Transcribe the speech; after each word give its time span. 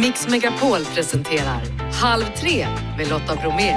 Mix 0.00 0.28
Megapol 0.28 0.84
presenterar 0.84 1.62
Halv 1.92 2.24
tre 2.36 2.66
med 2.96 3.08
Lotta 3.08 3.36
Bromé. 3.36 3.74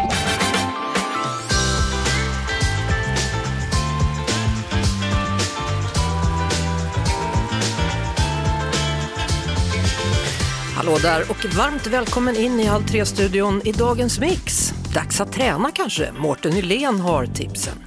Hallå 10.76 10.98
där 11.02 11.21
och 11.21 11.46
varmt 11.55 11.88
välkommen 11.88 12.36
in 12.36 12.60
i 12.60 12.66
Halv 12.66 12.88
tre-studion 12.88 13.62
i 13.66 13.72
dagens 13.72 14.20
mix. 14.20 14.74
Dags 14.94 15.22
att 15.22 15.32
träna 15.32 15.72
kanske? 15.72 16.12
Mårten 16.12 16.52
Nylén 16.52 17.00
har 17.00 17.26
tipsen. 17.26 17.78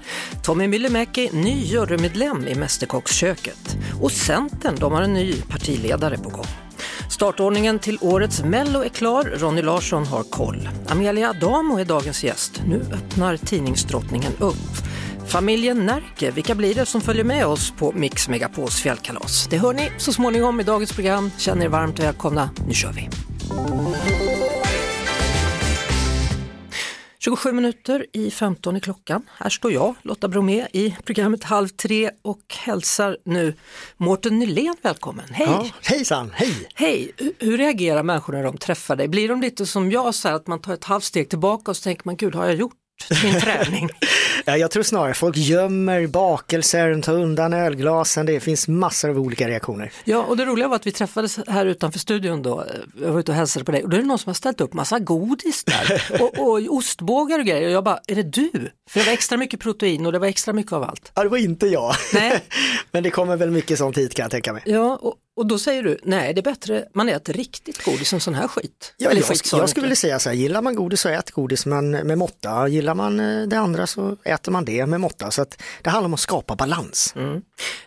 Tommy 0.43 0.69
Myllymäki, 0.69 1.31
ny 1.33 1.65
jurymedlem 1.65 2.47
i 2.49 2.55
Mästerkocksköket. 2.55 3.77
Och 4.01 4.13
Centern, 4.13 4.77
de 4.77 4.93
har 4.93 5.03
en 5.03 5.15
ny 5.15 5.33
partiledare 5.33 6.19
på 6.19 6.29
gång. 6.29 6.62
Startordningen 7.23 7.79
till 7.79 7.99
årets 8.01 8.45
Mello 8.45 8.85
är 8.85 8.89
klar, 8.89 9.25
Ronny 9.37 9.63
Larsson 9.63 10.07
har 10.07 10.23
koll. 10.23 10.69
Amelia 10.89 11.31
Adamo 11.31 11.79
är 11.79 11.85
dagens 11.85 12.25
gäst. 12.25 12.63
Nu 12.67 12.81
öppnar 12.93 13.37
tidningsdrottningen 13.37 14.33
upp. 14.39 14.87
Familjen 15.27 15.87
Närke, 15.87 16.31
vilka 16.31 16.55
blir 16.55 16.75
det 16.75 16.87
som 16.87 17.01
följer 17.01 17.25
med 17.25 17.47
oss 17.47 17.73
på 17.79 17.93
Mix 17.93 18.29
Megapols 18.29 18.81
fjällkalas? 18.81 19.47
Det 19.51 19.59
hör 19.59 19.75
ni 19.75 19.93
så 19.99 20.13
småningom 20.13 20.61
i 20.61 20.63
dagens 20.63 20.93
program. 20.93 21.31
Känner 21.39 21.65
er 21.65 21.69
varmt 21.69 21.99
välkomna, 21.99 22.51
nu 22.67 22.75
kör 22.75 22.93
vi! 22.93 23.09
27 27.25 27.53
minuter 27.53 28.07
i 28.13 28.31
15 28.31 28.77
i 28.77 28.81
klockan. 28.81 29.23
Här 29.39 29.51
står 29.51 29.73
jag, 29.73 29.95
Lotta 30.03 30.29
Bromé, 30.29 30.67
i 30.73 30.97
programmet 31.05 31.45
Halv 31.45 31.69
tre 31.69 32.11
och 32.23 32.41
hälsar 32.59 33.17
nu 33.25 33.55
Mårten 33.97 34.39
Nylén 34.39 34.77
välkommen. 34.83 35.25
Hej! 35.31 35.47
Ja, 35.51 35.67
hejsan, 35.83 36.31
hej! 36.35 36.69
Hej! 36.75 37.13
Hur- 37.39 37.59
reagerar 37.59 38.03
människor 38.03 38.33
när 38.33 38.43
de 38.43 38.57
träffar 38.57 38.97
dig? 38.97 39.09
Blir 39.09 39.29
de 39.29 39.41
lite 39.41 39.67
som 39.67 39.91
jag, 39.91 40.15
så 40.15 40.29
här, 40.29 40.35
att 40.35 40.47
man 40.47 40.61
tar 40.61 40.75
ett 40.75 40.85
halvt 40.85 41.05
steg 41.05 41.29
tillbaka 41.29 41.71
och 41.71 41.77
så 41.77 41.83
tänker 41.83 42.03
man, 42.05 42.17
gud 42.17 42.35
har 42.35 42.47
jag 42.47 42.55
gjort 42.55 42.75
min 43.25 43.41
träning? 43.41 43.89
Ja, 44.45 44.57
jag 44.57 44.71
tror 44.71 44.83
snarare 44.83 45.15
folk 45.15 45.37
gömmer 45.37 46.07
bakelser, 46.07 47.03
tar 47.03 47.15
undan 47.15 47.53
ölglasen, 47.53 48.27
det 48.27 48.41
finns 48.41 48.69
massor 48.69 49.11
av 49.11 49.19
olika 49.19 49.49
reaktioner. 49.49 49.93
Ja, 50.05 50.23
och 50.23 50.37
det 50.37 50.45
roliga 50.45 50.69
var 50.69 50.77
att 50.77 50.87
vi 50.87 50.93
träffades 50.93 51.39
här 51.49 51.67
utanför 51.67 51.99
studion 51.99 52.43
då, 52.43 52.65
jag 53.01 53.13
var 53.13 53.21
ute 53.21 53.33
och 53.33 53.37
hälsade 53.37 53.65
på 53.65 53.73
dig 53.73 53.83
och 53.85 53.91
då 53.91 53.97
är 53.97 54.01
det 54.01 54.07
någon 54.07 54.19
som 54.19 54.29
har 54.29 54.35
ställt 54.35 54.61
upp 54.61 54.73
massa 54.73 54.99
godis 54.99 55.65
där 55.65 56.03
och, 56.21 56.39
och 56.39 56.61
ostbågar 56.69 57.39
och 57.39 57.45
grejer 57.45 57.67
och 57.67 57.73
jag 57.73 57.85
bara, 57.85 57.99
är 58.07 58.15
det 58.15 58.23
du? 58.23 58.51
För 58.91 59.01
det 59.01 59.07
var 59.07 59.13
extra 59.13 59.39
mycket 59.39 59.61
protein 59.61 60.07
och 60.07 60.13
det 60.13 60.19
var 60.19 60.27
extra 60.27 60.53
mycket 60.55 60.73
av 60.73 60.83
allt. 60.83 61.13
Ja, 61.15 61.23
det 61.23 61.29
var 61.29 61.39
inte 61.39 61.67
jag. 61.67 61.95
Nej. 62.15 62.41
Men 62.91 63.03
det 63.03 63.11
kommer 63.11 63.37
väl 63.37 63.51
mycket 63.51 63.79
sånt 63.79 63.99
hit 63.99 64.15
kan 64.15 64.23
jag 64.23 64.31
tänka 64.31 64.53
mig. 64.53 64.63
Ja, 64.67 64.99
och, 65.03 65.15
och 65.37 65.47
då 65.47 65.59
säger 65.59 65.83
du, 65.83 65.99
nej 66.03 66.35
det 66.35 66.41
är 66.41 66.43
bättre, 66.43 66.89
man 66.95 67.09
äter 67.09 67.33
riktigt 67.33 67.85
godis 67.85 68.13
än 68.13 68.21
sån 68.21 68.35
här 68.35 68.49
skit. 68.49 68.95
Ja, 68.97 69.11
Eller 69.11 69.21
jag, 69.21 69.29
skit, 69.29 69.53
jag 69.53 69.71
skulle 69.71 69.85
vilja 69.85 69.97
säga 69.97 70.19
så 70.19 70.29
här, 70.29 70.37
gillar 70.37 70.63
man 70.63 70.75
godis 70.75 71.01
så 71.01 71.09
ät 71.09 71.31
godis 71.31 71.67
men 71.67 71.91
med 71.91 72.19
måtta. 72.19 72.69
Gillar 72.69 72.95
man 72.95 73.21
eh, 73.21 73.49
det 73.49 73.59
andra 73.59 73.87
så 73.87 74.17
äter 74.25 74.53
man 74.53 74.65
det 74.65 74.87
med 74.87 75.01
måtta. 75.01 75.31
Så 75.31 75.43
att 75.43 75.63
det 75.83 75.91
handlar 75.91 76.07
om 76.07 76.15
att 76.15 76.21
skapa 76.21 76.57
balans. 76.57 77.15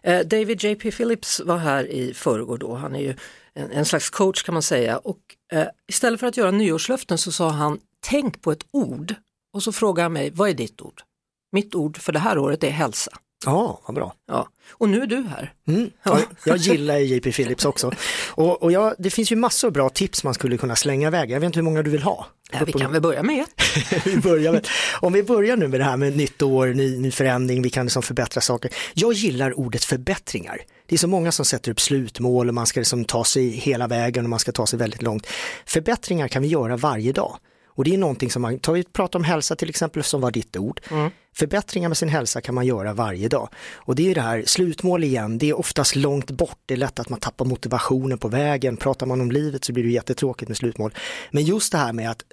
Eh, 0.02 0.20
David 0.20 0.64
J.P. 0.64 0.92
Phillips 0.92 1.42
var 1.46 1.58
här 1.58 1.88
i 1.92 2.14
förrgår 2.14 2.58
då, 2.58 2.76
han 2.76 2.96
är 2.96 3.00
ju 3.00 3.16
en, 3.54 3.72
en 3.72 3.86
slags 3.86 4.10
coach 4.10 4.44
kan 4.44 4.54
man 4.54 4.64
säga 4.64 4.98
och 4.98 5.20
eh, 5.52 5.68
istället 5.88 6.20
för 6.20 6.28
att 6.28 6.38
göra 6.38 6.52
nyårslöften 6.52 7.18
så 7.18 7.32
sa 7.32 7.50
han 7.50 7.80
tänk 8.00 8.42
på 8.42 8.52
ett 8.52 8.66
ord 8.72 9.16
och 9.54 9.64
så 9.64 9.72
frågade 9.72 10.06
han 10.06 10.14
mig, 10.14 10.32
vad 10.34 10.50
är 10.50 10.54
ditt 10.54 10.82
ord? 10.82 11.02
Mitt 11.52 11.76
ord 11.76 11.98
för 11.98 12.14
det 12.14 12.20
här 12.20 12.38
året 12.38 12.64
är 12.64 12.70
hälsa. 12.70 13.12
Ja, 13.46 13.82
vad 13.88 13.96
bra. 13.96 14.14
Ja. 14.28 14.48
Och 14.72 14.90
nu 14.90 15.02
är 15.02 15.08
du 15.08 15.24
här. 15.30 15.54
Mm. 15.68 15.90
Ja, 16.04 16.20
jag 16.46 16.58
gillar 16.58 16.98
JP 16.98 17.32
Phillips 17.32 17.66
också. 17.66 17.92
Och, 18.30 18.64
och 18.64 18.72
jag, 18.72 18.96
det 18.98 19.10
finns 19.10 19.32
ju 19.32 19.36
massor 19.36 19.68
av 19.68 19.74
bra 19.74 19.90
tips 19.90 20.24
man 20.24 20.34
skulle 20.34 20.58
kunna 20.58 20.76
slänga 20.76 21.08
iväg. 21.08 21.32
Jag 21.32 21.40
vet 21.40 21.46
inte 21.46 21.60
hur 21.60 21.64
många 21.64 21.84
du 21.84 21.90
vill 21.90 22.04
ha. 22.04 22.26
Ja, 22.52 22.60
vi 22.66 22.72
kan 22.72 22.92
väl 22.92 23.02
börja 23.02 23.24
med 23.24 23.42
ett. 23.42 24.06
vi 24.06 24.18
börjar 24.18 24.52
med, 24.52 24.68
om 25.02 25.14
vi 25.14 25.24
börjar 25.24 25.58
nu 25.58 25.68
med 25.68 25.80
det 25.80 25.84
här 25.84 25.98
med 25.98 26.18
nytt 26.18 26.42
år, 26.42 26.68
ny, 26.68 26.98
ny 26.98 27.12
förändring, 27.12 27.62
vi 27.62 27.70
kan 27.70 27.86
liksom 27.86 28.04
förbättra 28.04 28.42
saker. 28.42 28.72
Jag 28.94 29.14
gillar 29.14 29.60
ordet 29.60 29.84
förbättringar. 29.84 30.62
Det 30.86 30.96
är 30.96 31.00
så 31.00 31.08
många 31.08 31.32
som 31.32 31.46
sätter 31.46 31.72
upp 31.72 31.82
slutmål 31.82 32.48
och 32.48 32.54
man 32.54 32.68
ska 32.68 32.80
liksom 32.80 33.06
ta 33.06 33.24
sig 33.24 33.50
hela 33.50 33.88
vägen 33.88 34.26
och 34.26 34.30
man 34.30 34.40
ska 34.40 34.52
ta 34.52 34.68
sig 34.68 34.80
väldigt 34.80 35.02
långt. 35.02 35.28
Förbättringar 35.66 36.28
kan 36.28 36.42
vi 36.42 36.48
göra 36.48 36.78
varje 36.78 37.12
dag. 37.12 37.38
Och 37.76 37.84
det 37.84 37.94
är 37.94 37.98
någonting 37.98 38.32
som 38.32 38.42
man, 38.42 38.60
tar 38.60 38.74
vi 38.74 38.84
pratar 38.84 39.20
om 39.20 39.24
hälsa 39.24 39.56
till 39.56 39.70
exempel 39.70 40.04
som 40.04 40.22
var 40.22 40.32
ditt 40.32 40.58
ord. 40.58 40.82
Förbättringar 41.36 41.90
med 41.90 41.98
sin 41.98 42.10
hälsa 42.10 42.42
kan 42.42 42.56
man 42.56 42.66
göra 42.66 42.94
varje 42.94 43.28
dag. 43.28 43.50
Och 43.74 43.96
det 43.96 44.12
är 44.12 44.16
det 44.16 44.22
här, 44.22 44.44
slutmål 44.46 45.04
igen, 45.04 45.38
det 45.38 45.50
är 45.50 45.60
oftast 45.60 45.96
långt 45.96 46.32
bort, 46.32 46.60
det 46.66 46.74
är 46.74 46.78
lätt 46.78 47.00
att 47.00 47.10
man 47.10 47.20
tappar 47.20 47.46
motivationen 47.46 48.18
på 48.18 48.28
vägen. 48.28 48.78
Pratar 48.78 49.06
man 49.06 49.22
om 49.22 49.32
livet 49.32 49.64
så 49.64 49.74
blir 49.74 49.84
det 49.84 49.90
jättetråkigt 49.90 50.50
med 50.50 50.58
slutmål. 50.58 50.94
Men 51.32 51.44
just 51.44 51.72
det 51.72 51.78
här 51.78 51.94
med 51.94 52.12
att 52.12 52.24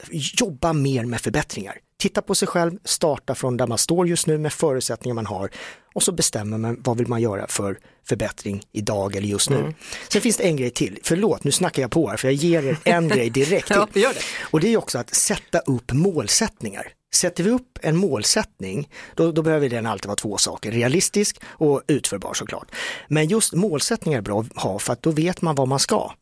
jobba 0.41 0.73
mer 0.73 1.05
med 1.05 1.21
förbättringar. 1.21 1.79
Titta 2.03 2.23
på 2.23 2.35
sig 2.35 2.49
själv, 2.49 2.79
starta 2.85 3.35
från 3.35 3.57
där 3.57 3.67
man 3.67 3.79
står 3.79 4.09
just 4.09 4.27
nu 4.27 4.39
med 4.39 4.53
förutsättningar 4.53 5.15
man 5.15 5.27
har 5.27 5.51
och 5.95 6.03
så 6.03 6.13
bestämmer 6.13 6.59
man 6.59 6.81
vad 6.85 6.99
vill 6.99 7.07
man 7.07 7.21
göra 7.21 7.47
för 7.49 7.79
förbättring 8.09 8.63
idag 8.73 9.17
eller 9.17 9.29
just 9.29 9.51
nu. 9.51 9.75
Sen 10.09 10.23
finns 10.23 10.37
det 10.37 10.43
en 10.43 10.57
grej 10.57 10.71
till, 10.71 10.99
förlåt 11.03 11.45
nu 11.45 11.53
snackar 11.53 11.83
jag 11.83 11.91
på 11.91 12.09
här 12.09 12.17
för 12.17 12.29
jag 12.29 12.35
ger 12.35 12.67
er 12.67 12.79
en 12.85 13.09
grej 13.09 13.31
direkt 13.31 13.67
till. 13.93 14.03
Ja, 14.03 14.13
det. 14.13 14.21
Och 14.51 14.61
det 14.61 14.69
är 14.73 14.77
också 14.77 14.99
att 14.99 15.15
sätta 15.15 15.59
upp 15.59 15.93
målsättningar. 15.93 16.93
Sätter 17.15 17.45
vi 17.45 17.51
upp 17.51 17.79
en 17.83 17.97
målsättning, 17.97 18.89
då, 19.15 19.33
då 19.33 19.43
behöver 19.43 19.69
den 19.69 19.87
alltid 19.87 20.07
vara 20.07 20.17
två 20.17 20.37
saker, 20.37 20.73
realistisk 20.73 21.41
och 21.47 21.83
utförbar 21.87 22.35
såklart. 22.35 22.71
Men 23.09 23.29
just 23.29 23.53
målsättningar 23.53 24.19
är 24.19 24.23
bra 24.23 24.41
att 24.41 24.63
ha 24.63 24.79
för 24.79 24.93
att 24.93 25.03
då 25.03 25.11
vet 25.11 25.43
man 25.43 25.55
vad 25.55 25.69
man 25.69 25.79
ska. 25.79 26.13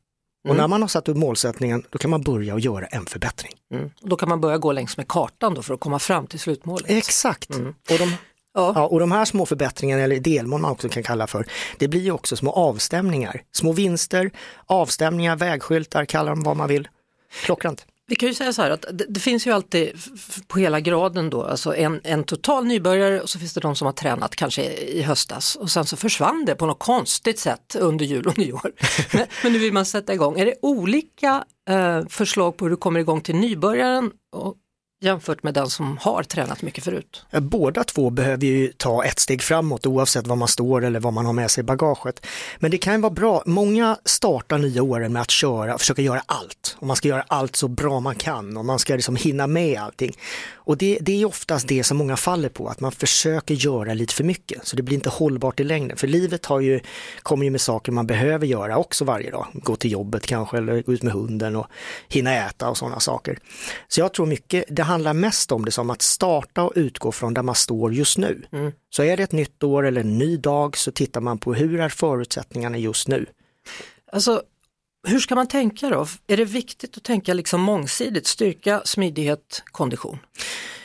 Och 0.49 0.57
när 0.57 0.69
man 0.69 0.81
har 0.81 0.89
satt 0.89 1.09
upp 1.09 1.17
målsättningen, 1.17 1.85
då 1.91 1.99
kan 1.99 2.11
man 2.11 2.23
börja 2.23 2.55
och 2.55 2.61
göra 2.61 2.87
en 2.87 3.07
förbättring. 3.07 3.53
Mm. 3.75 3.91
Och 4.03 4.09
Då 4.09 4.17
kan 4.17 4.29
man 4.29 4.41
börja 4.41 4.59
gå 4.59 4.73
längs 4.73 4.97
med 4.97 5.09
kartan 5.09 5.55
då 5.55 5.63
för 5.63 5.75
att 5.75 5.81
komma 5.81 5.99
fram 5.99 6.27
till 6.27 6.41
slutmålet. 6.41 6.91
Exakt. 6.91 7.51
Och, 7.51 7.99
de, 7.99 8.17
Ja. 8.55 8.73
ja, 8.75 8.87
och 8.87 9.01
de 9.01 9.13
här 9.13 9.25
små 9.25 9.47
förbättringarna, 9.47 10.03
eller 10.03 10.21
delmål 10.21 10.61
man 10.61 10.71
också 10.71 10.89
kan 10.89 11.03
kalla 11.03 11.27
för, 11.27 11.47
det 11.79 11.89
blir 11.89 12.01
ju 12.01 12.13
också 12.13 12.37
små 12.37 12.53
avstämningar. 12.53 13.43
Små 13.53 13.73
vinster, 13.73 14.31
avstämningar, 14.67 15.37
vägskyltar, 15.37 16.05
kalla 16.05 16.31
dem 16.31 16.43
vad 16.43 16.57
man 16.57 16.69
vill. 16.69 16.89
Klockrent. 17.45 17.87
Vi 18.11 18.17
kan 18.17 18.29
ju 18.29 18.35
säga 18.35 18.53
så 18.53 18.63
här 18.63 18.71
att 18.71 18.85
det, 18.93 19.05
det 19.09 19.21
finns 19.21 19.47
ju 19.47 19.51
alltid 19.51 19.93
på 20.49 20.59
hela 20.59 20.81
graden 20.81 21.31
då, 21.31 21.43
alltså 21.43 21.77
en, 21.77 22.01
en 22.05 22.25
total 22.25 22.67
nybörjare 22.67 23.21
och 23.21 23.31
så 23.31 23.39
finns 23.39 23.55
det 23.55 23.61
de 23.61 23.77
som 23.77 23.87
har 23.87 23.93
tränat 23.93 24.37
kanske 24.37 24.63
i 24.73 25.03
höstas 25.03 25.57
och 25.57 25.71
sen 25.71 25.85
så 25.85 25.97
försvann 25.97 26.45
det 26.45 26.55
på 26.55 26.67
något 26.67 26.79
konstigt 26.79 27.39
sätt 27.39 27.77
under 27.79 28.05
jul 28.05 28.27
och 28.27 28.39
nyår. 28.39 28.73
men, 29.13 29.27
men 29.43 29.53
nu 29.53 29.59
vill 29.59 29.73
man 29.73 29.87
sätta 29.87 30.15
igång. 30.15 30.41
Är 30.41 30.47
det 30.47 30.55
olika 30.63 31.45
eh, 31.71 32.07
förslag 32.09 32.57
på 32.57 32.65
hur 32.65 32.71
du 32.71 32.77
kommer 32.77 33.01
igång 33.01 33.21
till 33.21 33.37
nybörjaren 33.37 34.11
och, 34.37 34.55
jämfört 35.01 35.43
med 35.43 35.55
den 35.55 35.71
som 35.71 35.99
har 35.99 36.23
tränat 36.23 36.63
mycket 36.63 36.85
förut? 36.85 37.25
Båda 37.31 37.85
två 37.85 38.11
behöver 38.11 38.47
ju 38.47 38.73
ta 38.73 39.05
ett 39.05 39.19
steg 39.19 39.43
framåt 39.43 39.87
oavsett 39.87 40.27
var 40.27 40.37
man 40.37 40.49
står 40.49 40.85
eller 40.85 41.01
vad 41.01 41.13
man 41.13 41.27
har 41.27 41.33
med 41.33 41.51
sig 41.51 41.63
i 41.63 41.65
bagaget. 41.65 42.27
Men 42.59 42.71
det 42.71 42.79
kan 42.79 42.95
ju 42.95 43.01
vara 43.01 43.13
bra, 43.13 43.43
många 43.47 43.99
startar 44.05 44.59
nya 44.59 44.83
åren 44.83 45.13
med 45.13 45.23
att 45.23 45.31
köra, 45.31 45.79
försöka 45.79 46.03
göra 46.03 46.23
allt. 46.27 46.77
Och 46.79 46.87
man 46.87 46.97
ska 46.97 47.09
göra 47.09 47.25
allt 47.29 47.57
så 47.57 47.69
bra 47.69 48.01
man 48.01 48.15
kan 48.15 48.57
och 48.57 48.65
man 48.65 48.79
ska 48.79 48.95
liksom 48.95 49.17
hinna 49.17 49.47
med 49.47 49.81
allting. 49.81 50.17
Och 50.71 50.77
det, 50.77 50.99
det 51.01 51.23
är 51.23 51.27
oftast 51.27 51.69
det 51.69 51.85
som 51.85 51.97
många 51.97 52.17
faller 52.17 52.49
på, 52.49 52.69
att 52.69 52.81
man 52.81 52.93
försöker 52.93 53.55
göra 53.55 53.95
lite 53.95 54.15
för 54.15 54.25
mycket. 54.25 54.67
Så 54.67 54.77
det 54.77 54.83
blir 54.83 54.95
inte 54.95 55.09
hållbart 55.09 55.61
i 55.61 55.65
längden. 55.65 55.97
För 55.97 56.07
livet 56.07 56.47
har 56.47 56.61
ju, 56.61 56.81
kommer 57.23 57.45
ju 57.45 57.51
med 57.51 57.61
saker 57.61 57.93
man 57.93 58.07
behöver 58.07 58.47
göra 58.47 58.77
också 58.77 59.05
varje 59.05 59.31
dag. 59.31 59.47
Gå 59.53 59.77
till 59.77 59.93
jobbet 59.93 60.27
kanske 60.27 60.57
eller 60.57 60.83
gå 60.83 60.93
ut 60.93 61.03
med 61.03 61.13
hunden 61.13 61.57
och 61.57 61.67
hinna 62.09 62.35
äta 62.35 62.69
och 62.69 62.77
sådana 62.77 63.01
saker. 63.01 63.39
Så 63.89 64.01
jag 64.01 64.15
tror 64.15 64.27
mycket, 64.27 64.65
det 64.69 64.83
handlar 64.91 65.15
mest 65.15 65.53
om 65.53 65.65
det 65.65 65.71
som 65.71 65.91
att 65.91 66.03
starta 66.03 66.63
och 66.63 66.73
utgå 66.75 67.13
från 67.13 67.35
där 67.35 67.43
man 67.43 67.55
står 67.55 67.95
just 67.95 68.19
nu. 68.19 68.47
Så 68.91 69.03
är 69.03 69.17
det 69.17 69.23
ett 69.23 69.33
nytt 69.33 69.63
år 69.63 69.87
eller 69.87 70.01
en 70.01 70.19
ny 70.19 70.37
dag 70.37 70.77
så 70.77 70.93
tittar 70.93 71.21
man 71.21 71.39
på 71.39 71.55
hur 71.55 71.81
är 71.81 71.89
förutsättningarna 71.89 72.79
just 72.79 73.09
nu. 73.09 73.27
Alltså, 74.13 74.43
hur 75.09 75.21
ska 75.21 75.35
man 75.35 75.49
tänka 75.49 75.89
då? 75.89 76.07
Är 76.27 76.37
det 76.37 76.45
viktigt 76.45 76.97
att 76.97 77.05
tänka 77.05 77.35
liksom 77.35 77.61
mångsidigt, 77.61 78.27
styrka, 78.27 78.83
smidighet, 78.85 79.63
kondition? 79.65 80.19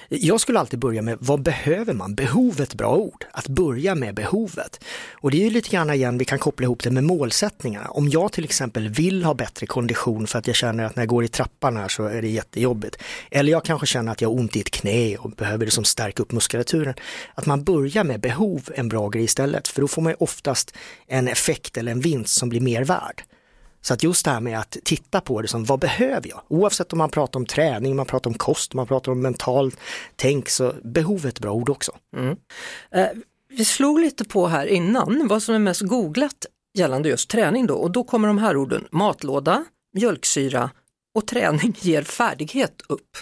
Jag 0.09 0.41
skulle 0.41 0.59
alltid 0.59 0.79
börja 0.79 1.01
med 1.01 1.17
vad 1.19 1.41
behöver 1.41 1.93
man? 1.93 2.15
Behovet, 2.15 2.73
bra 2.73 2.95
ord. 2.95 3.25
Att 3.31 3.47
börja 3.47 3.95
med 3.95 4.15
behovet. 4.15 4.83
Och 5.11 5.31
det 5.31 5.37
är 5.37 5.43
ju 5.43 5.49
lite 5.49 5.69
grann 5.69 5.89
igen, 5.89 6.17
vi 6.17 6.25
kan 6.25 6.39
koppla 6.39 6.63
ihop 6.63 6.83
det 6.83 6.91
med 6.91 7.03
målsättningarna. 7.03 7.87
Om 7.87 8.09
jag 8.09 8.31
till 8.31 8.43
exempel 8.43 8.89
vill 8.89 9.23
ha 9.23 9.33
bättre 9.33 9.65
kondition 9.65 10.27
för 10.27 10.39
att 10.39 10.47
jag 10.47 10.55
känner 10.55 10.83
att 10.83 10.95
när 10.95 11.03
jag 11.03 11.09
går 11.09 11.23
i 11.23 11.27
trappan 11.27 11.77
här 11.77 11.87
så 11.87 12.03
är 12.03 12.21
det 12.21 12.27
jättejobbigt. 12.27 12.97
Eller 13.31 13.51
jag 13.51 13.63
kanske 13.63 13.87
känner 13.87 14.11
att 14.11 14.21
jag 14.21 14.29
har 14.29 14.35
ont 14.39 14.55
i 14.55 14.59
ett 14.59 14.71
knä 14.71 15.17
och 15.17 15.31
behöver 15.31 15.65
liksom 15.65 15.83
stärka 15.83 16.23
upp 16.23 16.31
muskulaturen. 16.31 16.93
Att 17.33 17.45
man 17.45 17.63
börjar 17.63 18.03
med 18.03 18.19
behov 18.19 18.69
är 18.75 18.79
en 18.79 18.89
bra 18.89 19.09
grej 19.09 19.23
istället, 19.23 19.67
för 19.67 19.81
då 19.81 19.87
får 19.87 20.01
man 20.01 20.11
ju 20.11 20.17
oftast 20.19 20.73
en 21.07 21.27
effekt 21.27 21.77
eller 21.77 21.91
en 21.91 21.99
vinst 21.99 22.37
som 22.37 22.49
blir 22.49 22.61
mer 22.61 22.83
värd. 22.83 23.23
Så 23.85 23.93
att 23.93 24.03
just 24.03 24.25
det 24.25 24.31
här 24.31 24.39
med 24.39 24.59
att 24.59 24.77
titta 24.83 25.21
på 25.21 25.41
det 25.41 25.47
som 25.47 25.65
vad 25.65 25.79
behöver 25.79 26.29
jag? 26.29 26.41
Oavsett 26.47 26.93
om 26.93 26.97
man 26.97 27.09
pratar 27.09 27.39
om 27.39 27.45
träning, 27.45 27.95
man 27.95 28.05
pratar 28.05 28.29
om 28.29 28.33
kost, 28.33 28.73
man 28.73 28.87
pratar 28.87 29.11
om 29.11 29.21
mentalt 29.21 29.77
tänk 30.15 30.49
så 30.49 30.73
behov 30.83 31.25
är 31.25 31.29
ett 31.29 31.39
bra 31.39 31.51
ord 31.51 31.69
också. 31.69 31.91
Eh, 32.91 33.07
vi 33.49 33.65
slog 33.65 33.99
lite 33.99 34.25
på 34.25 34.47
här 34.47 34.65
innan 34.65 35.27
vad 35.27 35.43
som 35.43 35.55
är 35.55 35.59
mest 35.59 35.81
googlat 35.81 36.45
gällande 36.77 37.09
just 37.09 37.29
träning 37.29 37.67
då 37.67 37.75
och 37.75 37.91
då 37.91 38.03
kommer 38.03 38.27
de 38.27 38.37
här 38.37 38.57
orden 38.57 38.87
matlåda, 38.91 39.65
mjölksyra, 39.93 40.69
och 41.15 41.27
träning 41.27 41.75
ger 41.79 42.03
färdighet 42.03 42.81
upp. 42.89 43.17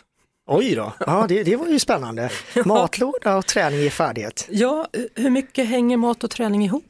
Oj 0.49 0.75
då, 0.75 0.93
ja 0.99 1.25
det, 1.29 1.43
det 1.43 1.55
var 1.55 1.67
ju 1.67 1.79
spännande. 1.79 2.29
Matlåda 2.65 3.37
och 3.37 3.45
träning 3.45 3.79
ger 3.79 3.89
färdighet. 3.89 4.47
Ja, 4.49 4.87
hur 5.15 5.29
mycket 5.29 5.67
hänger 5.67 5.97
mat 5.97 6.23
och 6.23 6.29
träning 6.29 6.65
ihop? 6.65 6.85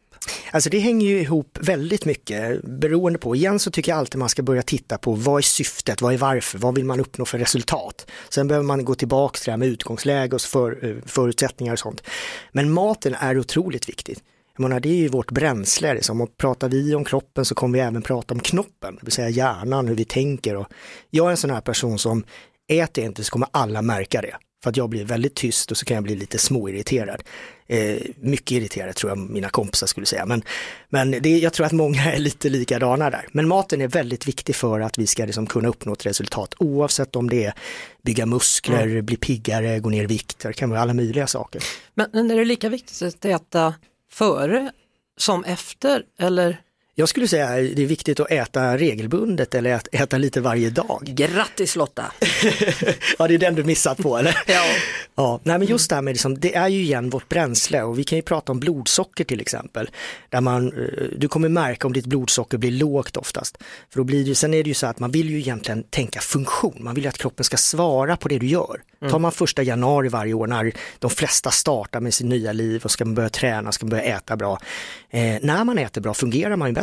Alltså 0.51 0.69
det 0.69 0.79
hänger 0.79 1.07
ju 1.07 1.19
ihop 1.19 1.57
väldigt 1.61 2.05
mycket 2.05 2.61
beroende 2.63 3.19
på, 3.19 3.35
igen 3.35 3.59
så 3.59 3.71
tycker 3.71 3.91
jag 3.91 3.99
alltid 3.99 4.19
man 4.19 4.29
ska 4.29 4.43
börja 4.43 4.61
titta 4.61 4.97
på 4.97 5.13
vad 5.13 5.37
är 5.37 5.41
syftet, 5.41 6.01
vad 6.01 6.13
är 6.13 6.17
varför, 6.17 6.57
vad 6.57 6.75
vill 6.75 6.85
man 6.85 6.99
uppnå 6.99 7.25
för 7.25 7.37
resultat. 7.37 8.07
Sen 8.29 8.47
behöver 8.47 8.65
man 8.65 8.85
gå 8.85 8.95
tillbaka 8.95 9.37
till 9.37 9.45
det 9.45 9.51
här 9.51 9.57
med 9.57 9.67
utgångsläge 9.67 10.35
och 10.35 10.41
för, 10.41 10.85
eh, 10.85 10.95
förutsättningar 11.05 11.73
och 11.73 11.79
sånt. 11.79 12.03
Men 12.51 12.71
maten 12.71 13.15
är 13.15 13.39
otroligt 13.39 13.89
viktigt. 13.89 14.23
Jag 14.57 14.63
menar, 14.63 14.79
det 14.79 14.89
är 14.89 14.95
ju 14.95 15.07
vårt 15.07 15.31
bränsle, 15.31 15.93
liksom. 15.93 16.21
och 16.21 16.37
pratar 16.37 16.69
vi 16.69 16.95
om 16.95 17.05
kroppen 17.05 17.45
så 17.45 17.55
kommer 17.55 17.77
vi 17.77 17.83
även 17.83 18.01
prata 18.01 18.33
om 18.33 18.39
knoppen, 18.39 18.95
det 18.95 19.05
vill 19.05 19.11
säga 19.11 19.29
hjärnan, 19.29 19.87
hur 19.87 19.95
vi 19.95 20.05
tänker. 20.05 20.55
Och 20.55 20.67
jag 21.09 21.27
är 21.27 21.31
en 21.31 21.37
sån 21.37 21.49
här 21.49 21.61
person 21.61 21.99
som 21.99 22.23
äter 22.71 23.03
jag 23.03 23.11
inte 23.11 23.23
så 23.23 23.31
kommer 23.31 23.47
alla 23.51 23.81
märka 23.81 24.21
det. 24.21 24.35
För 24.63 24.69
att 24.69 24.77
jag 24.77 24.89
blir 24.89 25.06
väldigt 25.06 25.36
tyst 25.36 25.71
och 25.71 25.77
så 25.77 25.86
kan 25.86 25.95
jag 25.95 26.04
bli 26.04 26.15
lite 26.15 26.38
småirriterad. 26.38 27.24
Eh, 27.68 27.98
mycket 28.15 28.51
irriterad 28.51 28.95
tror 28.95 29.12
jag 29.12 29.18
mina 29.18 29.50
kompisar 29.50 29.88
skulle 29.88 30.06
säga. 30.06 30.25
Men, 30.25 30.44
men 30.89 31.12
det, 31.12 31.38
jag 31.38 31.54
tror 31.54 31.65
att 31.65 31.71
många 31.71 32.04
är 32.13 32.19
lite 32.19 32.50
likadana 32.50 33.10
där. 33.10 33.27
Men 33.31 33.48
maten 33.48 33.81
är 33.81 33.88
väldigt 33.88 34.27
viktig 34.27 34.56
för 34.56 34.80
att 34.80 34.98
vi 34.98 35.07
ska 35.07 35.25
liksom 35.25 35.48
kunna 35.48 35.68
uppnå 35.68 35.94
ett 35.94 36.06
resultat 36.06 36.54
oavsett 36.57 37.15
om 37.15 37.30
det 37.30 37.45
är 37.45 37.54
bygga 38.01 38.25
muskler, 38.25 38.88
mm. 38.88 39.06
bli 39.06 39.18
piggare, 39.18 39.80
gå 39.80 39.89
ner 39.89 40.04
i 40.04 40.07
vikt, 40.07 40.39
det 40.39 40.54
kan 40.54 40.69
vara 40.69 40.81
alla 40.81 40.94
möjliga 40.94 41.27
saker. 41.27 41.63
Men, 41.94 42.09
men 42.13 42.31
är 42.31 42.36
det 42.36 42.45
lika 42.45 42.69
viktigt 42.69 43.01
att 43.01 43.25
äta 43.25 43.74
före 44.12 44.71
som 45.18 45.44
efter 45.44 46.04
eller? 46.19 46.62
Jag 46.95 47.10
skulle 47.10 47.28
säga 47.28 47.48
att 47.48 47.75
det 47.75 47.84
är 47.84 47.88
viktigt 47.88 48.19
att 48.19 48.31
äta 48.31 48.78
regelbundet 48.78 49.56
eller 49.56 49.74
att 49.74 49.88
äta 49.92 50.18
lite 50.18 50.42
varje 50.42 50.69
dag. 50.69 51.04
Grattis 51.06 51.75
Lotta! 51.75 52.12
ja, 53.19 53.28
det 53.28 53.34
är 53.34 53.38
den 53.38 53.56
du 53.56 53.63
missat 53.63 53.98
på 53.98 54.18
eller? 54.18 54.38
ja. 54.48 54.63
ja. 55.16 55.40
Nej 55.44 55.60
men 55.60 55.68
just 55.68 55.90
det 55.90 55.95
här 55.95 56.01
med, 56.01 56.12
liksom, 56.12 56.40
det 56.40 56.56
är 56.56 56.68
ju 56.68 56.81
igen 56.81 57.10
vårt 57.10 57.30
bränsle 57.30 57.84
och 57.84 58.00
vi 58.00 58.04
kan 58.04 58.16
ju 58.16 58.22
prata 58.22 58.51
om 58.51 58.60
blodsocker 58.60 59.24
till 59.24 59.42
exempel. 59.42 59.90
Där 60.30 60.42
man, 60.42 60.68
eh, 60.68 61.04
du 61.18 61.28
kommer 61.28 61.50
märka 61.50 61.88
om 61.88 61.94
ditt 61.94 62.06
blodsocker 62.06 62.57
blir 62.57 62.72
lågt 62.72 63.18
oftast. 63.18 63.57
För 63.90 64.00
då 64.00 64.04
blir 64.04 64.25
det, 64.25 64.36
sen 64.36 64.54
är 64.54 64.63
det 64.63 64.69
ju 64.69 64.74
så 64.74 64.88
att 64.88 65.00
man 65.00 65.12
vill 65.12 65.30
ju 65.30 65.38
egentligen 65.38 65.84
tänka 65.84 66.19
funktion, 66.19 66.78
man 66.80 66.95
vill 66.95 67.04
ju 67.04 67.10
att 67.10 67.18
kroppen 67.18 67.44
ska 67.44 67.57
svara 67.57 68.18
på 68.18 68.28
det 68.28 68.40
du 68.40 68.48
gör. 68.48 68.81
Mm. 69.01 69.12
Tar 69.12 69.19
man 69.19 69.31
första 69.31 69.63
januari 69.63 70.10
varje 70.10 70.34
år 70.34 70.48
när 70.48 70.74
de 71.00 71.10
flesta 71.10 71.51
startar 71.51 72.00
med 72.00 72.13
sitt 72.13 72.28
nya 72.28 72.54
liv 72.54 72.81
och 72.84 72.92
ska 72.92 73.06
börja 73.06 73.30
träna, 73.30 73.72
ska 73.72 73.86
börja 73.86 74.04
äta 74.04 74.36
bra. 74.36 74.60
Eh, 75.10 75.38
när 75.42 75.63
man 75.63 75.78
äter 75.78 76.01
bra 76.01 76.13
fungerar 76.13 76.56
man 76.56 76.68
ju 76.69 76.74
bättre. 76.74 76.82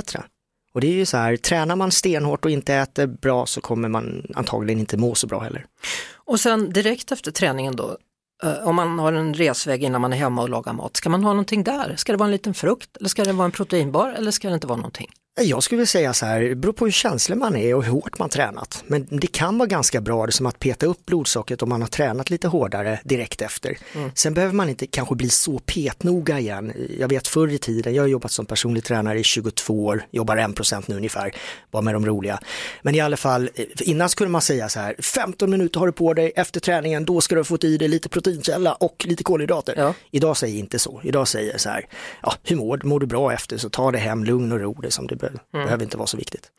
Och 0.73 0.81
det 0.81 0.87
är 0.87 0.93
ju 0.93 1.07
så 1.07 1.17
här, 1.17 1.37
tränar 1.37 1.77
man 1.77 1.91
stenhårt 1.91 2.45
och 2.45 2.51
inte 2.51 2.75
äter 2.75 3.07
bra 3.07 3.47
så 3.47 3.61
kommer 3.61 3.89
man 3.89 4.27
antagligen 4.35 4.81
inte 4.81 4.97
må 4.97 5.15
så 5.15 5.27
bra 5.27 5.41
heller. 5.41 5.67
Och 6.15 6.41
sen 6.41 6.73
direkt 6.73 7.13
efter 7.13 7.31
träningen 7.31 7.77
då, 7.77 7.97
eh, 8.43 8.69
om 8.69 8.77
man 8.77 8.99
har 8.99 9.13
en 9.13 9.35
resväg 9.35 9.83
innan 9.83 10.01
man 10.01 10.13
är 10.13 10.17
hemma 10.17 10.43
och 10.43 10.49
lagar 10.49 10.73
mat, 10.73 10.97
ska 10.97 11.09
man 11.09 11.25
ha 11.25 11.33
någonting 11.33 11.65
där? 11.65 11.95
Ska 11.97 12.13
det 12.13 12.19
vara 12.19 12.27
en 12.27 12.33
liten 12.33 12.55
frukt 12.55 12.97
eller 12.97 13.09
ska 13.09 13.25
det 13.25 13.33
vara 13.33 13.45
en 13.45 13.53
proteinbar 13.53 14.11
eller 14.11 14.31
ska 14.31 14.49
det 14.49 14.55
inte 14.55 14.67
vara 14.67 14.77
någonting? 14.77 15.11
Jag 15.43 15.63
skulle 15.63 15.87
säga 15.87 16.15
så 16.15 16.27
här, 16.27 16.41
det 16.41 16.55
beror 16.55 16.73
på 16.73 16.85
hur 16.85 16.93
känslig 16.93 17.39
man 17.39 17.57
är 17.57 17.75
och 17.75 17.85
hur 17.85 17.93
hårt 17.93 18.19
man 18.19 18.29
tränat. 18.29 18.85
Men 18.87 19.07
det 19.11 19.27
kan 19.27 19.59
vara 19.59 19.67
ganska 19.67 20.01
bra 20.01 20.27
det 20.27 20.33
som 20.33 20.47
att 20.47 20.59
peta 20.59 20.87
upp 20.87 21.07
blodsockret 21.07 21.63
om 21.63 21.69
man 21.69 21.81
har 21.81 21.89
tränat 21.89 22.31
lite 22.31 22.49
hårdare 22.49 23.01
direkt 23.05 23.43
efter. 23.43 23.79
Mm. 23.95 24.11
Sen 24.15 24.35
behöver 24.35 24.55
man 24.55 24.69
inte 24.69 24.87
kanske 24.87 25.15
bli 25.15 25.29
så 25.29 25.59
petnoga 25.59 26.39
igen. 26.39 26.73
Jag 26.99 27.09
vet 27.09 27.29
förr 27.29 27.49
i 27.49 27.59
tiden, 27.59 27.95
jag 27.95 28.03
har 28.03 28.09
jobbat 28.09 28.31
som 28.31 28.47
personlig 28.47 28.85
tränare 28.85 29.19
i 29.19 29.25
22 29.25 29.87
år, 29.87 30.03
jobbar 30.11 30.37
1% 30.37 30.85
nu 30.87 30.97
ungefär, 30.97 31.35
bara 31.71 31.83
med 31.83 31.95
de 31.95 32.07
roliga. 32.07 32.41
Men 32.83 32.95
i 32.95 33.01
alla 33.01 33.17
fall, 33.17 33.51
innan 33.81 34.09
skulle 34.09 34.31
man 34.31 34.43
säga 34.43 34.69
så 34.69 34.81
här, 34.81 34.95
15 34.99 35.51
minuter 35.51 35.81
har 35.81 35.87
du 35.87 35.93
på 35.93 36.15
dig 36.15 36.33
efter 36.37 36.61
träningen, 36.61 37.05
då 37.05 37.21
ska 37.21 37.35
du 37.35 37.39
ha 37.39 37.45
fått 37.45 37.65
i 37.65 37.77
dig 37.77 37.89
lite 37.89 38.09
proteinkälla 38.09 38.73
och 38.73 39.07
lite 39.09 39.25
kolhydrater. 39.25 39.75
Ja. 39.77 39.95
Idag 40.11 40.37
säger 40.37 40.55
jag 40.55 40.61
inte 40.61 40.79
så, 40.79 41.01
idag 41.05 41.29
säger 41.29 41.53
jag 41.53 41.61
så 41.61 41.69
här, 41.69 41.87
ja, 42.23 42.35
hur 42.43 42.57
mår, 42.57 42.81
mår 42.85 43.01
du 43.01 43.07
bra 43.07 43.33
efter 43.33 43.59
så 43.59 43.71
ta 43.71 43.91
det 43.91 43.99
hem, 43.99 44.25
lugn 44.25 44.53
och 44.53 44.61
ro 44.61 44.73
det 44.83 44.91
som 44.91 45.07
du 45.07 45.17
behöver 45.17 45.30
mm. 45.31 45.65
behöver 45.65 45.85
inte 45.85 45.97
vara 45.97 46.07
så 46.07 46.17
viktigt. 46.17 46.51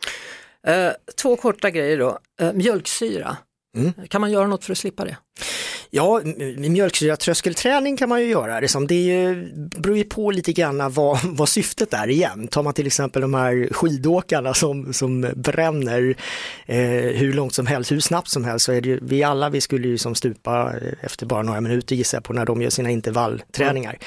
Eh, 0.68 0.91
två 1.21 1.35
korta 1.35 1.69
grejer 1.69 1.97
då, 1.97 2.19
eh, 2.41 2.53
mjölksyra, 2.53 3.38
mm. 3.77 3.94
kan 4.07 4.21
man 4.21 4.31
göra 4.31 4.47
något 4.47 4.65
för 4.65 4.71
att 4.71 4.77
slippa 4.77 5.06
det? 5.06 5.18
Ja, 5.94 6.21
mjölksyratröskelträning 6.57 7.97
kan 7.97 8.09
man 8.09 8.21
ju 8.21 8.27
göra. 8.27 8.62
Det, 8.62 8.88
det 8.88 8.95
är 8.95 9.25
ju, 9.25 9.51
beror 9.56 9.97
ju 9.97 10.03
på 10.03 10.31
lite 10.31 10.53
grann 10.53 10.91
vad, 10.94 11.19
vad 11.23 11.50
syftet 11.50 11.94
är 11.94 12.09
igen. 12.09 12.47
Tar 12.47 12.63
man 12.63 12.73
till 12.73 12.88
exempel 12.88 13.21
de 13.21 13.33
här 13.33 13.69
skidåkarna 13.71 14.53
som, 14.53 14.94
som 14.94 15.31
bränner 15.35 16.15
eh, 16.65 16.77
hur 17.15 17.33
långt 17.33 17.53
som 17.53 17.67
helst, 17.67 17.91
hur 17.91 18.00
snabbt 18.00 18.29
som 18.29 18.45
helst, 18.45 18.65
så 18.65 18.71
är 18.71 18.81
det 18.81 18.89
ju, 18.89 19.00
vi 19.01 19.24
alla 19.24 19.50
vi 19.50 19.62
skulle 19.62 19.88
ju 19.88 19.97
som 19.97 20.15
stupa 20.15 20.74
efter 21.01 21.25
bara 21.25 21.44
några 21.44 21.62
minuter 21.62 21.95
gissar 21.95 22.17
jag 22.17 22.24
på 22.24 22.33
när 22.33 22.45
de 22.45 22.62
gör 22.62 22.69
sina 22.69 22.89
intervallträningar. 22.89 23.91
Mm. 23.91 24.01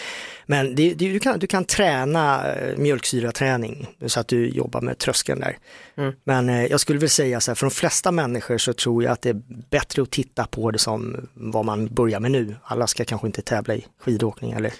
Men 0.46 0.74
det, 0.74 0.94
det, 0.94 1.12
du, 1.12 1.18
kan, 1.18 1.38
du 1.38 1.46
kan 1.46 1.64
träna 1.64 2.52
eh, 2.52 2.76
mjölksyraträning 2.76 3.86
så 4.06 4.20
att 4.20 4.28
du 4.28 4.48
jobbar 4.48 4.80
med 4.80 4.98
tröskeln 4.98 5.40
där. 5.40 5.58
Mm. 5.96 6.14
Men 6.24 6.48
eh, 6.48 6.66
jag 6.66 6.80
skulle 6.80 6.98
väl 6.98 7.08
säga 7.08 7.40
så 7.40 7.50
här, 7.50 7.56
för 7.56 7.66
de 7.66 7.70
flesta 7.70 8.12
människor 8.12 8.58
så 8.58 8.72
tror 8.72 9.04
jag 9.04 9.12
att 9.12 9.22
det 9.22 9.28
är 9.28 9.42
bättre 9.70 10.02
att 10.02 10.10
titta 10.10 10.46
på 10.46 10.70
det 10.70 10.78
som 10.78 11.28
vad 11.34 11.64
man 11.64 11.86
börjar 11.86 12.20
med 12.20 12.30
nu. 12.30 12.56
Alla 12.62 12.86
ska 12.86 13.04
kanske 13.04 13.26
inte 13.26 13.42
tävla 13.42 13.74
i 13.74 13.86
skidåkning 14.00 14.52
eller 14.52 14.72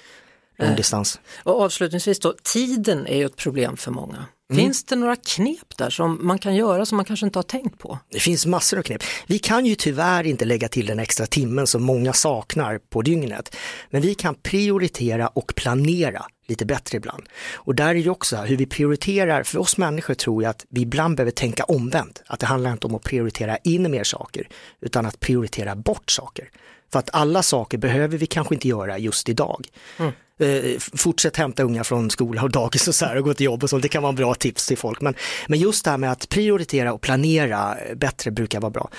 långdistans. 0.59 1.21
Och 1.43 1.61
avslutningsvis 1.61 2.19
då, 2.19 2.35
tiden 2.43 3.06
är 3.06 3.17
ju 3.17 3.27
ett 3.27 3.37
problem 3.37 3.77
för 3.77 3.91
många. 3.91 4.27
Mm. 4.51 4.65
Finns 4.65 4.85
det 4.85 4.97
några 4.97 5.17
knep 5.17 5.77
där 5.77 5.91
som 5.91 6.27
man 6.27 6.39
kan 6.39 6.55
göra 6.56 6.87
som 6.87 6.97
man 6.97 7.05
kanske 7.05 7.27
inte 7.27 7.39
har 7.39 7.43
tänkt 7.43 7.79
på? 7.79 7.99
Det 8.11 8.21
finns 8.21 8.47
massor 8.47 8.79
av 8.79 8.83
knep. 8.83 9.03
Vi 9.27 9.39
kan 9.39 9.67
ju 9.67 9.75
tyvärr 9.75 10.25
inte 10.25 10.45
lägga 10.45 10.69
till 10.69 10.87
den 10.87 10.99
extra 10.99 11.27
timmen 11.27 11.67
som 11.67 11.83
många 11.83 12.12
saknar 12.12 12.79
på 12.79 13.03
dygnet. 13.03 13.56
Men 13.91 14.03
vi 14.03 14.15
kan 14.15 14.35
prioritera 14.35 15.29
och 15.29 15.53
planera 15.56 16.27
lite 16.47 16.65
bättre 16.65 16.97
ibland. 16.97 17.29
Och 17.55 17.75
där 17.75 17.95
är 17.95 18.05
det 18.05 18.11
också 18.11 18.37
hur 18.37 18.56
vi 18.56 18.67
prioriterar, 18.67 19.43
för 19.43 19.59
oss 19.59 19.77
människor 19.77 20.15
tror 20.15 20.43
jag 20.43 20.51
att 20.51 20.67
vi 20.69 20.81
ibland 20.81 21.17
behöver 21.17 21.33
tänka 21.33 21.65
omvänt. 21.65 22.23
Att 22.27 22.41
det 22.41 22.47
handlar 22.47 22.73
inte 22.73 22.87
om 22.87 22.95
att 22.95 23.03
prioritera 23.03 23.56
in 23.56 23.91
mer 23.91 24.05
saker, 24.05 24.49
utan 24.81 25.06
att 25.06 25.21
prioritera 25.21 25.77
bort 25.77 26.11
saker. 26.11 26.51
För 26.93 26.99
att 26.99 27.11
alla 27.12 27.43
saker 27.43 27.79
behöver 27.79 28.19
vi 28.19 28.27
kanske 28.27 28.55
inte 28.55 28.69
göra 28.69 28.99
just 28.99 29.29
idag. 29.29 29.69
Mm 29.99 30.12
eh, 30.41 30.79
fortsätt 30.79 31.37
hämta 31.37 31.63
unga 31.63 31.85
från 31.85 32.11
skola 32.11 32.43
och 32.43 32.51
dagis 32.51 32.89
och 32.89 32.95
så 32.95 33.05
här 33.05 33.17
och 33.17 33.25
gå 33.25 33.35
till 33.35 33.47
jobb 33.47 33.63
och 33.63 33.71
så, 33.71 33.79
det 33.79 33.89
kan 33.89 34.03
vara 34.03 34.13
bra 34.13 34.35
tips 34.35 34.67
till 34.67 34.79
folk. 34.79 35.01
Men, 35.01 35.15
men 35.47 35.59
just 35.59 35.85
det 35.85 35.91
här 35.91 35.99
med 35.99 36.13
att 36.13 36.29
prioritera 36.29 36.93
och 36.93 37.01
planera 37.01 37.77
bättre 37.97 38.31
brukar 38.31 38.61
vara 38.61 38.70
bra. 38.70 38.91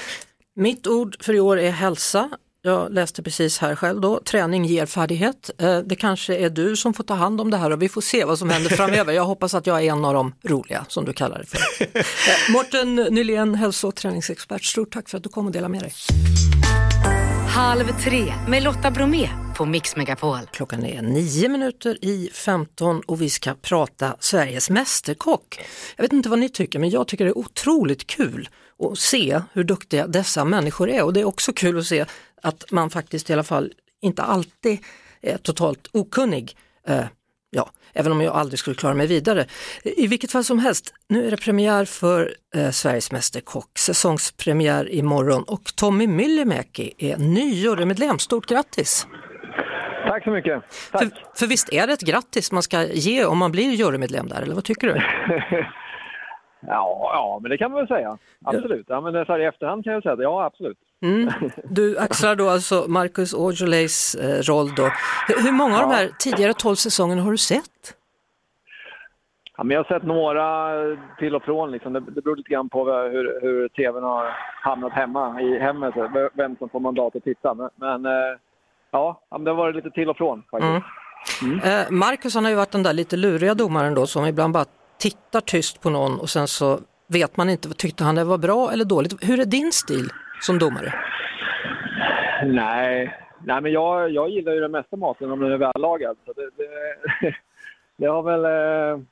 Mitt 0.55 0.88
ord 0.88 1.15
för 1.24 1.33
i 1.33 1.39
år 1.39 1.59
är 1.59 1.71
hälsa. 1.71 2.29
Jag 2.62 2.93
läste 2.93 3.24
precis 3.24 3.57
här 3.57 3.75
själv 3.75 4.01
då, 4.01 4.19
träning 4.19 4.65
ger 4.65 4.86
färdighet. 4.86 5.50
Eh, 5.57 5.79
det 5.79 5.95
kanske 5.95 6.36
är 6.36 6.50
du 6.50 6.75
som 6.75 6.93
får 6.93 7.03
ta 7.03 7.13
hand 7.13 7.41
om 7.41 7.51
det 7.51 7.57
här 7.57 7.71
och 7.71 7.81
vi 7.81 7.89
får 7.89 8.01
se 8.01 8.25
vad 8.25 8.39
som 8.39 8.50
händer 8.50 8.69
framöver. 8.75 9.13
Jag 9.13 9.25
hoppas 9.25 9.53
att 9.53 9.67
jag 9.67 9.83
är 9.83 9.91
en 9.91 10.05
av 10.05 10.13
de 10.13 10.33
roliga 10.43 10.86
som 10.89 11.05
du 11.05 11.13
kallar 11.13 11.39
det 11.39 11.45
för. 11.45 11.59
Eh, 11.95 12.53
Mårten 12.53 12.95
Nylén, 12.95 13.55
hälso 13.55 13.88
och 13.88 13.95
träningsexpert, 13.95 14.63
stort 14.63 14.93
tack 14.93 15.09
för 15.09 15.17
att 15.17 15.24
du 15.24 15.29
kom 15.29 15.45
och 15.45 15.51
delade 15.51 15.71
med 15.71 15.81
dig. 15.81 15.93
Halv 17.55 18.00
tre 18.03 18.33
med 18.47 18.63
Lotta 18.63 18.91
Bromé 18.91 19.29
på 19.57 19.65
Mix 19.65 19.95
Megapol. 19.95 20.39
Klockan 20.51 20.85
är 20.85 21.01
nio 21.01 21.50
minuter 21.50 22.05
i 22.05 22.29
15 22.33 23.01
och 23.01 23.21
vi 23.21 23.29
ska 23.29 23.53
prata 23.62 24.15
Sveriges 24.19 24.69
Mästerkock. 24.69 25.59
Jag 25.95 26.03
vet 26.03 26.13
inte 26.13 26.29
vad 26.29 26.39
ni 26.39 26.50
tycker 26.50 26.79
men 26.79 26.89
jag 26.89 27.07
tycker 27.07 27.25
det 27.25 27.31
är 27.31 27.38
otroligt 27.38 28.07
kul 28.07 28.50
att 28.79 29.00
se 29.00 29.41
hur 29.53 29.63
duktiga 29.63 30.07
dessa 30.07 30.45
människor 30.45 30.89
är 30.89 31.03
och 31.03 31.13
det 31.13 31.19
är 31.19 31.25
också 31.25 31.53
kul 31.53 31.79
att 31.79 31.85
se 31.85 32.05
att 32.41 32.71
man 32.71 32.89
faktiskt 32.89 33.29
i 33.29 33.33
alla 33.33 33.43
fall 33.43 33.74
inte 34.01 34.24
alltid 34.24 34.79
är 35.21 35.38
totalt 35.38 35.88
okunnig. 35.91 36.57
Eh, 36.88 37.05
Ja, 37.55 37.69
även 37.93 38.12
om 38.12 38.21
jag 38.21 38.35
aldrig 38.35 38.59
skulle 38.59 38.75
klara 38.75 38.93
mig 38.93 39.07
vidare. 39.07 39.45
I 39.83 40.07
vilket 40.07 40.31
fall 40.31 40.43
som 40.43 40.59
helst, 40.59 40.93
nu 41.09 41.27
är 41.27 41.31
det 41.31 41.38
premiär 41.38 41.85
för 41.85 42.33
eh, 42.55 42.69
Sveriges 42.69 43.12
Mästerkock, 43.12 43.77
säsongspremiär 43.77 44.93
imorgon 44.93 45.43
och 45.47 45.75
Tommy 45.75 46.07
Myllymäki 46.07 46.93
är 46.97 47.17
ny 47.17 47.53
jurymedlem. 47.53 48.19
Stort 48.19 48.45
grattis! 48.45 49.07
Tack 50.07 50.24
så 50.24 50.29
mycket. 50.29 50.63
Tack. 50.91 51.01
För, 51.01 51.09
för 51.39 51.47
visst 51.47 51.74
är 51.74 51.88
det 51.88 51.93
ett 51.93 52.01
grattis 52.01 52.51
man 52.51 52.63
ska 52.63 52.83
ge 52.83 53.25
om 53.25 53.38
man 53.38 53.51
blir 53.51 53.71
jurymedlem 53.71 54.27
där, 54.27 54.41
eller 54.41 54.55
vad 54.55 54.63
tycker 54.63 54.88
du? 54.88 54.93
ja, 56.67 57.12
ja, 57.13 57.39
men 57.41 57.51
det 57.51 57.57
kan 57.57 57.71
man 57.71 57.79
väl 57.79 57.88
säga. 57.88 58.17
Absolut. 58.45 58.85
Ja, 58.89 59.01
men 59.01 59.25
så 59.25 59.31
här 59.31 59.39
i 59.39 59.45
efterhand 59.45 59.83
kan 59.83 59.93
jag 59.93 60.03
säga 60.03 60.13
att 60.13 60.19
ja, 60.19 60.45
absolut. 60.45 60.77
Mm. 61.01 61.31
Du 61.63 61.97
axlar 61.97 62.35
då 62.35 62.49
alltså 62.49 62.85
Marcus 62.87 63.33
Aujalays 63.33 64.15
eh, 64.15 64.41
roll 64.41 64.75
då. 64.75 64.89
Hur 65.27 65.51
många 65.51 65.75
av 65.81 65.89
de 65.89 65.95
här 65.95 66.09
tidigare 66.19 66.53
tolv 66.53 66.75
säsongerna 66.75 67.21
har 67.21 67.31
du 67.31 67.37
sett? 67.37 67.95
Ja, 69.57 69.63
men 69.63 69.75
jag 69.75 69.83
har 69.83 69.99
sett 69.99 70.07
några 70.07 70.97
till 71.19 71.35
och 71.35 71.43
från. 71.43 71.71
Liksom. 71.71 71.93
Det, 71.93 71.99
det 71.99 72.21
beror 72.21 72.35
lite 72.35 72.49
grann 72.49 72.69
på 72.69 72.85
hur, 72.91 73.39
hur 73.41 73.67
tvn 73.67 74.03
har 74.03 74.25
hamnat 74.61 74.93
hemma 74.93 75.41
i 75.41 75.59
hemmet, 75.59 75.93
vem 76.33 76.55
som 76.57 76.69
får 76.69 76.79
mandat 76.79 77.15
att 77.15 77.23
titta. 77.23 77.53
Men, 77.53 77.69
men 77.75 78.05
eh, 78.05 78.37
ja, 78.91 79.21
det 79.29 79.49
har 79.49 79.55
varit 79.55 79.75
lite 79.75 79.91
till 79.91 80.09
och 80.09 80.17
från 80.17 80.43
faktiskt. 80.51 80.69
Mm. 80.69 80.81
Mm. 81.41 81.59
Eh, 81.59 81.91
Marcus 81.91 82.35
han 82.35 82.43
har 82.43 82.51
ju 82.51 82.57
varit 82.57 82.71
den 82.71 82.83
där 82.83 82.93
lite 82.93 83.17
luriga 83.17 83.53
domaren 83.53 83.93
då 83.95 84.07
som 84.07 84.25
ibland 84.25 84.53
bara 84.53 84.65
tittar 84.97 85.41
tyst 85.41 85.81
på 85.81 85.89
någon 85.89 86.19
och 86.19 86.29
sen 86.29 86.47
så 86.47 86.79
vet 87.07 87.38
man 87.38 87.50
inte, 87.50 87.69
tyckte 87.69 88.03
han 88.03 88.15
det 88.15 88.24
var 88.24 88.38
bra 88.38 88.71
eller 88.71 88.85
dåligt? 88.85 89.24
Hur 89.24 89.39
är 89.39 89.45
din 89.45 89.71
stil 89.71 90.09
som 90.41 90.59
domare? 90.59 90.93
Nej, 92.45 93.19
Nej 93.45 93.62
men 93.62 93.71
jag, 93.71 94.09
jag 94.09 94.29
gillar 94.29 94.53
ju 94.53 94.59
den 94.59 94.71
mesta 94.71 94.95
maten 94.95 95.31
om 95.31 95.39
den 95.39 95.51
är 95.51 95.57
vällagad. 95.57 96.17
Så 96.25 96.33
det, 96.33 96.50
det, 96.57 97.35
det 97.97 98.05
har 98.05 98.24
väl... 98.24 98.45
Eh, 98.45 99.03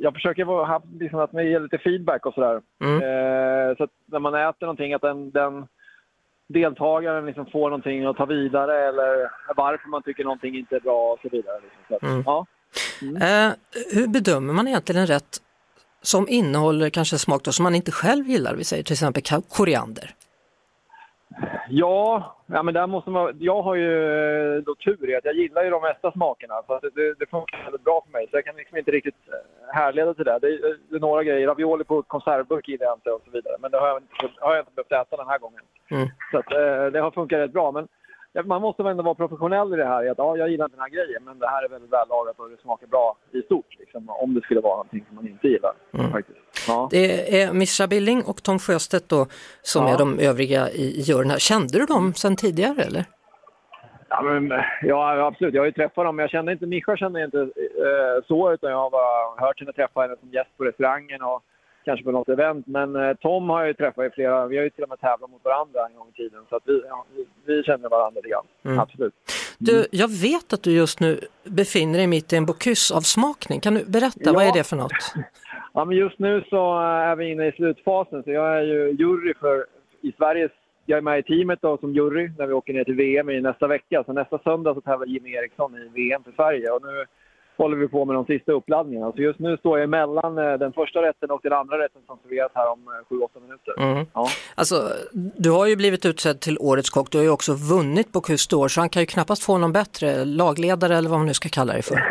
jag 0.00 0.14
försöker 0.14 0.44
ha, 0.44 0.82
liksom 1.00 1.18
att 1.18 1.32
man 1.32 1.46
ger 1.46 1.60
lite 1.60 1.78
feedback 1.78 2.26
och 2.26 2.34
sådär. 2.34 2.62
Mm. 2.80 2.96
Eh, 2.96 3.76
så 3.76 3.84
att 3.84 3.90
när 4.06 4.18
man 4.18 4.34
äter 4.34 4.66
någonting 4.66 4.94
att 4.94 5.02
den, 5.02 5.30
den 5.30 5.66
deltagaren 6.46 7.26
liksom 7.26 7.46
får 7.46 7.70
någonting 7.70 8.04
att 8.04 8.16
ta 8.16 8.24
vidare 8.24 8.88
eller 8.88 9.30
varför 9.56 9.88
man 9.88 10.02
tycker 10.02 10.24
någonting 10.24 10.58
inte 10.58 10.76
är 10.76 10.80
bra 10.80 11.12
och 11.12 11.18
så 11.22 11.28
vidare. 11.28 11.60
Liksom. 11.62 11.82
Så 11.88 11.96
att, 11.96 12.02
mm. 12.02 12.22
ja. 12.26 12.46
Mm. 13.02 13.16
Eh, 13.16 13.54
hur 13.94 14.08
bedömer 14.08 14.54
man 14.54 14.68
egentligen 14.68 15.00
en 15.00 15.06
rätt 15.06 15.38
som 16.02 16.28
innehåller 16.28 16.90
kanske 16.90 17.18
smak 17.18 17.44
då, 17.44 17.52
som 17.52 17.62
man 17.62 17.74
inte 17.74 17.92
själv 17.92 18.26
gillar? 18.26 18.54
Vi 18.54 18.64
säger 18.64 18.82
till 18.82 18.92
exempel 18.92 19.22
koriander. 19.48 20.14
Ja, 21.68 22.36
ja 22.46 22.62
men 22.62 22.74
där 22.74 22.86
måste 22.86 23.10
man, 23.10 23.36
jag 23.40 23.62
har 23.62 23.74
ju 23.74 23.92
eh, 24.56 24.62
då 24.62 24.74
tur 24.74 25.10
i 25.10 25.16
att 25.16 25.24
jag 25.24 25.34
gillar 25.34 25.64
ju 25.64 25.70
de 25.70 25.82
mesta 25.82 26.12
smakerna. 26.12 26.54
Så 26.66 26.80
det, 26.94 27.14
det, 27.18 27.30
funkar 27.30 27.64
väldigt 27.64 27.84
bra 27.84 28.02
för 28.04 28.12
mig. 28.12 28.26
Så 28.30 28.36
jag 28.36 28.44
kan 28.44 28.56
liksom 28.56 28.78
inte 28.78 28.90
riktigt 28.90 29.14
eh, 29.28 29.74
härleda 29.74 30.14
till 30.14 30.24
det. 30.24 30.38
Det, 30.38 30.58
det 30.90 30.96
är 30.96 31.00
några 31.00 31.24
grejer. 31.24 31.46
Ravioli 31.46 31.84
på 31.84 32.02
konservburk 32.02 32.68
gillar 32.68 32.86
jag 32.86 32.96
inte 32.96 33.10
och 33.10 33.22
så 33.24 33.30
vidare. 33.30 33.56
Men 33.60 33.70
det 33.70 33.78
har 33.78 33.88
jag 33.88 33.96
inte, 33.96 34.40
har 34.40 34.54
jag 34.54 34.62
inte 34.62 34.72
behövt 34.74 35.06
äta 35.06 35.16
den 35.16 35.28
här 35.28 35.38
gången. 35.38 35.62
Mm. 35.90 36.08
Så 36.30 36.38
att, 36.38 36.52
eh, 36.52 36.86
det 36.92 37.00
har 37.00 37.10
funkat 37.10 37.38
rätt 37.38 37.52
bra. 37.52 37.72
Men 37.72 37.88
man 38.44 38.62
måste 38.62 38.82
väl 38.82 38.90
ändå 38.90 39.02
vara 39.02 39.14
professionell 39.14 39.74
i 39.74 39.76
det 39.76 39.84
här. 39.84 40.10
Att, 40.10 40.18
ja, 40.18 40.36
jag 40.36 40.48
gillar 40.50 40.68
den 40.68 40.80
här 40.80 40.88
grejen, 40.88 41.24
men 41.24 41.38
det 41.38 41.48
här 41.48 41.64
är 41.64 41.68
väldigt 41.68 41.92
vällagat 41.92 42.40
och 42.40 42.50
det 42.50 42.56
smakar 42.62 42.86
bra 42.86 43.16
i 43.32 43.42
stort. 43.42 43.78
Liksom, 43.78 44.08
om 44.08 44.34
det 44.34 44.40
skulle 44.40 44.60
vara 44.60 44.76
någonting 44.76 45.04
som 45.06 45.16
man 45.16 45.28
inte 45.28 45.48
gillar. 45.48 45.72
Mm. 45.94 46.10
Faktiskt. 46.10 46.38
Ja. 46.68 46.88
Det 46.90 47.42
är 47.42 47.52
Mischa 47.52 47.86
Billing 47.86 48.22
och 48.22 48.42
Tom 48.42 48.58
Sjöstedt 48.58 49.08
då, 49.08 49.26
som 49.62 49.86
ja. 49.86 49.94
är 49.94 49.98
de 49.98 50.18
övriga 50.18 50.70
i 50.70 51.00
juryn 51.00 51.30
här. 51.30 51.38
Kände 51.38 51.78
du 51.78 51.84
dem 51.84 52.14
sedan 52.14 52.36
tidigare 52.36 52.82
eller? 52.82 53.04
Ja, 54.08 54.22
men, 54.22 54.62
ja, 54.82 55.26
absolut. 55.26 55.54
Jag 55.54 55.60
har 55.62 55.66
ju 55.66 55.72
träffat 55.72 56.04
dem, 56.04 56.16
men 56.16 56.22
jag 56.22 56.30
kände 56.30 56.52
inte 56.52 56.66
Mischa 56.66 56.96
kände 56.96 57.24
inte 57.24 57.40
eh, 57.40 58.24
så, 58.26 58.52
utan 58.52 58.70
jag 58.70 58.78
har 58.78 58.90
bara 58.90 59.46
hört 59.46 59.60
henne 59.60 59.72
träffa 59.72 60.00
henne 60.00 60.16
som 60.20 60.28
gäst 60.28 60.56
på 60.56 60.64
restaurangen 60.64 61.22
och 61.22 61.42
kanske 61.88 62.04
på 62.04 62.12
något 62.12 62.28
event. 62.28 62.66
Men 62.66 62.96
eh, 62.96 63.14
Tom 63.14 63.48
har 63.48 63.58
jag 63.60 63.68
ju 63.68 63.74
träffat 63.74 64.04
i 64.04 64.10
flera, 64.10 64.46
vi 64.46 64.56
har 64.56 64.64
ju 64.64 64.70
till 64.70 64.84
och 64.84 64.88
med 64.88 65.00
tävlat 65.00 65.30
mot 65.30 65.44
varandra 65.44 65.80
en 65.88 65.94
gång 65.98 66.08
i 66.08 66.16
tiden. 66.22 66.40
Så 66.48 66.56
att 66.56 66.62
vi, 66.66 66.82
ja, 66.88 67.04
vi, 67.16 67.26
vi 67.46 67.62
känner 67.62 67.88
varandra 67.88 68.18
lite 68.18 68.28
grann, 68.28 68.46
mm. 68.64 68.78
absolut. 68.78 69.14
Du, 69.58 69.86
jag 69.92 70.10
vet 70.22 70.52
att 70.52 70.62
du 70.62 70.72
just 70.72 71.00
nu 71.00 71.20
befinner 71.44 71.98
dig 71.98 72.06
mitt 72.06 72.32
i 72.32 72.36
en 72.36 72.46
Bocuse-avsmakning. 72.46 73.60
Kan 73.60 73.74
du 73.74 73.84
berätta, 73.84 74.20
ja. 74.24 74.32
vad 74.32 74.44
är 74.44 74.52
det 74.52 74.64
för 74.64 74.76
något? 74.76 75.14
Ja, 75.72 75.84
men 75.84 75.96
just 75.96 76.18
nu 76.18 76.44
så 76.50 76.78
är 76.80 77.16
vi 77.16 77.30
inne 77.30 77.48
i 77.48 77.52
slutfasen, 77.52 78.22
så 78.22 78.30
jag 78.30 78.56
är 78.58 78.62
ju 78.62 78.96
jury 78.98 79.34
för, 79.40 79.66
i 80.00 80.12
Sveriges 80.12 80.52
jag 80.86 80.96
är 80.96 81.02
med 81.02 81.18
i 81.18 81.22
teamet 81.22 81.58
då, 81.62 81.78
som 81.78 81.94
jury 81.94 82.30
när 82.38 82.46
vi 82.46 82.52
åker 82.52 82.72
ner 82.72 82.84
till 82.84 82.94
VM 82.94 83.30
i 83.30 83.40
nästa 83.40 83.66
vecka. 83.66 84.04
Så 84.06 84.12
nästa 84.12 84.38
söndag 84.38 84.74
så 84.74 84.80
tävlar 84.80 85.06
Jimmy 85.06 85.30
Eriksson 85.32 85.74
i 85.76 85.88
VM 85.94 86.24
för 86.24 86.32
Sverige. 86.32 86.70
Och 86.70 86.82
nu 86.82 87.04
håller 87.58 87.76
vi 87.76 87.88
på 87.88 88.04
med 88.04 88.16
de 88.16 88.24
sista 88.24 88.52
uppladdningarna. 88.52 89.12
Så 89.12 89.22
just 89.22 89.38
nu 89.38 89.56
står 89.56 89.78
jag 89.78 89.88
mellan 89.88 90.38
eh, 90.38 90.52
den 90.52 90.72
första 90.72 91.02
rätten 91.02 91.30
och 91.30 91.40
den 91.42 91.52
andra 91.52 91.78
rätten 91.78 92.02
som 92.06 92.18
serveras 92.22 92.52
här 92.54 92.72
om 92.72 92.78
7-8 93.10 93.28
eh, 93.36 93.42
minuter. 93.42 93.74
Mm. 93.78 94.06
Ja. 94.14 94.26
Alltså, 94.54 94.74
du 95.12 95.50
har 95.50 95.66
ju 95.66 95.76
blivit 95.76 96.06
utsedd 96.06 96.40
till 96.40 96.58
Årets 96.60 96.90
kock, 96.90 97.10
du 97.10 97.18
har 97.18 97.22
ju 97.22 97.30
också 97.30 97.52
vunnit 97.52 98.12
på 98.12 98.20
Kustor, 98.20 98.68
så 98.68 98.80
han 98.80 98.88
kan 98.88 99.02
ju 99.02 99.06
knappast 99.06 99.44
få 99.44 99.58
någon 99.58 99.72
bättre 99.72 100.24
lagledare 100.24 100.96
eller 100.96 101.10
vad 101.10 101.18
man 101.18 101.26
nu 101.26 101.34
ska 101.34 101.48
kalla 101.48 101.72
det 101.72 101.82
för. 101.82 101.96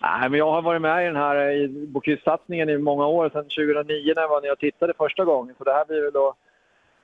Nej, 0.00 0.30
men 0.30 0.38
jag 0.38 0.50
har 0.50 0.62
varit 0.62 0.82
med 0.82 1.02
i 1.02 1.06
den 1.06 1.16
här 1.16 1.36
eh, 1.36 1.68
Bocuse-satsningen 1.68 2.70
i 2.70 2.78
många 2.78 3.06
år, 3.06 3.30
sedan 3.30 3.44
2009 3.44 4.12
när 4.14 4.22
jag 4.22 4.28
var 4.28 4.40
när 4.40 4.48
jag 4.48 4.58
tittade 4.58 4.92
första 4.98 5.24
gången. 5.24 5.54
Så 5.58 5.64
det 5.64 5.72
här 5.72 5.84
blir 5.84 6.02
väl 6.02 6.12
då 6.12 6.34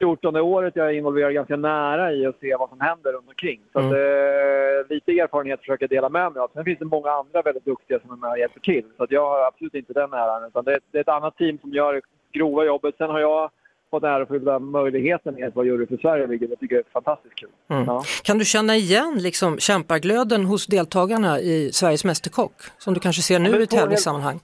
14 0.03 0.37
året 0.37 0.77
jag 0.77 0.87
är 0.87 0.93
involverad 0.93 1.35
ganska 1.35 1.57
nära 1.57 2.13
i 2.13 2.27
att 2.27 2.41
se 2.41 2.57
vad 2.57 2.69
som 2.69 2.81
händer 2.81 3.13
runt 3.13 3.29
omkring. 3.29 3.61
Så 3.73 3.79
mm. 3.79 3.91
att, 3.91 3.97
eh, 3.97 4.95
lite 4.95 5.13
erfarenhet 5.13 5.61
försöker 5.61 5.83
jag 5.83 5.91
dela 5.91 6.09
med 6.09 6.33
mig 6.33 6.41
av. 6.41 6.51
Sen 6.55 6.65
finns 6.65 6.79
det 6.79 6.85
många 6.85 7.11
andra 7.11 7.43
väldigt 7.43 7.65
duktiga 7.65 8.01
som 8.01 8.11
är 8.11 8.17
med 8.17 8.31
och 8.31 8.39
hjälper 8.39 8.61
till. 8.61 8.85
Så 8.97 9.07
jag 9.11 9.29
har 9.31 9.47
absolut 9.47 9.75
inte 9.75 9.93
den 9.93 10.13
äran. 10.13 10.45
Utan 10.45 10.65
det, 10.65 10.79
det 10.91 10.99
är 10.99 11.03
ett 11.03 11.09
annat 11.09 11.37
team 11.37 11.59
som 11.59 11.73
gör 11.73 11.93
det 11.95 12.01
grova 12.33 12.65
jobbet. 12.65 12.95
Sen 12.99 13.11
har 13.11 13.21
jag 13.21 13.51
fått 13.91 14.03
ärofyllda 14.03 14.59
möjligheten 14.59 15.45
att 15.45 15.57
vara 15.57 15.67
jury 15.67 15.87
för 15.87 15.97
Sverige, 15.97 16.27
vilket 16.27 16.51
jag 16.51 16.59
tycker 16.59 16.77
är 16.77 16.83
fantastiskt 16.93 17.35
kul. 17.35 17.49
Mm. 17.69 17.85
Ja. 17.85 18.03
Kan 18.23 18.39
du 18.39 18.45
känna 18.45 18.77
igen 18.77 19.19
liksom, 19.19 19.59
kämpaglöden 19.59 20.45
hos 20.45 20.67
deltagarna 20.67 21.41
i 21.41 21.73
Sveriges 21.73 22.05
Mästerkock, 22.05 22.53
som 22.79 22.95
du 22.95 23.01
kanske 23.01 23.23
ser 23.23 23.39
nu 23.39 23.51
ja, 23.51 23.61
i 23.61 23.67
tävlingssammanhang? 23.67 24.41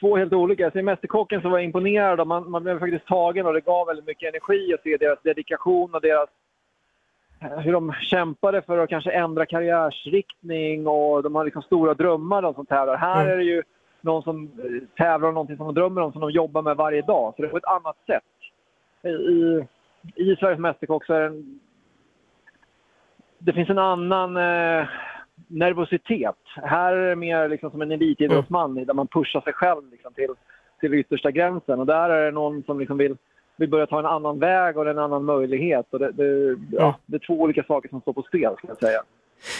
Två 0.00 0.16
helt 0.16 0.32
olika. 0.32 0.62
Jag 0.62 0.72
ser 0.72 0.82
Mästerkocken 0.82 1.42
som 1.42 1.50
var 1.50 1.58
imponerad 1.58 2.20
och 2.20 2.26
man, 2.26 2.50
man 2.50 2.62
blev 2.62 2.78
faktiskt 2.78 3.06
tagen 3.06 3.46
och 3.46 3.52
det 3.52 3.60
gav 3.60 3.86
väldigt 3.86 4.06
mycket 4.06 4.28
energi 4.28 4.74
att 4.74 4.82
se 4.82 4.96
deras 4.96 5.22
dedikation 5.22 5.94
och 5.94 6.00
deras 6.00 6.28
eh, 7.40 7.58
hur 7.58 7.72
de 7.72 7.92
kämpade 7.92 8.62
för 8.62 8.78
att 8.78 8.90
kanske 8.90 9.10
ändra 9.10 9.46
karriärsriktning 9.46 10.86
och 10.86 11.22
de 11.22 11.34
har 11.34 11.44
liksom 11.44 11.62
stora 11.62 11.94
drömmar 11.94 12.42
de 12.42 12.54
som 12.54 12.66
tävlar. 12.66 12.96
Här 12.96 13.20
mm. 13.20 13.32
är 13.32 13.36
det 13.36 13.44
ju 13.44 13.62
någon 14.00 14.22
som 14.22 14.44
eh, 14.44 15.04
tävlar 15.04 15.28
om 15.28 15.34
någonting 15.34 15.56
som 15.56 15.66
de 15.66 15.74
drömmer 15.74 16.02
om, 16.02 16.12
som 16.12 16.20
de 16.20 16.30
jobbar 16.30 16.62
med 16.62 16.76
varje 16.76 17.02
dag. 17.02 17.34
Så 17.36 17.42
det 17.42 17.48
är 17.48 17.50
på 17.50 17.56
ett 17.56 17.64
annat 17.64 17.96
sätt. 18.06 18.22
I, 19.04 19.66
i 20.14 20.36
Sveriges 20.36 20.58
Mästerkock 20.60 21.06
så 21.06 21.14
är 21.14 21.20
det 21.20 21.26
en, 21.26 21.60
Det 23.38 23.52
finns 23.52 23.70
en 23.70 23.78
annan... 23.78 24.36
Eh, 24.36 24.88
nervositet. 25.48 26.36
Här 26.62 26.92
är 26.92 27.08
det 27.08 27.16
mer 27.16 27.48
liksom 27.48 27.70
som 27.70 27.82
en 27.82 27.92
elitidrottsman 27.92 28.70
mm. 28.70 28.86
där 28.86 28.94
man 28.94 29.06
pushar 29.06 29.40
sig 29.40 29.52
själv 29.52 29.90
liksom 29.90 30.12
till, 30.12 30.34
till 30.80 30.94
yttersta 30.94 31.30
gränsen. 31.30 31.80
Och 31.80 31.86
där 31.86 32.10
är 32.10 32.24
det 32.24 32.30
någon 32.30 32.62
som 32.62 32.80
liksom 32.80 32.98
vill, 32.98 33.16
vill 33.56 33.68
börja 33.68 33.86
ta 33.86 33.98
en 33.98 34.06
annan 34.06 34.38
väg 34.38 34.76
och 34.76 34.88
en 34.88 34.98
annan 34.98 35.24
möjlighet. 35.24 35.86
Och 35.90 35.98
det, 35.98 36.12
det, 36.12 36.58
ja, 36.70 36.98
det 37.06 37.16
är 37.16 37.26
två 37.26 37.34
olika 37.34 37.62
saker 37.62 37.88
som 37.88 38.00
står 38.00 38.12
på 38.12 38.22
spel, 38.22 38.54
ska 38.58 38.68
jag 38.68 38.78
säga. 38.78 39.02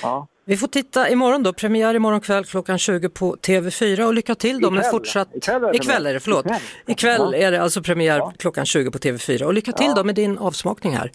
Ja. 0.02 0.26
Vi 0.45 0.56
får 0.56 0.66
titta 0.66 1.11
imorgon 1.11 1.42
då, 1.42 1.52
premiär 1.52 1.95
imorgon 1.95 2.21
kväll 2.21 2.45
klockan 2.45 2.78
20 2.78 3.09
på 3.09 3.37
TV4 3.37 4.02
och 4.02 4.14
lycka 4.14 4.35
till 4.35 4.61
då 4.61 4.71
med 4.71 4.90
fortsatt... 4.90 5.28
Ikväll 5.35 5.64
är 5.64 5.73
det, 5.73 5.76
Ikväll 5.76 6.06
är 6.06 6.14
det 6.14 6.21
förlåt. 6.21 6.47
Ikväll, 6.47 6.61
Ikväll 6.87 7.35
är 7.35 7.50
det 7.50 7.62
alltså 7.62 7.83
premiär 7.83 8.18
ja. 8.18 8.33
klockan 8.38 8.66
20 8.66 8.90
på 8.90 8.99
TV4 8.99 9.42
och 9.42 9.54
lycka 9.54 9.73
till 9.73 9.92
då 9.97 10.04
med 10.04 10.14
din 10.14 10.38
avsmakning 10.38 10.92
här. 10.92 11.11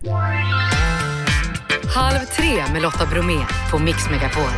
Halv 1.95 2.25
tre 2.25 2.73
med 2.73 2.81
Lotta 2.81 3.05
Bromé 3.05 3.45
på 3.71 3.79
Mix 3.79 4.09
Megapol. 4.09 4.49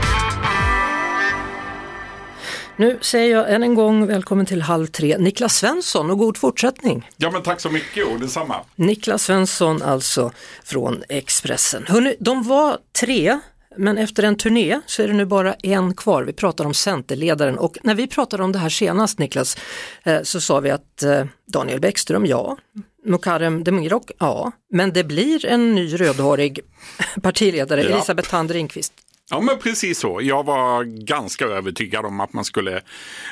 Nu 2.75 2.97
säger 3.01 3.35
jag 3.35 3.53
än 3.53 3.63
en 3.63 3.75
gång 3.75 4.07
välkommen 4.07 4.45
till 4.45 4.61
Halv 4.61 4.87
tre, 4.87 5.17
Niklas 5.17 5.55
Svensson 5.55 6.11
och 6.11 6.17
god 6.17 6.37
fortsättning. 6.37 7.09
Ja 7.17 7.31
men 7.31 7.41
tack 7.41 7.61
så 7.61 7.69
mycket 7.69 8.07
och 8.07 8.19
detsamma. 8.19 8.55
Niklas 8.75 9.23
Svensson 9.23 9.81
alltså 9.81 10.31
från 10.63 11.03
Expressen. 11.09 11.85
Hörrni, 11.87 12.15
de 12.19 12.43
var 12.43 12.77
tre 12.99 13.39
men 13.77 13.97
efter 13.97 14.23
en 14.23 14.37
turné 14.37 14.81
så 14.85 15.01
är 15.01 15.07
det 15.07 15.13
nu 15.13 15.25
bara 15.25 15.53
en 15.53 15.95
kvar. 15.95 16.23
Vi 16.23 16.33
pratar 16.33 16.65
om 16.65 16.73
Centerledaren 16.73 17.57
och 17.57 17.77
när 17.83 17.95
vi 17.95 18.07
pratade 18.07 18.43
om 18.43 18.51
det 18.51 18.59
här 18.59 18.69
senast 18.69 19.19
Niklas 19.19 19.57
eh, 20.03 20.21
så 20.23 20.41
sa 20.41 20.59
vi 20.59 20.69
att 20.69 21.03
eh, 21.03 21.25
Daniel 21.47 21.79
Bäckström, 21.79 22.25
ja. 22.25 22.57
Mukarrem 23.05 23.63
Demirok, 23.63 24.11
ja. 24.19 24.51
Men 24.71 24.93
det 24.93 25.03
blir 25.03 25.45
en 25.45 25.75
ny 25.75 25.95
rödhårig 25.95 26.59
partiledare, 27.21 27.81
ja. 27.81 27.89
Elisabeth 27.89 28.29
Thand 28.29 28.51
Ringqvist. 28.51 28.93
Ja 29.29 29.41
men 29.41 29.57
precis 29.59 29.99
så. 29.99 30.19
Jag 30.21 30.45
var 30.45 30.83
ganska 30.83 31.45
övertygad 31.45 32.05
om 32.05 32.19
att 32.19 32.33
man 32.33 32.45
skulle 32.45 32.81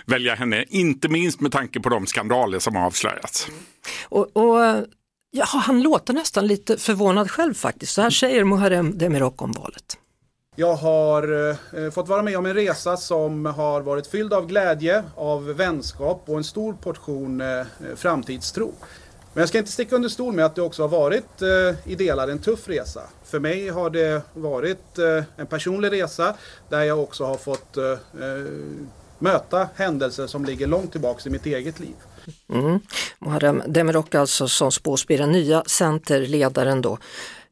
välja 0.05 0.35
henne, 0.35 0.65
inte 0.69 1.09
minst 1.09 1.41
med 1.41 1.51
tanke 1.51 1.79
på 1.79 1.89
de 1.89 2.07
skandaler 2.07 2.59
som 2.59 2.75
har 2.75 2.85
avslöjats. 2.85 3.47
Och, 4.09 4.37
och 4.37 4.85
ja, 5.31 5.45
han 5.45 5.81
låter 5.81 6.13
nästan 6.13 6.47
lite 6.47 6.77
förvånad 6.77 7.31
själv 7.31 7.53
faktiskt. 7.53 7.93
Så 7.93 8.01
här 8.01 8.09
säger 8.09 8.43
Muharrem 8.43 8.97
Demirok 8.97 9.41
om 9.41 9.51
valet. 9.51 9.97
Jag 10.55 10.75
har 10.75 11.49
eh, 11.49 11.91
fått 11.91 12.07
vara 12.07 12.21
med 12.21 12.37
om 12.37 12.45
en 12.45 12.53
resa 12.53 12.97
som 12.97 13.45
har 13.45 13.81
varit 13.81 14.07
fylld 14.07 14.33
av 14.33 14.47
glädje, 14.47 15.03
av 15.15 15.45
vänskap 15.45 16.23
och 16.27 16.37
en 16.37 16.43
stor 16.43 16.73
portion 16.73 17.41
eh, 17.41 17.65
framtidstro. 17.95 18.73
Men 19.33 19.41
jag 19.41 19.49
ska 19.49 19.57
inte 19.57 19.71
sticka 19.71 19.95
under 19.95 20.09
stol 20.09 20.33
med 20.33 20.45
att 20.45 20.55
det 20.55 20.61
också 20.61 20.83
har 20.83 20.89
varit 20.89 21.41
eh, 21.41 21.91
i 21.91 21.95
delar 21.95 22.27
en 22.27 22.39
tuff 22.39 22.67
resa. 22.67 23.01
För 23.25 23.39
mig 23.39 23.69
har 23.69 23.89
det 23.89 24.21
varit 24.33 24.97
eh, 24.97 25.23
en 25.37 25.47
personlig 25.47 25.91
resa 25.91 26.35
där 26.69 26.81
jag 26.81 26.99
också 26.99 27.25
har 27.25 27.37
fått 27.37 27.77
eh, 27.77 27.91
eh 27.91 27.97
möta 29.21 29.69
händelser 29.75 30.27
som 30.27 30.45
ligger 30.45 30.67
långt 30.67 30.91
tillbaks 30.91 31.27
i 31.27 31.29
mitt 31.29 31.45
eget 31.45 31.79
liv. 31.79 31.95
Mm. 32.49 32.79
Muharrem 33.19 33.63
Demirok 33.67 34.15
alltså 34.15 34.47
som 34.47 34.71
spås 34.71 35.07
bli 35.07 35.17
den 35.17 35.31
nya 35.31 35.63
centerledaren 35.67 36.81
då. 36.81 36.97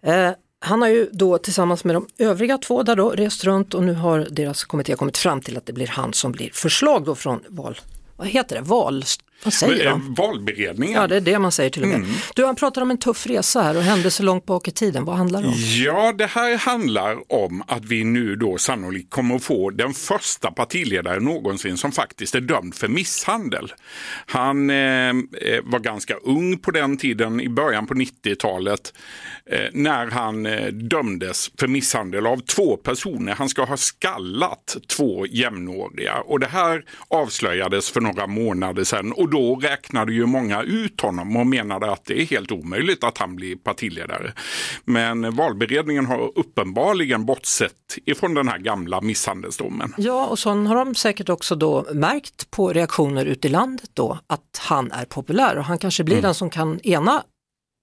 Eh, 0.01 0.31
han 0.59 0.81
har 0.81 0.89
ju 0.89 1.09
då 1.11 1.37
tillsammans 1.37 1.83
med 1.83 1.95
de 1.95 2.07
övriga 2.17 2.57
två 2.57 2.83
där 2.83 2.95
då 2.95 3.09
rest 3.09 3.43
runt 3.43 3.73
och 3.73 3.83
nu 3.83 3.93
har 3.93 4.27
deras 4.29 4.63
kommitté 4.63 4.95
kommit 4.95 5.17
fram 5.17 5.41
till 5.41 5.57
att 5.57 5.65
det 5.65 5.73
blir 5.73 5.87
han 5.87 6.13
som 6.13 6.31
blir 6.31 6.49
förslag 6.53 7.05
då 7.05 7.15
från 7.15 7.43
val, 7.47 7.79
vad 8.15 8.27
heter 8.27 8.55
det, 8.55 8.61
val, 8.61 9.03
vad 9.43 9.53
säger 9.53 9.85
Eh, 9.85 9.91
de? 9.91 10.13
Valberedningen. 10.13 11.01
Ja, 11.01 11.07
det 11.07 11.15
är 11.15 11.21
det 11.21 11.39
man 11.39 11.51
säger 11.51 11.69
till 11.69 11.81
och 11.83 11.87
med. 11.89 11.97
Mm. 11.97 12.09
Du, 12.35 12.45
han 12.45 12.55
pratar 12.55 12.81
om 12.81 12.91
en 12.91 12.97
tuff 12.97 13.27
resa 13.27 13.61
här 13.61 13.77
och 13.77 13.83
händelser 13.83 14.23
långt 14.23 14.45
bak 14.45 14.67
i 14.67 14.71
tiden. 14.71 15.05
Vad 15.05 15.15
handlar 15.15 15.41
det 15.41 15.47
om? 15.47 15.53
Ja, 15.85 16.13
det 16.13 16.25
här 16.25 16.57
handlar 16.57 17.33
om 17.33 17.63
att 17.67 17.85
vi 17.85 18.03
nu 18.03 18.35
då 18.35 18.57
sannolikt 18.57 19.09
kommer 19.09 19.35
att 19.35 19.43
få 19.43 19.69
den 19.69 19.93
första 19.93 20.51
partiledaren 20.51 21.23
någonsin 21.23 21.77
som 21.77 21.91
faktiskt 21.91 22.35
är 22.35 22.41
dömd 22.41 22.75
för 22.75 22.87
misshandel. 22.87 23.73
Han 24.25 24.69
eh, 24.69 24.75
eh, 24.77 25.13
var 25.63 25.79
ganska 25.79 26.13
ung 26.15 26.57
på 26.57 26.71
den 26.71 26.97
tiden, 26.97 27.41
i 27.41 27.49
början 27.49 27.87
på 27.87 27.93
90-talet, 27.93 28.93
eh, 29.51 29.59
när 29.73 30.07
han 30.07 30.45
eh, 30.45 30.67
dömdes 30.67 31.51
för 31.59 31.67
misshandel 31.67 32.25
av 32.27 32.37
två 32.37 32.77
personer. 32.77 33.33
Han 33.33 33.49
ska 33.49 33.63
ha 33.65 33.77
skallat 33.77 34.77
två 34.87 35.25
jämnåriga 35.25 36.21
och 36.25 36.39
det 36.39 36.47
här 36.47 36.83
avslöjades 37.07 37.91
för 37.91 38.01
några 38.01 38.27
månader 38.27 38.83
sedan 38.83 39.11
och 39.11 39.28
då 39.29 39.55
räknade 39.55 40.13
ju 40.13 40.25
många 40.25 40.63
ut 40.63 41.01
honom 41.01 41.37
och 41.37 41.47
menade 41.47 41.91
att 41.91 42.05
det 42.05 42.21
är 42.21 42.25
helt 42.25 42.51
omöjligt 42.51 43.03
att 43.03 43.17
han 43.17 43.35
blir 43.35 43.55
partiledare. 43.55 44.33
Men 44.85 45.35
valberedningen 45.35 46.05
har 46.05 46.31
uppenbarligen 46.35 47.25
bortsett 47.25 47.73
ifrån 48.05 48.33
den 48.33 48.47
här 48.47 48.57
gamla 48.57 49.01
misshandelsdomen. 49.01 49.93
Ja, 49.97 50.25
och 50.25 50.39
så 50.39 50.49
har 50.49 50.75
de 50.75 50.95
säkert 50.95 51.29
också 51.29 51.55
då 51.55 51.85
märkt 51.93 52.51
på 52.51 52.73
reaktioner 52.73 53.25
ute 53.25 53.47
i 53.47 53.51
landet 53.51 53.89
då 53.93 54.19
att 54.27 54.61
han 54.61 54.91
är 54.91 55.05
populär 55.05 55.57
och 55.57 55.63
han 55.63 55.77
kanske 55.77 56.03
blir 56.03 56.21
den 56.21 56.33
som 56.33 56.49
kan 56.49 56.79
ena 56.79 57.23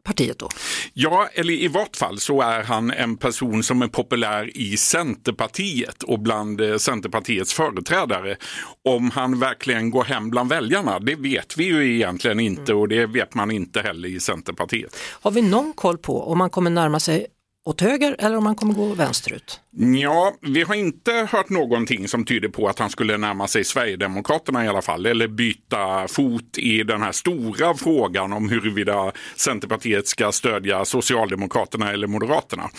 partiet 0.06 0.38
då. 0.38 0.48
Ja, 0.92 1.28
eller 1.34 1.54
i 1.54 1.68
vart 1.68 1.96
fall 1.96 2.18
så 2.18 2.42
är 2.42 2.62
han 2.62 2.90
en 2.90 3.16
person 3.16 3.62
som 3.62 3.82
är 3.82 3.88
populär 3.88 4.56
i 4.56 4.76
Centerpartiet 4.76 6.02
och 6.02 6.18
bland 6.20 6.60
eh, 6.60 6.76
Centerpartiets 6.76 7.54
företrädare. 7.54 8.36
Om 8.84 9.10
han 9.10 9.40
verkligen 9.40 9.90
går 9.90 10.04
hem 10.04 10.30
bland 10.30 10.48
väljarna, 10.48 10.98
det 10.98 11.14
vet 11.14 11.56
vi 11.56 11.64
ju 11.64 11.94
egentligen 11.94 12.40
inte 12.40 12.74
och 12.74 12.88
det 12.88 13.06
vet 13.06 13.34
man 13.34 13.50
inte 13.50 13.80
heller 13.80 14.08
i 14.08 14.20
Centerpartiet. 14.20 14.96
Har 15.10 15.30
vi 15.30 15.42
någon 15.42 15.72
koll 15.72 15.98
på 15.98 16.22
om 16.22 16.38
man 16.38 16.50
kommer 16.50 16.70
närma 16.70 17.00
sig 17.00 17.26
åt 17.64 17.80
höger 17.80 18.16
eller 18.18 18.36
om 18.36 18.44
man 18.44 18.54
kommer 18.54 18.74
gå 18.74 18.94
vänsterut? 18.94 19.60
Ja, 19.78 20.34
vi 20.40 20.62
har 20.62 20.74
inte 20.74 21.28
hört 21.30 21.50
någonting 21.50 22.08
som 22.08 22.24
tyder 22.24 22.48
på 22.48 22.68
att 22.68 22.78
han 22.78 22.90
skulle 22.90 23.16
närma 23.16 23.48
sig 23.48 23.64
Sverigedemokraterna 23.64 24.64
i 24.64 24.68
alla 24.68 24.82
fall, 24.82 25.06
eller 25.06 25.28
byta 25.28 26.08
fot 26.08 26.58
i 26.58 26.82
den 26.82 27.02
här 27.02 27.12
stora 27.12 27.74
frågan 27.74 28.32
om 28.32 28.48
huruvida 28.48 29.12
Centerpartiet 29.36 30.08
ska 30.08 30.32
stödja 30.32 30.84
Socialdemokraterna 30.84 31.92
eller 31.92 32.06
Moderaterna. 32.06 32.70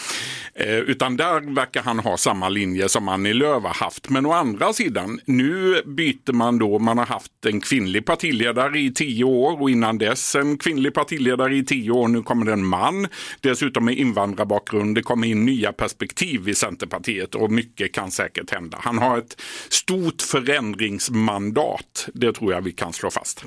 Eh, 0.53 0.77
utan 0.77 1.17
där 1.17 1.55
verkar 1.55 1.81
han 1.81 1.99
ha 1.99 2.17
samma 2.17 2.49
linje 2.49 2.89
som 2.89 3.07
Annie 3.07 3.33
Lööf 3.33 3.63
har 3.63 3.73
haft. 3.73 4.09
Men 4.09 4.25
å 4.25 4.31
andra 4.31 4.73
sidan, 4.73 5.19
nu 5.25 5.81
byter 5.85 6.33
man 6.33 6.59
då, 6.59 6.79
man 6.79 6.97
har 6.97 7.05
haft 7.05 7.45
en 7.45 7.61
kvinnlig 7.61 8.05
partiledare 8.05 8.79
i 8.79 8.93
tio 8.93 9.23
år 9.23 9.61
och 9.61 9.69
innan 9.69 9.97
dess 9.97 10.35
en 10.35 10.57
kvinnlig 10.57 10.93
partiledare 10.93 11.55
i 11.55 11.65
tio 11.65 11.91
år. 11.91 12.07
Nu 12.07 12.23
kommer 12.23 12.45
det 12.45 12.53
en 12.53 12.65
man, 12.65 13.07
dessutom 13.41 13.85
med 13.85 13.97
invandrarbakgrund. 13.97 14.95
Det 14.95 15.01
kommer 15.01 15.27
in 15.27 15.45
nya 15.45 15.73
perspektiv 15.73 16.49
i 16.49 16.55
Centerpartiet 16.55 16.87
och 17.36 17.51
mycket 17.51 17.94
kan 17.94 18.12
säkert 18.12 18.51
hända. 18.51 18.77
Han 18.82 18.98
har 18.98 19.17
ett 19.17 19.41
stort 19.70 20.22
förändringsmandat, 20.22 22.08
det 22.13 22.34
tror 22.34 22.53
jag 22.53 22.62
vi 22.62 22.72
kan 22.72 22.94
slå 22.94 23.10
fast. 23.12 23.44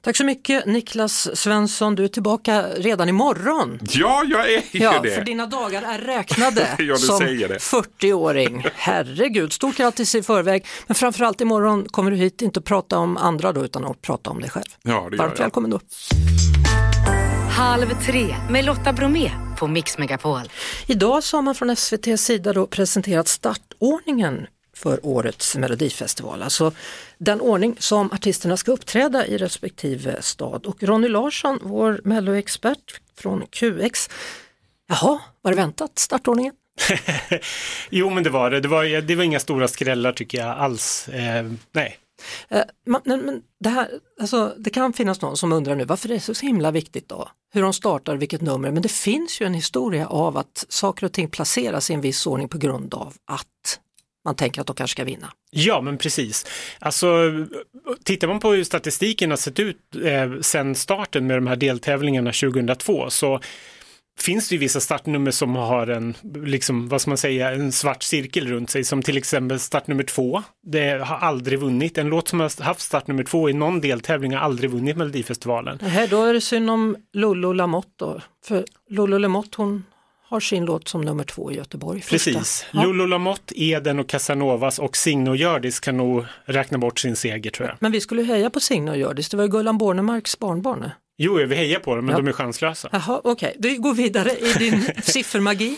Tack 0.00 0.16
så 0.16 0.24
mycket 0.24 0.66
Niklas 0.66 1.36
Svensson, 1.40 1.94
du 1.94 2.04
är 2.04 2.08
tillbaka 2.08 2.66
redan 2.76 3.08
imorgon. 3.08 3.78
Ja, 3.90 4.24
jag 4.30 4.52
är 4.52 4.62
Ja, 4.72 5.00
det. 5.02 5.10
för 5.14 5.24
dina 5.24 5.46
dagar 5.46 5.82
är 5.82 5.98
räknade 5.98 6.68
Ja, 6.78 6.96
som 6.96 7.18
säger 7.18 7.48
det. 7.48 7.58
40-åring. 7.58 8.66
Herregud, 8.74 9.52
stort 9.52 9.76
grattis 9.76 10.14
i 10.14 10.22
förväg. 10.22 10.66
Men 10.86 10.94
framförallt 10.94 11.40
imorgon 11.40 11.84
kommer 11.88 12.10
du 12.10 12.16
hit 12.16 12.42
inte 12.42 12.58
att 12.60 12.64
prata 12.66 12.98
om 12.98 13.16
andra 13.16 13.52
då, 13.52 13.64
utan 13.64 13.84
att 13.84 14.02
prata 14.02 14.30
om 14.30 14.40
dig 14.40 14.50
själv. 14.50 14.64
Ja, 14.82 15.08
det 15.10 15.16
Varmt 15.16 15.32
jag. 15.38 15.44
välkommen 15.44 15.70
då. 15.70 15.80
Halv 17.56 17.86
tre 18.06 18.36
med 18.50 18.64
Lotta 18.64 18.92
Bromé 18.92 19.30
på 19.58 19.66
Mix 19.66 19.98
Megapol. 19.98 20.40
Idag 20.86 21.24
så 21.24 21.36
har 21.36 21.42
man 21.42 21.54
från 21.54 21.70
SVTs 21.70 22.24
sida 22.24 22.52
då 22.52 22.66
presenterat 22.66 23.28
startordningen 23.28 24.46
för 24.76 25.06
årets 25.06 25.56
melodifestival. 25.56 26.42
Alltså 26.42 26.72
den 27.18 27.40
ordning 27.40 27.76
som 27.78 28.12
artisterna 28.12 28.56
ska 28.56 28.72
uppträda 28.72 29.26
i 29.26 29.38
respektive 29.38 30.22
stad. 30.22 30.66
Och 30.66 30.82
Ronny 30.82 31.08
Larsson, 31.08 31.58
vår 31.62 32.00
melloexpert 32.04 33.00
från 33.18 33.46
QX, 33.46 34.10
jaha, 34.88 35.20
var 35.42 35.50
det 35.50 35.56
väntat 35.56 35.98
startordningen? 35.98 36.52
Jo, 37.90 38.10
men 38.10 38.24
det 38.24 38.30
var 38.30 38.50
det. 38.50 38.60
Det 38.60 38.68
var, 38.68 39.00
det 39.00 39.14
var 39.14 39.24
inga 39.24 39.40
stora 39.40 39.68
skrällar 39.68 40.12
tycker 40.12 40.38
jag 40.38 40.58
alls. 40.58 41.08
Eh, 41.08 41.50
nej. 41.72 41.98
Eh, 42.48 42.62
men, 42.86 43.00
men 43.04 43.42
det, 43.60 43.68
här, 43.68 43.88
alltså, 44.20 44.54
det 44.58 44.70
kan 44.70 44.92
finnas 44.92 45.20
någon 45.20 45.36
som 45.36 45.52
undrar 45.52 45.74
nu 45.74 45.84
varför 45.84 46.08
det 46.08 46.14
är 46.14 46.34
så 46.34 46.46
himla 46.46 46.70
viktigt 46.70 47.08
då, 47.08 47.28
hur 47.52 47.62
de 47.62 47.72
startar, 47.72 48.16
vilket 48.16 48.40
nummer, 48.40 48.70
men 48.70 48.82
det 48.82 48.92
finns 48.92 49.40
ju 49.40 49.46
en 49.46 49.54
historia 49.54 50.06
av 50.06 50.36
att 50.36 50.66
saker 50.68 51.06
och 51.06 51.12
ting 51.12 51.28
placeras 51.28 51.90
i 51.90 51.94
en 51.94 52.00
viss 52.00 52.26
ordning 52.26 52.48
på 52.48 52.58
grund 52.58 52.94
av 52.94 53.14
att 53.24 53.80
man 54.24 54.34
tänker 54.34 54.60
att 54.60 54.66
de 54.66 54.76
kanske 54.76 54.92
ska 54.92 55.04
vinna. 55.04 55.32
Ja, 55.50 55.80
men 55.80 55.98
precis. 55.98 56.46
Alltså, 56.78 57.06
tittar 58.04 58.28
man 58.28 58.40
på 58.40 58.52
hur 58.52 58.64
statistiken 58.64 59.30
har 59.30 59.36
sett 59.36 59.60
ut 59.60 59.76
eh, 60.04 60.40
sedan 60.40 60.74
starten 60.74 61.26
med 61.26 61.36
de 61.36 61.46
här 61.46 61.56
deltävlingarna 61.56 62.32
2002 62.32 63.10
så 63.10 63.40
finns 64.18 64.48
det 64.48 64.54
ju 64.54 64.58
vissa 64.58 64.80
startnummer 64.80 65.30
som 65.30 65.56
har 65.56 65.86
en, 65.86 66.14
liksom, 66.44 66.88
vad 66.88 67.00
ska 67.00 67.10
man 67.10 67.18
säga, 67.18 67.50
en 67.52 67.72
svart 67.72 68.02
cirkel 68.02 68.48
runt 68.48 68.70
sig, 68.70 68.84
som 68.84 69.02
till 69.02 69.16
exempel 69.16 69.60
startnummer 69.60 70.04
två. 70.04 70.42
Det 70.66 71.04
har 71.04 71.16
aldrig 71.16 71.58
vunnit. 71.58 71.98
En 71.98 72.08
låt 72.08 72.28
som 72.28 72.40
har 72.40 72.62
haft 72.64 72.80
startnummer 72.80 73.24
två 73.24 73.50
i 73.50 73.52
någon 73.52 73.80
deltävling 73.80 74.34
har 74.34 74.40
aldrig 74.40 74.70
vunnit 74.70 74.96
Melodifestivalen. 74.96 75.78
Här, 75.80 76.08
då 76.08 76.22
är 76.22 76.34
det 76.34 76.40
synd 76.40 76.70
om 76.70 76.96
Lollo 77.12 77.52
Lamotte 77.52 77.88
då, 77.96 78.20
för 78.46 78.64
Lollo 78.90 79.18
Lamotte 79.18 79.54
hon 79.56 79.84
har 80.26 80.40
sin 80.40 80.64
låt 80.64 80.88
som 80.88 81.00
nummer 81.00 81.24
två 81.24 81.52
i 81.52 81.56
Göteborg. 81.56 82.00
första. 82.00 82.30
Precis. 82.30 82.66
Ja. 82.72 82.82
Lolo 82.82 83.06
Lamotte, 83.06 83.62
Eden 83.62 83.98
och 83.98 84.08
Casanovas 84.08 84.78
och 84.78 84.96
Signe 84.96 85.30
och 85.30 85.36
Hjördis 85.36 85.80
kan 85.80 85.96
nog 85.96 86.24
räkna 86.44 86.78
bort 86.78 86.98
sin 86.98 87.16
seger 87.16 87.50
tror 87.50 87.68
jag. 87.68 87.76
Men 87.80 87.92
vi 87.92 88.00
skulle 88.00 88.22
heja 88.22 88.50
på 88.50 88.60
Signe 88.60 88.90
och 88.90 88.98
Hjördis, 88.98 89.28
det 89.28 89.36
var 89.36 89.44
ju 89.44 89.50
Gullan 89.50 89.78
Bornemarks 89.78 90.38
barnbarn. 90.38 90.90
Jo, 91.16 91.34
vi 91.34 91.54
hejar 91.54 91.80
på 91.80 91.96
dem, 91.96 92.04
men 92.06 92.12
Ja. 92.12 92.18
de 92.18 92.28
är 92.28 92.32
chanslösa. 92.32 92.88
Jaha, 92.92 93.20
okej, 93.24 93.56
du 93.58 93.78
går 93.78 93.94
vidare 93.94 94.30
i 94.30 94.52
din 94.58 94.82
siffermagi. 95.02 95.76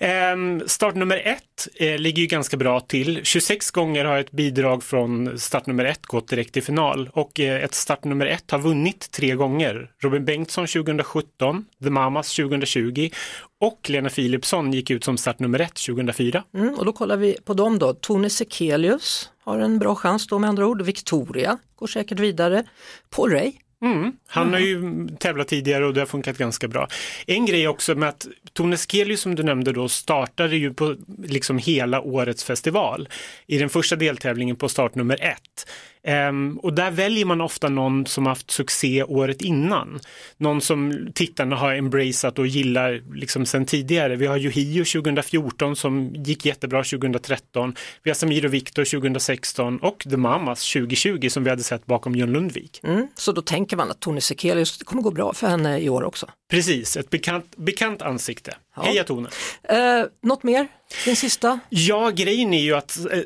Ehm, 0.00 0.62
startnummer 0.66 1.16
ett 1.24 1.68
eh, 1.74 1.98
ligger 1.98 2.20
ju 2.20 2.26
ganska 2.26 2.56
bra 2.56 2.80
till. 2.80 3.20
26 3.24 3.70
gånger 3.70 4.04
har 4.04 4.18
ett 4.18 4.30
bidrag 4.30 4.82
från 4.84 5.38
startnummer 5.38 5.84
ett 5.84 6.06
gått 6.06 6.28
direkt 6.28 6.52
till 6.52 6.62
final 6.62 7.10
och 7.12 7.40
eh, 7.40 7.64
ett 7.64 7.74
startnummer 7.74 8.26
ett 8.26 8.50
har 8.50 8.58
vunnit 8.58 9.10
tre 9.10 9.34
gånger. 9.34 9.90
Robin 10.02 10.24
Bengtsson 10.24 10.66
2017, 10.66 11.64
The 11.84 11.90
Mamas 11.90 12.36
2020 12.36 13.10
och 13.60 13.90
Lena 13.90 14.08
Philipsson 14.10 14.72
gick 14.72 14.90
ut 14.90 15.04
som 15.04 15.16
startnummer 15.18 15.58
ett 15.58 15.74
2004. 15.86 16.44
Mm, 16.54 16.74
och 16.74 16.84
då 16.84 16.92
kollar 16.92 17.16
vi 17.16 17.36
på 17.44 17.54
dem 17.54 17.78
då. 17.78 17.94
Tone 17.94 18.30
Sekelius 18.30 19.30
har 19.44 19.58
en 19.58 19.78
bra 19.78 19.94
chans 19.94 20.26
då 20.26 20.38
med 20.38 20.48
andra 20.48 20.66
ord. 20.66 20.82
Victoria 20.82 21.58
går 21.76 21.86
säkert 21.86 22.18
vidare. 22.18 22.64
Paul 23.10 23.30
Ray. 23.30 23.52
Mm. 23.82 24.12
Han 24.26 24.52
har 24.52 24.60
ju 24.60 25.08
tävlat 25.18 25.48
tidigare 25.48 25.86
och 25.86 25.94
det 25.94 26.00
har 26.00 26.06
funkat 26.06 26.38
ganska 26.38 26.68
bra. 26.68 26.88
En 27.26 27.46
grej 27.46 27.68
också 27.68 27.94
med 27.94 28.08
att 28.08 28.26
Tone 28.52 28.76
Skelius 28.76 29.20
som 29.20 29.34
du 29.34 29.42
nämnde 29.42 29.72
då 29.72 29.88
startade 29.88 30.56
ju 30.56 30.74
på 30.74 30.96
liksom 31.24 31.58
hela 31.58 32.00
årets 32.00 32.44
festival 32.44 33.08
i 33.46 33.58
den 33.58 33.68
första 33.68 33.96
deltävlingen 33.96 34.56
på 34.56 34.68
startnummer 34.68 35.18
ett. 35.20 35.70
Ehm, 36.02 36.58
och 36.62 36.72
där 36.72 36.90
väljer 36.90 37.24
man 37.24 37.40
ofta 37.40 37.68
någon 37.68 38.06
som 38.06 38.26
haft 38.26 38.50
succé 38.50 39.02
året 39.02 39.42
innan. 39.42 40.00
Någon 40.36 40.60
som 40.60 41.08
tittarna 41.14 41.56
har 41.56 41.74
embraceat 41.74 42.38
och 42.38 42.46
gillar 42.46 43.02
liksom 43.14 43.46
sen 43.46 43.66
tidigare. 43.66 44.16
Vi 44.16 44.26
har 44.26 44.38
Yohio 44.38 44.84
2014 44.84 45.76
som 45.76 46.14
gick 46.14 46.44
jättebra 46.44 46.84
2013. 46.84 47.74
Vi 48.02 48.10
har 48.10 48.14
Samir 48.14 48.44
och 48.44 48.54
Viktor 48.54 48.84
2016 48.84 49.78
och 49.78 50.06
The 50.10 50.16
Mamas 50.16 50.72
2020 50.72 51.28
som 51.28 51.44
vi 51.44 51.50
hade 51.50 51.62
sett 51.62 51.86
bakom 51.86 52.14
John 52.14 52.32
Lundvik. 52.32 52.80
Mm, 52.82 53.08
så 53.14 53.32
då 53.32 53.42
tänker 53.42 53.76
man 53.76 53.90
att 53.90 54.00
Tone 54.00 54.20
Sekelius, 54.20 54.78
det 54.78 54.84
kommer 54.84 55.02
gå 55.02 55.10
bra 55.10 55.32
för 55.32 55.46
henne 55.46 55.78
i 55.78 55.88
år 55.88 56.04
också. 56.04 56.26
Precis, 56.50 56.96
ett 56.96 57.10
bekant, 57.10 57.56
bekant 57.56 58.02
ansikte. 58.02 58.54
Ja. 58.76 58.82
Heja 58.82 59.04
Tone! 59.04 59.28
Eh, 59.62 60.04
något 60.22 60.42
mer? 60.42 60.68
Din 61.04 61.16
sista? 61.16 61.60
Ja, 61.68 62.10
grejen 62.10 62.54
är 62.54 62.62
ju 62.62 62.74
att 62.74 62.98
eh, 62.98 63.20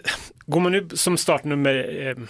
går 0.47 0.61
man 0.61 0.73
nu 0.73 0.89
som 0.95 1.17
startnummer 1.17 2.07
eh, 2.09 2.25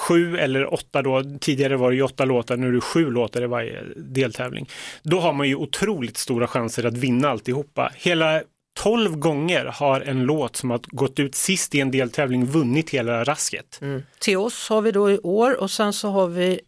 sju 0.00 0.36
eller 0.36 0.74
åtta 0.74 1.02
då, 1.02 1.22
tidigare 1.40 1.76
var 1.76 1.90
det 1.90 1.96
ju 1.96 2.02
åtta 2.02 2.24
låtar, 2.24 2.56
nu 2.56 2.68
är 2.68 2.72
det 2.72 2.80
sju 2.80 3.10
låtar 3.10 3.42
i 3.42 3.46
varje 3.46 3.82
deltävling. 3.96 4.68
Då 5.02 5.20
har 5.20 5.32
man 5.32 5.48
ju 5.48 5.54
otroligt 5.54 6.16
stora 6.16 6.46
chanser 6.46 6.86
att 6.86 6.96
vinna 6.96 7.28
alltihopa. 7.28 7.92
Hela 7.96 8.42
12 8.78 9.16
gånger 9.16 9.64
har 9.64 10.00
en 10.00 10.22
låt 10.22 10.56
som 10.56 10.70
har 10.70 10.80
gått 10.86 11.18
ut 11.18 11.34
sist 11.34 11.74
i 11.74 11.80
en 11.80 11.90
deltävling 11.90 12.46
vunnit 12.46 12.90
hela 12.90 13.24
rasket. 13.24 13.78
Mm. 13.82 14.02
Till 14.18 14.36
oss 14.36 14.68
har 14.68 14.82
vi 14.82 14.92
då 14.92 15.10
i 15.10 15.18
år 15.18 15.60
och 15.60 15.70
sen 15.70 15.92
så 15.92 16.08
har 16.10 16.26
vi, 16.26 16.60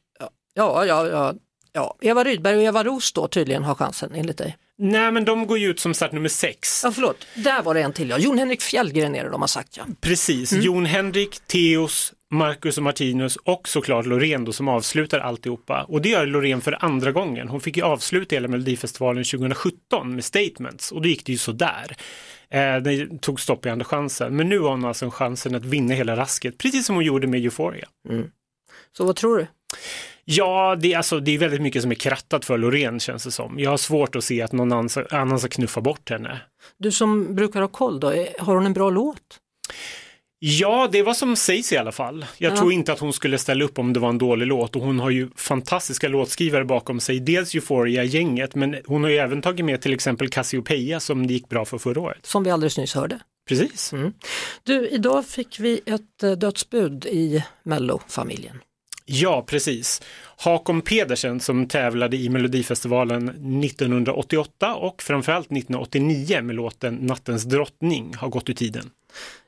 ja, 0.55 0.85
ja, 0.87 1.07
ja, 1.07 1.35
ja, 1.73 1.97
Eva 2.01 2.25
Rydberg 2.25 2.57
och 2.57 2.62
Eva 2.62 2.85
Roos 2.85 3.12
då 3.12 3.29
tydligen 3.29 3.64
har 3.64 3.75
chansen 3.75 4.11
enligt 4.14 4.38
dig. 4.38 4.57
Nej, 4.79 5.12
men 5.12 5.25
de 5.25 5.47
går 5.47 5.59
ju 5.59 5.71
ut 5.71 5.81
som 5.81 5.95
startnummer 5.95 6.29
sex. 6.29 6.81
Ja, 6.85 6.92
förlåt, 6.92 7.27
där 7.35 7.62
var 7.62 7.75
det 7.75 7.81
en 7.81 7.92
till 7.92 8.09
ja. 8.09 8.18
Jon 8.18 8.38
Henrik 8.38 8.62
Fjällgren 8.62 9.14
är 9.14 9.25
det 9.25 9.31
de 9.31 9.40
har 9.40 9.49
sagt 9.49 9.77
ja. 9.77 9.85
Precis, 10.01 10.53
Jon 10.53 10.87
Henrik, 10.87 11.40
Theos, 11.47 12.12
Marcus 12.33 12.77
och 12.77 12.83
Martinus 12.83 13.37
och 13.37 13.68
såklart 13.68 14.07
Loreen 14.07 14.45
då 14.45 14.53
som 14.53 14.68
avslutar 14.68 15.18
alltihopa. 15.18 15.85
Och 15.88 16.03
det 16.03 16.09
gör 16.09 16.27
Loreen 16.27 16.61
för 16.61 16.85
andra 16.85 17.12
gången. 17.12 17.49
Hon 17.49 17.61
fick 17.61 17.77
ju 17.77 17.83
avsluta 17.83 18.37
hela 18.37 18.49
Melodifestivalen 18.49 19.25
2017 19.25 20.14
med 20.14 20.25
Statements 20.25 20.92
och 20.92 21.03
då 21.03 21.09
gick 21.09 21.27
det 21.27 21.33
ju 21.33 21.38
sådär. 21.38 21.97
Eh, 22.49 22.77
det 22.77 23.21
tog 23.21 23.40
stopp 23.40 23.66
i 23.66 23.68
andra 23.68 23.85
chansen. 23.85 24.37
Men 24.37 24.49
nu 24.49 24.59
har 24.59 24.71
hon 24.71 24.85
alltså 24.85 25.11
chansen 25.11 25.55
att 25.55 25.64
vinna 25.64 25.95
hela 25.95 26.16
rasket, 26.16 26.59
precis 26.59 26.87
som 26.87 26.95
hon 26.95 27.05
gjorde 27.05 27.27
med 27.27 27.45
Euphoria. 27.45 27.88
Mm. 28.09 28.31
Så 28.97 29.05
vad 29.05 29.16
tror 29.16 29.38
du? 29.38 29.47
Ja, 30.25 30.77
det 30.81 30.92
är, 30.92 30.97
alltså, 30.97 31.21
det 31.21 31.35
är 31.35 31.38
väldigt 31.38 31.62
mycket 31.62 31.83
som 31.83 31.90
är 31.90 31.95
krattat 31.95 32.45
för 32.45 32.59
Loreen 32.59 33.01
känns 33.01 33.25
det 33.25 33.31
som. 33.31 33.59
Jag 33.59 33.71
har 33.71 33.77
svårt 33.77 34.16
att 34.16 34.25
se 34.25 34.42
att 34.42 34.53
någon 34.53 34.88
annan 35.11 35.38
ska 35.38 35.49
knuffa 35.49 35.81
bort 35.81 36.11
henne. 36.11 36.40
Du 36.79 36.90
som 36.90 37.35
brukar 37.35 37.61
ha 37.61 37.68
koll 37.68 38.01
då, 38.01 38.09
har 38.38 38.55
hon 38.55 38.66
en 38.66 38.73
bra 38.73 38.90
låt? 38.90 39.38
Ja, 40.44 40.88
det 40.92 40.98
är 40.98 41.02
vad 41.02 41.16
som 41.16 41.37
sägs 41.37 41.72
i 41.72 41.76
alla 41.76 41.92
fall. 41.92 42.26
Jag 42.38 42.52
ja. 42.52 42.57
tror 42.57 42.72
inte 42.72 42.92
att 42.92 42.98
hon 42.98 43.12
skulle 43.12 43.38
ställa 43.38 43.64
upp 43.64 43.78
om 43.78 43.92
det 43.92 44.00
var 44.00 44.09
en 44.09 44.18
dålig 44.18 44.46
låt 44.46 44.76
och 44.76 44.83
hon 44.83 45.00
har 45.00 45.11
ju 45.11 45.28
fantastiska 45.37 46.09
låtskrivare 46.09 46.64
bakom 46.64 47.00
sig. 47.00 47.20
Dels 47.20 47.55
Euphoria-gänget, 47.55 48.55
men 48.55 48.76
hon 48.87 49.02
har 49.02 49.11
ju 49.11 49.16
även 49.16 49.42
tagit 49.42 49.64
med 49.64 49.81
till 49.81 49.92
exempel 49.92 50.28
Cassiopeia 50.28 51.00
som 51.00 51.26
det 51.26 51.33
gick 51.33 51.48
bra 51.48 51.64
för 51.64 51.78
förra 51.78 52.00
året. 52.00 52.26
Som 52.26 52.44
vi 52.44 52.50
alldeles 52.50 52.78
nyss 52.78 52.94
hörde. 52.94 53.20
Precis. 53.48 53.92
Mm. 53.92 54.12
Du, 54.62 54.88
idag 54.88 55.26
fick 55.26 55.61
vi 55.61 55.81
ett 55.87 56.22
eh, 56.22 56.33
dödsbud 56.33 57.05
i 57.07 57.44
Mello-familjen. 57.62 58.59
Ja, 59.05 59.44
precis. 59.46 60.02
Hakon 60.37 60.81
Pedersen 60.81 61.40
som 61.40 61.68
tävlade 61.68 62.16
i 62.16 62.28
Melodifestivalen 62.28 63.28
1988 63.28 64.74
och 64.74 65.02
framförallt 65.02 65.46
1989 65.46 66.42
med 66.42 66.57
låten 66.57 66.94
Nattens 66.94 67.44
drottning 67.44 68.14
har 68.14 68.28
gått 68.28 68.50
ur 68.50 68.55
tiden. 68.55 68.90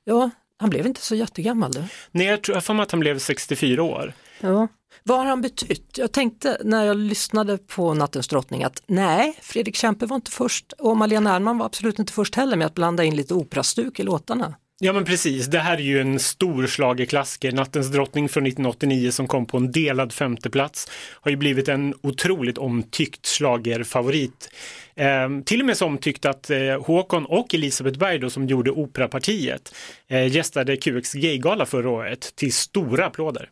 Ja, 0.04 0.30
han 0.60 0.70
blev 0.70 0.86
inte 0.86 1.00
så 1.00 1.14
jättegammal 1.14 1.72
du. 1.72 1.84
Nej, 2.10 2.26
jag 2.26 2.42
tror 2.42 2.60
för 2.60 2.74
mig 2.74 2.82
att 2.82 2.90
han 2.90 3.00
blev 3.00 3.18
64 3.18 3.82
år. 3.82 4.12
Ja. 4.40 4.68
Vad 5.02 5.18
har 5.18 5.24
han 5.24 5.40
betytt? 5.40 5.98
Jag 5.98 6.12
tänkte 6.12 6.58
när 6.64 6.84
jag 6.84 6.96
lyssnade 6.96 7.58
på 7.58 7.94
Nattens 7.94 8.28
drottning 8.28 8.64
att 8.64 8.82
nej, 8.86 9.38
Fredrik 9.42 9.76
Kempe 9.76 10.06
var 10.06 10.16
inte 10.16 10.30
först 10.30 10.72
och 10.72 10.96
Malena 10.96 11.34
Ernman 11.34 11.58
var 11.58 11.66
absolut 11.66 11.98
inte 11.98 12.12
först 12.12 12.34
heller 12.34 12.56
med 12.56 12.66
att 12.66 12.74
blanda 12.74 13.04
in 13.04 13.16
lite 13.16 13.34
operastuk 13.34 14.00
i 14.00 14.02
låtarna. 14.02 14.54
Ja 14.80 14.92
men 14.92 15.04
precis, 15.04 15.46
det 15.46 15.58
här 15.58 15.76
är 15.76 15.82
ju 15.82 16.00
en 16.00 16.18
stor 16.18 16.66
schlagerklassiker. 16.66 17.52
Nattens 17.52 17.88
drottning 17.92 18.28
från 18.28 18.46
1989 18.46 19.10
som 19.10 19.26
kom 19.28 19.46
på 19.46 19.56
en 19.56 19.72
delad 19.72 20.12
femteplats 20.12 20.90
har 21.20 21.30
ju 21.30 21.37
blivit 21.37 21.68
en 21.68 21.94
otroligt 22.02 22.58
omtyckt 22.58 23.26
schlagerfavorit. 23.26 24.50
Eh, 24.94 25.28
till 25.44 25.60
och 25.60 25.66
med 25.66 25.76
så 25.76 25.87
omtyckt 25.87 26.24
att 26.24 26.50
eh, 26.50 26.58
Håkon 26.87 27.26
och 27.26 27.54
Elisabeth 27.54 27.98
Berg 27.98 28.18
då, 28.18 28.30
som 28.30 28.46
gjorde 28.46 28.70
operapartiet 28.70 29.74
eh, 30.08 30.26
gästade 30.26 30.76
QX 30.76 31.12
Gaygala 31.12 31.66
förra 31.66 31.90
året 31.90 32.37
till 32.37 32.52
stora 32.52 33.06
applåder. 33.06 33.50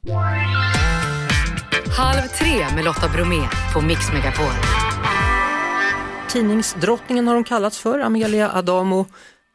Halv 1.99 2.29
tre 2.29 2.75
med 2.75 2.85
Lotta 2.85 3.09
Bromé 3.09 3.49
på 3.75 3.81
Mix 3.81 4.13
Megapol. 4.13 4.53
Tidningsdrottningen 6.33 7.27
har 7.27 7.35
hon 7.35 7.45
kallats 7.45 7.79
för, 7.79 7.99
Amelia 7.99 8.51
Adamo. 8.53 9.07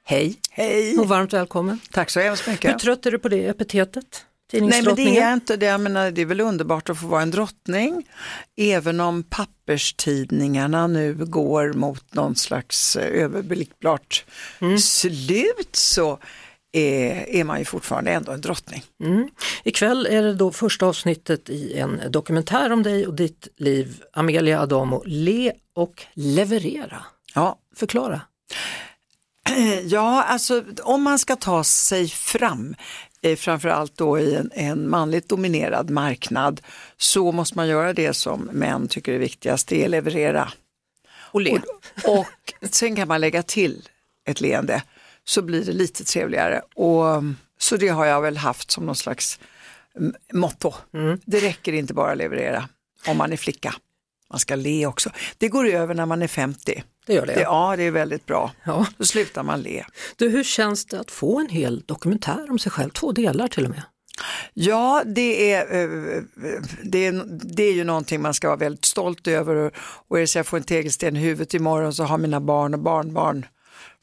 Hej! 0.10 0.36
Hej! 0.50 0.98
Och 0.98 1.08
varmt 1.08 1.34
välkommen. 1.34 1.80
Tack 1.92 2.10
så 2.10 2.20
hemskt 2.20 2.48
mycket. 2.48 2.74
Hur 2.74 2.80
trött 2.80 3.06
är 3.06 3.12
du 3.12 3.20
på 3.20 3.30
det 3.30 3.48
epitetet? 3.48 4.26
Nej 4.54 4.82
men 4.84 4.96
det 4.96 5.20
är 5.20 5.34
inte 5.34 5.58
det, 5.58 5.66
jag 5.66 5.82
menar, 5.82 6.12
det 6.12 6.22
är 6.22 6.26
väl 6.26 6.42
underbart 6.42 6.90
att 6.90 7.00
få 7.00 7.08
vara 7.08 7.22
en 7.22 7.32
drottning. 7.32 8.10
Även 8.58 9.00
om 9.00 9.24
papperstidningarna 9.24 10.88
nu 10.88 11.14
går 11.14 11.74
mot 11.74 12.14
någon 12.14 12.36
slags 12.36 12.96
eh, 12.96 13.24
överblickbart 13.24 14.26
mm. 14.60 14.78
slut 14.78 15.76
så 15.76 16.20
är, 16.72 17.30
är 17.30 17.44
man 17.44 17.60
ju 17.60 17.66
fortfarande 17.66 18.12
ändå 18.12 18.32
en 18.32 18.42
drottning. 18.42 18.84
Mm. 19.04 19.30
Ikväll 19.64 20.08
är 20.10 20.24
det 20.24 20.34
då 20.34 20.52
första 20.52 20.86
avsnittet 20.86 21.50
i 21.50 21.78
en 21.78 22.02
dokumentär 22.10 22.72
om 22.72 22.84
dig 22.84 23.08
och 23.08 23.14
ditt 23.14 23.48
liv, 23.58 24.04
Amelia 24.14 24.62
Adamo, 24.62 25.04
Le 25.06 25.54
och 25.74 26.04
leverera. 26.14 27.06
Ja. 27.34 27.60
Förklara. 27.76 28.22
Ja, 29.84 30.24
alltså 30.24 30.64
om 30.84 31.04
man 31.04 31.20
ska 31.20 31.36
ta 31.36 31.64
sig 31.64 32.08
fram, 32.08 32.76
eh, 33.22 33.36
framförallt 33.36 33.98
då 33.98 34.20
i 34.20 34.36
en, 34.36 34.52
en 34.54 34.90
manligt 34.90 35.30
dominerad 35.30 35.90
marknad, 35.90 36.62
så 36.98 37.32
måste 37.32 37.58
man 37.58 37.68
göra 37.68 37.94
det 37.94 38.14
som 38.14 38.42
män 38.42 38.88
tycker 38.88 39.14
är 39.14 39.20
viktigast, 39.20 39.68
det 39.68 39.84
är 39.84 39.90
leverera. 39.90 40.52
Och 41.18 41.42
le. 41.42 41.60
Och, 42.04 42.20
och 42.20 42.54
sen 42.72 42.96
kan 42.96 43.08
man 43.08 43.22
lägga 43.22 43.44
till 43.44 43.90
ett 44.26 44.42
leende, 44.42 44.84
så 45.24 45.42
blir 45.42 45.66
det 45.66 45.72
lite 45.72 46.04
trevligare. 46.04 46.62
Och, 46.76 47.24
så 47.60 47.78
det 47.78 47.88
har 47.88 48.06
jag 48.06 48.22
väl 48.22 48.38
haft 48.38 48.72
som 48.72 48.86
någon 48.86 48.96
slags 48.96 49.40
motto. 50.34 50.74
Mm. 50.94 51.20
Det 51.26 51.40
räcker 51.40 51.74
inte 51.74 51.94
bara 51.94 52.14
leverera 52.14 52.70
om 53.08 53.18
man 53.18 53.34
är 53.34 53.38
flicka. 53.38 53.76
Man 54.30 54.40
ska 54.40 54.56
le 54.56 54.86
också. 54.86 55.10
Det 55.38 55.50
går 55.50 55.68
över 55.68 55.94
när 55.94 56.06
man 56.06 56.22
är 56.22 56.28
50. 56.28 56.84
Det 57.08 57.14
gör 57.14 57.26
det? 57.26 57.34
det 57.34 57.42
ja, 57.42 57.76
det 57.78 57.84
är 57.84 57.92
väldigt 57.92 58.26
bra. 58.26 58.52
Ja. 58.64 58.88
Då 58.98 59.06
slutar 59.06 59.44
man 59.44 59.62
le. 59.62 59.86
Du, 60.16 60.30
hur 60.30 60.44
känns 60.44 60.86
det 60.86 61.00
att 61.00 61.12
få 61.12 61.40
en 61.40 61.50
hel 61.50 61.82
dokumentär 61.86 62.52
om 62.52 62.60
sig 62.60 62.72
själv, 62.72 62.90
två 62.90 63.12
delar 63.12 63.48
till 63.48 63.64
och 63.66 63.70
med? 63.70 63.82
Ja, 64.54 65.04
det 65.06 65.52
är, 65.52 65.62
eh, 65.62 66.22
det, 66.84 67.06
är, 67.06 67.24
det 67.56 67.64
är 67.64 67.74
ju 67.74 67.84
någonting 67.84 68.22
man 68.22 68.34
ska 68.34 68.48
vara 68.48 68.58
väldigt 68.58 68.86
stolt 68.86 69.28
över 69.28 69.72
och 70.08 70.18
är 70.18 70.22
det 70.22 70.28
så 70.28 70.40
jag 70.40 70.46
får 70.46 70.58
en 70.58 70.64
tegelsten 70.64 71.18
i 71.18 71.20
huvudet 71.20 71.54
imorgon 71.54 71.94
så 71.94 72.04
har 72.04 72.18
mina 72.18 72.42
barn 72.42 72.74
och 72.74 72.80
barnbarn 72.80 73.46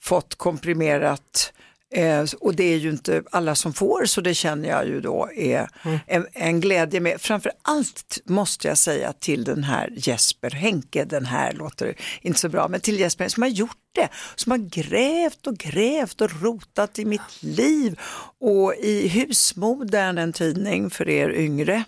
fått 0.02 0.34
komprimerat 0.34 1.52
Eh, 1.94 2.24
och 2.40 2.54
det 2.54 2.64
är 2.64 2.76
ju 2.76 2.90
inte 2.90 3.22
alla 3.30 3.54
som 3.54 3.72
får 3.72 4.04
så 4.04 4.20
det 4.20 4.34
känner 4.34 4.68
jag 4.68 4.86
ju 4.86 5.00
då 5.00 5.30
är 5.36 5.68
mm. 5.84 5.98
en, 6.06 6.26
en, 6.32 6.60
glädje 6.60 7.00
med. 7.00 7.20
Framför 7.20 7.52
allt 7.62 8.18
måste 8.24 8.68
jag 8.68 8.78
säga 8.78 9.12
till 9.12 9.44
den 9.44 9.64
här 9.64 9.92
Jesper 9.96 10.50
Henke, 10.50 11.04
den 11.04 11.26
här 11.26 11.52
låter 11.52 11.94
inte 12.22 12.40
så 12.40 12.48
bra, 12.48 12.68
men 12.68 12.80
till 12.80 13.00
Jesper 13.00 13.28
som 13.28 13.42
har 13.42 13.50
gjort 13.50 13.76
det, 13.94 14.08
som 14.34 14.50
har 14.52 14.58
grävt 14.58 15.46
och 15.46 15.56
grävt 15.56 16.20
och 16.20 16.42
rotat 16.42 16.98
i 16.98 17.04
mitt 17.04 17.42
liv 17.42 18.00
och 18.40 18.74
i 18.74 19.08
Husmodern, 19.08 20.18
en 20.18 20.32
tidning 20.32 20.90
för 20.90 21.08
er 21.08 21.30
yngre 21.30 21.84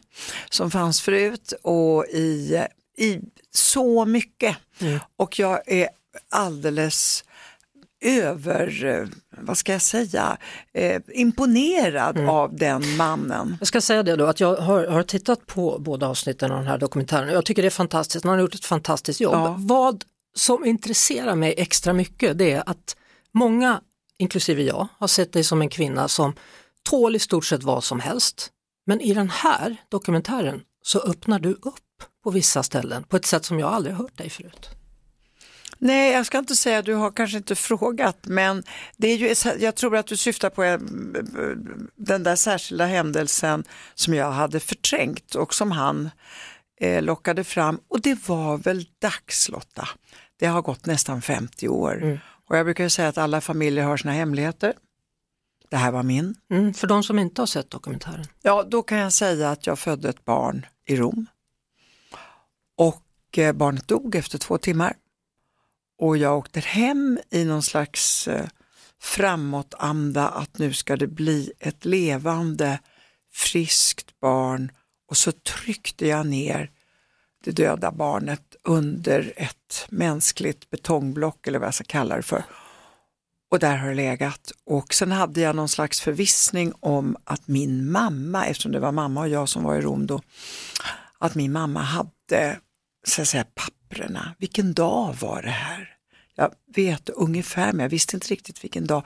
som 0.50 0.70
fanns 0.70 1.00
förut 1.00 1.52
och 1.62 2.06
i, 2.06 2.64
i 2.98 3.20
så 3.50 4.04
mycket. 4.04 4.56
Mm. 4.80 4.98
Och 5.16 5.38
jag 5.38 5.60
är 5.66 5.88
alldeles 6.30 7.24
över, 8.00 8.84
eh, 8.84 9.08
vad 9.40 9.58
ska 9.58 9.72
jag 9.72 9.82
säga, 9.82 10.36
eh, 10.72 11.02
imponerad 11.08 12.16
mm. 12.16 12.28
av 12.28 12.56
den 12.56 12.96
mannen. 12.96 13.56
Jag 13.60 13.68
ska 13.68 13.80
säga 13.80 14.02
det 14.02 14.16
då 14.16 14.26
att 14.26 14.40
jag 14.40 14.56
har, 14.56 14.86
har, 14.86 15.02
tittat 15.02 15.46
på 15.46 15.78
båda 15.78 16.08
avsnitten 16.08 16.50
av 16.52 16.58
den 16.58 16.66
här 16.66 16.78
dokumentären 16.78 17.28
jag 17.28 17.44
tycker 17.44 17.62
det 17.62 17.68
är 17.68 17.70
fantastiskt, 17.70 18.24
han 18.24 18.34
har 18.34 18.40
gjort 18.40 18.54
ett 18.54 18.64
fantastiskt 18.64 19.20
jobb. 19.20 19.34
Ja. 19.34 19.54
Vad 19.58 20.04
som 20.36 20.64
intresserar 20.64 21.34
mig 21.34 21.54
extra 21.56 21.92
mycket 21.92 22.38
det 22.38 22.52
är 22.52 22.62
att 22.66 22.96
många, 23.34 23.80
inklusive 24.18 24.62
jag, 24.62 24.88
har 24.98 25.06
sett 25.06 25.32
dig 25.32 25.44
som 25.44 25.60
en 25.60 25.68
kvinna 25.68 26.08
som 26.08 26.34
tål 26.90 27.16
i 27.16 27.18
stort 27.18 27.44
sett 27.44 27.62
vad 27.62 27.84
som 27.84 28.00
helst. 28.00 28.50
Men 28.86 29.00
i 29.00 29.14
den 29.14 29.30
här 29.30 29.76
dokumentären 29.88 30.60
så 30.82 30.98
öppnar 31.00 31.38
du 31.38 31.50
upp 31.50 32.02
på 32.24 32.30
vissa 32.30 32.62
ställen 32.62 33.02
på 33.02 33.16
ett 33.16 33.26
sätt 33.26 33.44
som 33.44 33.58
jag 33.58 33.72
aldrig 33.72 33.94
hört 33.94 34.18
dig 34.18 34.30
förut. 34.30 34.75
Nej, 35.78 36.12
jag 36.12 36.26
ska 36.26 36.38
inte 36.38 36.56
säga, 36.56 36.82
du 36.82 36.94
har 36.94 37.10
kanske 37.10 37.36
inte 37.36 37.54
frågat, 37.54 38.18
men 38.22 38.62
det 38.96 39.08
är 39.08 39.16
ju, 39.16 39.34
jag 39.64 39.74
tror 39.74 39.96
att 39.96 40.06
du 40.06 40.16
syftar 40.16 40.50
på 40.50 40.64
eh, 40.64 40.78
den 41.94 42.22
där 42.22 42.36
särskilda 42.36 42.86
händelsen 42.86 43.64
som 43.94 44.14
jag 44.14 44.30
hade 44.30 44.60
förträngt 44.60 45.34
och 45.34 45.54
som 45.54 45.70
han 45.72 46.10
eh, 46.80 47.02
lockade 47.02 47.44
fram. 47.44 47.80
Och 47.88 48.00
det 48.00 48.28
var 48.28 48.58
väl 48.58 48.86
dags 48.98 49.48
Lotta. 49.48 49.88
Det 50.38 50.46
har 50.46 50.62
gått 50.62 50.86
nästan 50.86 51.22
50 51.22 51.68
år. 51.68 52.02
Mm. 52.02 52.18
Och 52.48 52.56
jag 52.56 52.66
brukar 52.66 52.88
säga 52.88 53.08
att 53.08 53.18
alla 53.18 53.40
familjer 53.40 53.84
har 53.84 53.96
sina 53.96 54.12
hemligheter. 54.12 54.74
Det 55.70 55.76
här 55.76 55.90
var 55.90 56.02
min. 56.02 56.34
Mm, 56.50 56.74
för 56.74 56.86
de 56.86 57.02
som 57.02 57.18
inte 57.18 57.42
har 57.42 57.46
sett 57.46 57.70
dokumentären? 57.70 58.26
Ja, 58.42 58.62
då 58.68 58.82
kan 58.82 58.98
jag 58.98 59.12
säga 59.12 59.50
att 59.50 59.66
jag 59.66 59.78
födde 59.78 60.08
ett 60.08 60.24
barn 60.24 60.66
i 60.86 60.96
Rom. 60.96 61.26
Och 62.76 63.38
eh, 63.38 63.52
barnet 63.52 63.88
dog 63.88 64.14
efter 64.14 64.38
två 64.38 64.58
timmar 64.58 64.96
och 65.98 66.16
jag 66.16 66.38
åkte 66.38 66.60
hem 66.60 67.18
i 67.30 67.44
någon 67.44 67.62
slags 67.62 68.28
eh, 68.28 68.46
framåtanda 69.00 70.28
att 70.28 70.58
nu 70.58 70.72
ska 70.72 70.96
det 70.96 71.06
bli 71.06 71.52
ett 71.58 71.84
levande, 71.84 72.78
friskt 73.32 74.20
barn 74.20 74.72
och 75.08 75.16
så 75.16 75.32
tryckte 75.32 76.06
jag 76.06 76.26
ner 76.26 76.70
det 77.44 77.50
döda 77.50 77.92
barnet 77.92 78.56
under 78.62 79.32
ett 79.36 79.86
mänskligt 79.88 80.70
betongblock 80.70 81.46
eller 81.46 81.58
vad 81.58 81.66
jag 81.66 81.74
ska 81.74 81.84
kalla 81.84 82.16
det 82.16 82.22
för. 82.22 82.44
Och 83.50 83.58
där 83.58 83.76
har 83.76 83.88
det 83.88 83.94
legat. 83.94 84.52
Och 84.64 84.94
sen 84.94 85.12
hade 85.12 85.40
jag 85.40 85.56
någon 85.56 85.68
slags 85.68 86.00
förvissning 86.00 86.72
om 86.80 87.16
att 87.24 87.48
min 87.48 87.90
mamma, 87.90 88.46
eftersom 88.46 88.72
det 88.72 88.80
var 88.80 88.92
mamma 88.92 89.20
och 89.20 89.28
jag 89.28 89.48
som 89.48 89.62
var 89.62 89.76
i 89.76 89.80
Rom 89.80 90.06
då, 90.06 90.20
att 91.18 91.34
min 91.34 91.52
mamma 91.52 91.80
hade 91.80 92.58
så 93.06 93.22
att 93.22 93.28
säga, 93.28 93.44
papprena. 93.54 94.34
Vilken 94.38 94.72
dag 94.72 95.14
var 95.20 95.42
det 95.42 95.50
här? 95.50 95.96
Jag 96.34 96.52
vet 96.74 97.08
ungefär 97.08 97.72
men 97.72 97.80
jag 97.80 97.90
visste 97.90 98.16
inte 98.16 98.28
riktigt 98.28 98.64
vilken 98.64 98.86
dag. 98.86 99.02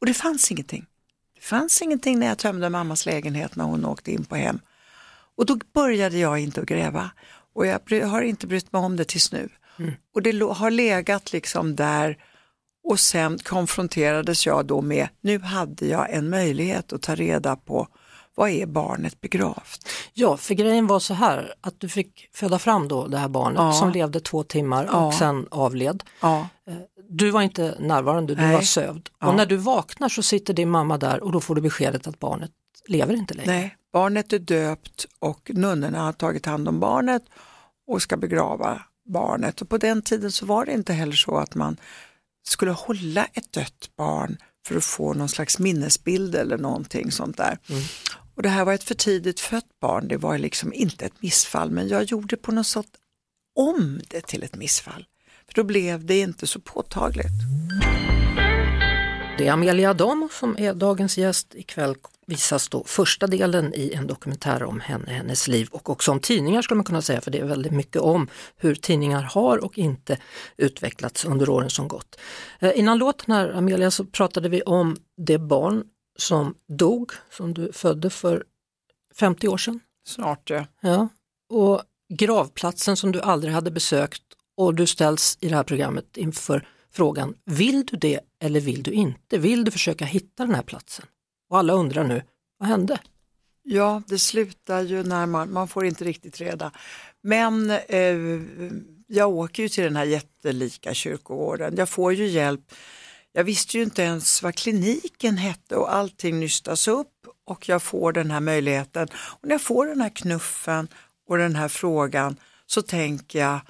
Och 0.00 0.06
det 0.06 0.14
fanns 0.14 0.50
ingenting. 0.50 0.86
Det 1.34 1.40
fanns 1.40 1.82
ingenting 1.82 2.18
när 2.18 2.26
jag 2.26 2.38
tömde 2.38 2.70
mammas 2.70 3.06
lägenhet 3.06 3.56
när 3.56 3.64
hon 3.64 3.84
åkte 3.84 4.12
in 4.12 4.24
på 4.24 4.36
hem. 4.36 4.60
Och 5.36 5.46
då 5.46 5.58
började 5.72 6.18
jag 6.18 6.38
inte 6.38 6.60
att 6.60 6.66
gräva 6.66 7.10
och 7.54 7.66
jag 7.66 8.06
har 8.06 8.22
inte 8.22 8.46
brytt 8.46 8.72
mig 8.72 8.82
om 8.82 8.96
det 8.96 9.04
tills 9.04 9.32
nu. 9.32 9.48
Mm. 9.78 9.92
Och 10.14 10.22
det 10.22 10.40
har 10.40 10.70
legat 10.70 11.32
liksom 11.32 11.76
där 11.76 12.18
och 12.84 13.00
sen 13.00 13.38
konfronterades 13.38 14.46
jag 14.46 14.66
då 14.66 14.80
med, 14.80 15.08
nu 15.20 15.38
hade 15.38 15.86
jag 15.86 16.10
en 16.10 16.30
möjlighet 16.30 16.92
att 16.92 17.02
ta 17.02 17.14
reda 17.14 17.56
på 17.56 17.88
vad 18.34 18.50
är 18.50 18.66
barnet 18.66 19.20
begravt? 19.20 19.88
Ja, 20.12 20.36
för 20.36 20.54
grejen 20.54 20.86
var 20.86 21.00
så 21.00 21.14
här 21.14 21.54
att 21.60 21.80
du 21.80 21.88
fick 21.88 22.28
föda 22.34 22.58
fram 22.58 22.88
då 22.88 23.06
det 23.06 23.18
här 23.18 23.28
barnet 23.28 23.58
ja. 23.58 23.72
som 23.72 23.90
levde 23.90 24.20
två 24.20 24.42
timmar 24.42 24.88
ja. 24.92 25.06
och 25.06 25.14
sen 25.14 25.46
avled. 25.50 26.02
Ja. 26.20 26.48
Eh, 26.66 26.74
du 27.08 27.30
var 27.30 27.42
inte 27.42 27.76
närvarande, 27.80 28.34
du 28.34 28.42
Nej. 28.42 28.54
var 28.54 28.62
sövd. 28.62 29.08
Och 29.24 29.34
när 29.34 29.46
du 29.46 29.56
vaknar 29.56 30.08
så 30.08 30.22
sitter 30.22 30.54
din 30.54 30.70
mamma 30.70 30.98
där 30.98 31.22
och 31.22 31.32
då 31.32 31.40
får 31.40 31.54
du 31.54 31.60
beskedet 31.60 32.06
att 32.06 32.18
barnet 32.18 32.50
lever 32.86 33.14
inte 33.14 33.34
längre. 33.34 33.52
Nej, 33.52 33.76
barnet 33.92 34.32
är 34.32 34.38
döpt 34.38 35.06
och 35.18 35.50
nunnorna 35.54 36.00
har 36.00 36.12
tagit 36.12 36.46
hand 36.46 36.68
om 36.68 36.80
barnet 36.80 37.22
och 37.86 38.02
ska 38.02 38.16
begrava 38.16 38.82
barnet. 39.04 39.60
Och 39.60 39.68
på 39.68 39.78
den 39.78 40.02
tiden 40.02 40.32
så 40.32 40.46
var 40.46 40.66
det 40.66 40.72
inte 40.72 40.92
heller 40.92 41.16
så 41.16 41.36
att 41.36 41.54
man 41.54 41.76
skulle 42.42 42.70
hålla 42.70 43.24
ett 43.24 43.52
dött 43.52 43.90
barn 43.96 44.36
för 44.66 44.76
att 44.76 44.84
få 44.84 45.14
någon 45.14 45.28
slags 45.28 45.58
minnesbild 45.58 46.34
eller 46.34 46.58
någonting 46.58 47.12
sånt 47.12 47.36
där. 47.36 47.58
Mm. 47.68 47.82
Och 48.34 48.42
det 48.42 48.48
här 48.48 48.64
var 48.64 48.72
ett 48.72 48.84
för 48.84 48.94
tidigt 48.94 49.40
fött 49.40 49.80
barn, 49.80 50.08
det 50.08 50.16
var 50.16 50.38
liksom 50.38 50.72
inte 50.72 51.06
ett 51.06 51.22
missfall 51.22 51.70
men 51.70 51.88
jag 51.88 52.02
gjorde 52.02 52.36
på 52.36 52.52
något 52.52 52.66
sätt 52.66 52.86
om 53.56 54.00
det 54.08 54.26
till 54.26 54.42
ett 54.42 54.56
missfall. 54.56 55.06
För 55.46 55.54
då 55.54 55.64
blev 55.64 56.04
det 56.04 56.18
inte 56.18 56.46
så 56.46 56.60
påtagligt. 56.60 57.32
Det 59.38 59.46
är 59.46 59.52
Amelia 59.52 59.90
Adamo 59.90 60.28
som 60.28 60.56
är 60.58 60.74
dagens 60.74 61.18
gäst. 61.18 61.54
Ikväll 61.54 61.94
visas 62.26 62.68
då 62.68 62.84
första 62.84 63.26
delen 63.26 63.74
i 63.74 63.92
en 63.92 64.06
dokumentär 64.06 64.62
om 64.62 64.80
henne, 64.80 65.12
hennes 65.12 65.48
liv 65.48 65.68
och 65.70 65.90
också 65.90 66.10
om 66.12 66.20
tidningar 66.20 66.62
skulle 66.62 66.76
man 66.76 66.84
kunna 66.84 67.02
säga, 67.02 67.20
för 67.20 67.30
det 67.30 67.38
är 67.38 67.44
väldigt 67.44 67.72
mycket 67.72 68.02
om 68.02 68.28
hur 68.56 68.74
tidningar 68.74 69.22
har 69.22 69.64
och 69.64 69.78
inte 69.78 70.18
utvecklats 70.56 71.24
under 71.24 71.48
åren 71.48 71.70
som 71.70 71.88
gått. 71.88 72.18
Eh, 72.58 72.78
innan 72.78 72.98
låten 72.98 73.34
här 73.34 73.50
Amelia 73.50 73.90
så 73.90 74.04
pratade 74.04 74.48
vi 74.48 74.62
om 74.62 74.96
det 75.16 75.38
barn 75.38 75.84
som 76.18 76.54
dog, 76.68 77.12
som 77.30 77.54
du 77.54 77.72
födde 77.72 78.10
för 78.10 78.44
50 79.14 79.48
år 79.48 79.58
sedan. 79.58 79.80
Snart 80.06 80.50
ja. 80.50 80.66
ja. 80.80 81.08
Och 81.48 81.82
gravplatsen 82.14 82.96
som 82.96 83.12
du 83.12 83.20
aldrig 83.20 83.54
hade 83.54 83.70
besökt 83.70 84.22
och 84.56 84.74
du 84.74 84.86
ställs 84.86 85.38
i 85.40 85.48
det 85.48 85.56
här 85.56 85.62
programmet 85.62 86.16
inför 86.16 86.68
frågan, 86.90 87.34
vill 87.44 87.86
du 87.86 87.96
det 87.96 88.20
eller 88.40 88.60
vill 88.60 88.82
du 88.82 88.90
inte? 88.90 89.38
Vill 89.38 89.64
du 89.64 89.70
försöka 89.70 90.04
hitta 90.04 90.46
den 90.46 90.54
här 90.54 90.62
platsen? 90.62 91.06
Och 91.50 91.58
alla 91.58 91.72
undrar 91.72 92.04
nu, 92.04 92.22
vad 92.58 92.68
hände? 92.68 92.98
Ja, 93.62 94.02
det 94.06 94.18
slutar 94.18 94.82
ju 94.82 95.02
när 95.02 95.26
man, 95.26 95.52
man 95.52 95.68
får 95.68 95.86
inte 95.86 96.04
riktigt 96.04 96.40
reda. 96.40 96.72
Men 97.22 97.70
eh, 97.70 98.16
jag 99.06 99.30
åker 99.30 99.62
ju 99.62 99.68
till 99.68 99.84
den 99.84 99.96
här 99.96 100.04
jättelika 100.04 100.94
kyrkogården. 100.94 101.74
Jag 101.76 101.88
får 101.88 102.12
ju 102.12 102.26
hjälp. 102.26 102.72
Jag 103.32 103.44
visste 103.44 103.76
ju 103.76 103.82
inte 103.82 104.02
ens 104.02 104.42
vad 104.42 104.54
kliniken 104.54 105.36
hette 105.36 105.76
och 105.76 105.94
allting 105.94 106.40
nystas 106.40 106.88
upp 106.88 107.26
och 107.44 107.68
jag 107.68 107.82
får 107.82 108.12
den 108.12 108.30
här 108.30 108.40
möjligheten. 108.40 109.08
Och 109.12 109.48
när 109.48 109.54
jag 109.54 109.62
får 109.62 109.86
den 109.86 110.00
här 110.00 110.16
knuffen 110.16 110.88
och 111.28 111.38
den 111.38 111.56
här 111.56 111.68
frågan 111.68 112.36
så 112.66 112.82
tänker 112.82 113.38
jag 113.38 113.60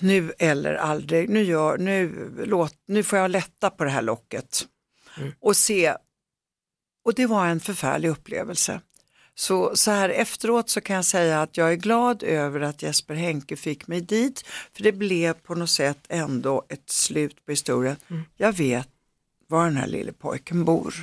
nu 0.00 0.32
eller 0.38 0.74
aldrig, 0.74 1.28
nu, 1.28 1.42
gör, 1.42 1.78
nu, 1.78 2.30
låt, 2.46 2.74
nu 2.86 3.02
får 3.02 3.18
jag 3.18 3.30
lätta 3.30 3.70
på 3.70 3.84
det 3.84 3.90
här 3.90 4.02
locket 4.02 4.66
mm. 5.16 5.32
och 5.40 5.56
se. 5.56 5.96
Och 7.04 7.14
det 7.14 7.26
var 7.26 7.46
en 7.46 7.60
förfärlig 7.60 8.08
upplevelse. 8.08 8.80
Så, 9.34 9.76
så 9.76 9.90
här 9.90 10.08
efteråt 10.08 10.70
så 10.70 10.80
kan 10.80 10.96
jag 10.96 11.04
säga 11.04 11.42
att 11.42 11.56
jag 11.56 11.72
är 11.72 11.76
glad 11.76 12.22
över 12.22 12.60
att 12.60 12.82
Jesper 12.82 13.14
Henke 13.14 13.56
fick 13.56 13.86
mig 13.86 14.00
dit, 14.00 14.44
för 14.72 14.82
det 14.82 14.92
blev 14.92 15.32
på 15.32 15.54
något 15.54 15.70
sätt 15.70 15.98
ändå 16.08 16.64
ett 16.68 16.90
slut 16.90 17.46
på 17.46 17.52
historien. 17.52 17.96
Mm. 18.08 18.22
Jag 18.36 18.52
vet 18.52 18.88
var 19.46 19.64
den 19.64 19.76
här 19.76 19.86
lille 19.86 20.12
pojken 20.12 20.64
bor. 20.64 20.94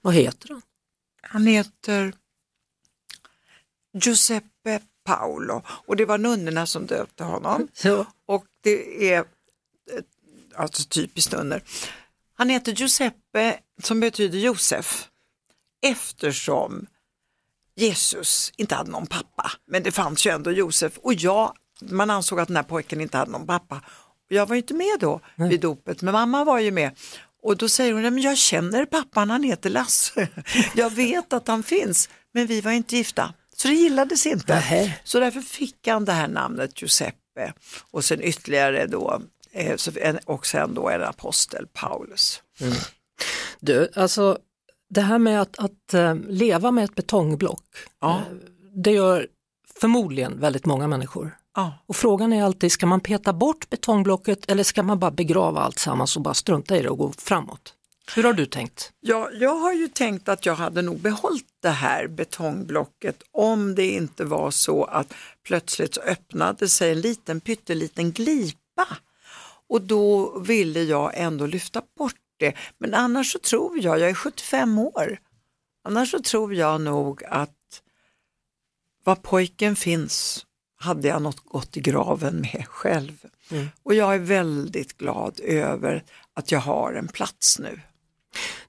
Vad 0.00 0.14
heter 0.14 0.48
han? 0.48 0.62
Han 1.22 1.46
heter 1.46 2.12
Giuseppe 3.92 4.80
Paolo 5.04 5.62
och 5.66 5.96
det 5.96 6.04
var 6.04 6.18
nunnorna 6.18 6.66
som 6.66 6.86
döpte 6.86 7.24
honom. 7.24 7.68
Ja. 7.82 8.06
Och 8.26 8.46
det 8.60 9.12
är 9.12 9.18
eh, 9.18 9.24
alltså 10.54 10.84
typiskt 10.88 11.32
nunnor. 11.32 11.62
Han 12.34 12.48
heter 12.48 12.72
Giuseppe 12.72 13.60
som 13.82 14.00
betyder 14.00 14.38
Josef 14.38 15.08
eftersom 15.82 16.86
Jesus 17.80 18.52
inte 18.56 18.74
hade 18.74 18.90
någon 18.90 19.06
pappa. 19.06 19.50
Men 19.66 19.82
det 19.82 19.92
fanns 19.92 20.26
ju 20.26 20.30
ändå 20.30 20.50
Josef 20.50 20.98
och 20.98 21.14
jag, 21.14 21.52
man 21.80 22.10
ansåg 22.10 22.40
att 22.40 22.48
den 22.48 22.56
här 22.56 22.62
pojken 22.62 23.00
inte 23.00 23.18
hade 23.18 23.30
någon 23.30 23.46
pappa. 23.46 23.80
Jag 24.28 24.46
var 24.46 24.56
inte 24.56 24.74
med 24.74 24.96
då 25.00 25.20
mm. 25.38 25.50
vid 25.50 25.60
dopet 25.60 26.02
men 26.02 26.12
mamma 26.12 26.44
var 26.44 26.58
ju 26.58 26.70
med. 26.70 26.90
Och 27.42 27.56
då 27.56 27.68
säger 27.68 27.92
hon, 27.92 28.02
men 28.02 28.18
jag 28.18 28.38
känner 28.38 28.86
pappan, 28.86 29.30
han 29.30 29.42
heter 29.42 29.70
Lasse. 29.70 30.28
jag 30.74 30.90
vet 30.90 31.32
att 31.32 31.48
han 31.48 31.62
finns, 31.62 32.08
men 32.32 32.46
vi 32.46 32.60
var 32.60 32.72
inte 32.72 32.96
gifta. 32.96 33.34
Så 33.56 33.68
det 33.68 33.74
gillades 33.74 34.26
inte. 34.26 34.54
Nähe. 34.54 34.98
Så 35.04 35.20
därför 35.20 35.40
fick 35.40 35.88
han 35.88 36.04
det 36.04 36.12
här 36.12 36.28
namnet 36.28 36.82
Giuseppe 36.82 37.52
och 37.90 38.04
sen 38.04 38.22
ytterligare 38.22 38.86
då 38.86 39.22
eh, 39.52 39.76
och 40.24 40.46
sen 40.46 40.74
då 40.74 40.88
en 40.88 41.02
apostel 41.02 41.66
Paulus. 41.72 42.42
Mm. 42.60 42.74
Du, 43.60 43.90
alltså 43.94 44.38
det 44.90 45.00
här 45.00 45.18
med 45.18 45.40
att, 45.40 45.58
att 45.58 45.94
uh, 45.94 46.14
leva 46.28 46.70
med 46.70 46.84
ett 46.84 46.94
betongblock, 46.94 47.64
ja. 48.00 48.22
uh, 48.32 48.38
det 48.74 48.92
gör 48.92 49.26
förmodligen 49.80 50.40
väldigt 50.40 50.66
många 50.66 50.86
människor. 50.86 51.36
Ja. 51.56 51.72
Och 51.86 51.96
frågan 51.96 52.32
är 52.32 52.44
alltid, 52.44 52.72
ska 52.72 52.86
man 52.86 53.00
peta 53.00 53.32
bort 53.32 53.70
betongblocket 53.70 54.50
eller 54.50 54.62
ska 54.62 54.82
man 54.82 54.98
bara 54.98 55.10
begrava 55.10 55.60
allt 55.60 55.78
sammans 55.78 56.16
och 56.16 56.22
bara 56.22 56.34
strunta 56.34 56.76
i 56.76 56.82
det 56.82 56.88
och 56.88 56.98
gå 56.98 57.12
framåt? 57.12 57.74
Hur 58.14 58.24
har 58.24 58.32
du 58.32 58.46
tänkt? 58.46 58.92
Ja, 59.00 59.30
jag 59.32 59.54
har 59.54 59.72
ju 59.72 59.88
tänkt 59.88 60.28
att 60.28 60.46
jag 60.46 60.54
hade 60.54 60.82
nog 60.82 60.98
behållit 60.98 61.46
det 61.62 61.68
här 61.68 62.06
betongblocket 62.06 63.22
om 63.32 63.74
det 63.74 63.90
inte 63.90 64.24
var 64.24 64.50
så 64.50 64.84
att 64.84 65.14
plötsligt 65.46 65.94
så 65.94 66.00
öppnade 66.00 66.68
sig 66.68 66.92
en 66.92 67.00
liten 67.00 67.40
pytteliten 67.40 68.12
glipa 68.12 68.86
och 69.68 69.82
då 69.82 70.38
ville 70.38 70.82
jag 70.82 71.12
ändå 71.14 71.46
lyfta 71.46 71.82
bort 71.98 72.19
det. 72.40 72.54
Men 72.78 72.94
annars 72.94 73.32
så 73.32 73.38
tror 73.38 73.78
jag, 73.78 73.98
jag 73.98 74.10
är 74.10 74.14
75 74.14 74.78
år, 74.78 75.18
annars 75.84 76.10
så 76.10 76.18
tror 76.18 76.54
jag 76.54 76.80
nog 76.80 77.24
att 77.24 77.82
var 79.04 79.16
pojken 79.16 79.76
finns 79.76 80.46
hade 80.76 81.08
jag 81.08 81.22
något 81.22 81.44
gått 81.44 81.76
i 81.76 81.80
graven 81.80 82.40
med 82.40 82.66
själv. 82.68 83.24
Mm. 83.50 83.68
Och 83.82 83.94
jag 83.94 84.14
är 84.14 84.18
väldigt 84.18 84.98
glad 84.98 85.40
över 85.40 86.04
att 86.34 86.52
jag 86.52 86.60
har 86.60 86.92
en 86.92 87.08
plats 87.08 87.58
nu. 87.58 87.80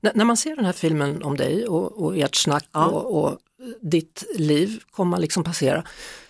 N 0.02 0.12
när 0.16 0.26
man 0.26 0.38
ser 0.38 0.56
den 0.56 0.66
här 0.66 0.74
filmen 0.74 1.24
om 1.24 1.38
dig 1.38 1.68
och, 1.68 2.04
och 2.04 2.18
ert 2.18 2.36
snack 2.36 2.68
ja. 2.72 2.86
och, 2.86 3.24
och, 3.24 3.38
ditt 3.82 4.24
liv 4.36 4.84
komma 4.92 5.18
liksom 5.18 5.44
passera 5.44 5.84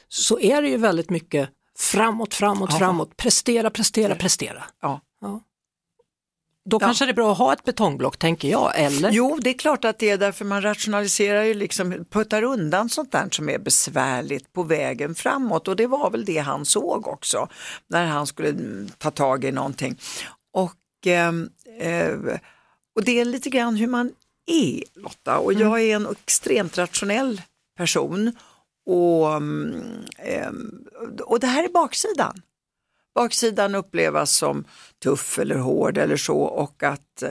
så 0.07 0.39
är 0.39 0.61
det 0.61 0.69
ju 0.69 0.77
väldigt 0.77 1.09
mycket 1.09 1.49
framåt, 1.77 2.33
framåt, 2.33 2.69
ja. 2.73 2.77
framåt, 2.77 3.17
prestera, 3.17 3.69
prestera, 3.69 4.15
prestera. 4.15 4.63
Ja. 4.81 5.01
ja. 5.21 5.41
Då 6.69 6.77
ja. 6.81 6.85
kanske 6.85 7.05
det 7.05 7.11
är 7.11 7.13
bra 7.13 7.31
att 7.31 7.37
ha 7.37 7.53
ett 7.53 7.63
betongblock 7.63 8.17
tänker 8.17 8.47
jag, 8.47 8.79
eller? 8.79 9.11
Jo, 9.11 9.39
det 9.41 9.49
är 9.49 9.57
klart 9.57 9.85
att 9.85 9.99
det 9.99 10.09
är 10.09 10.17
därför 10.17 10.45
man 10.45 10.61
rationaliserar 10.61 11.43
ju 11.43 11.53
liksom, 11.53 12.05
puttar 12.09 12.43
undan 12.43 12.89
sånt 12.89 13.11
där 13.11 13.27
som 13.31 13.49
är 13.49 13.59
besvärligt 13.59 14.53
på 14.53 14.63
vägen 14.63 15.15
framåt 15.15 15.67
och 15.67 15.75
det 15.75 15.87
var 15.87 16.09
väl 16.09 16.25
det 16.25 16.37
han 16.37 16.65
såg 16.65 17.07
också 17.07 17.47
när 17.87 18.05
han 18.05 18.27
skulle 18.27 18.53
ta 18.97 19.11
tag 19.11 19.43
i 19.43 19.51
någonting. 19.51 19.99
Och 20.53 21.07
eh, 21.07 21.31
eh, 21.79 22.17
och 22.95 23.03
det 23.03 23.19
är 23.19 23.25
lite 23.25 23.49
grann 23.49 23.75
hur 23.75 23.87
man 23.87 24.11
är 24.45 24.83
Lotta 24.95 25.37
och 25.37 25.53
jag 25.53 25.61
mm. 25.61 25.91
är 25.91 25.95
en 25.95 26.15
extremt 26.23 26.77
rationell 26.77 27.41
person 27.77 28.35
och, 28.85 29.33
eh, 30.17 30.51
och 31.23 31.39
det 31.39 31.47
här 31.47 31.63
är 31.63 31.69
baksidan. 31.69 32.41
Baksidan 33.15 33.75
upplevas 33.75 34.31
som 34.31 34.65
tuff 35.03 35.39
eller 35.39 35.55
hård 35.55 35.97
eller 35.97 36.17
så 36.17 36.37
och 36.37 36.83
att 36.83 37.23
eh, 37.23 37.29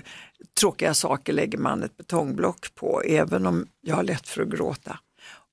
tråkiga 0.60 0.94
saker 0.94 1.32
lägger 1.32 1.58
man 1.58 1.82
ett 1.82 1.96
betongblock 1.96 2.74
på 2.74 3.02
även 3.02 3.46
om 3.46 3.66
jag 3.80 3.96
har 3.96 4.02
lätt 4.02 4.28
för 4.28 4.42
att 4.42 4.48
gråta. 4.48 4.98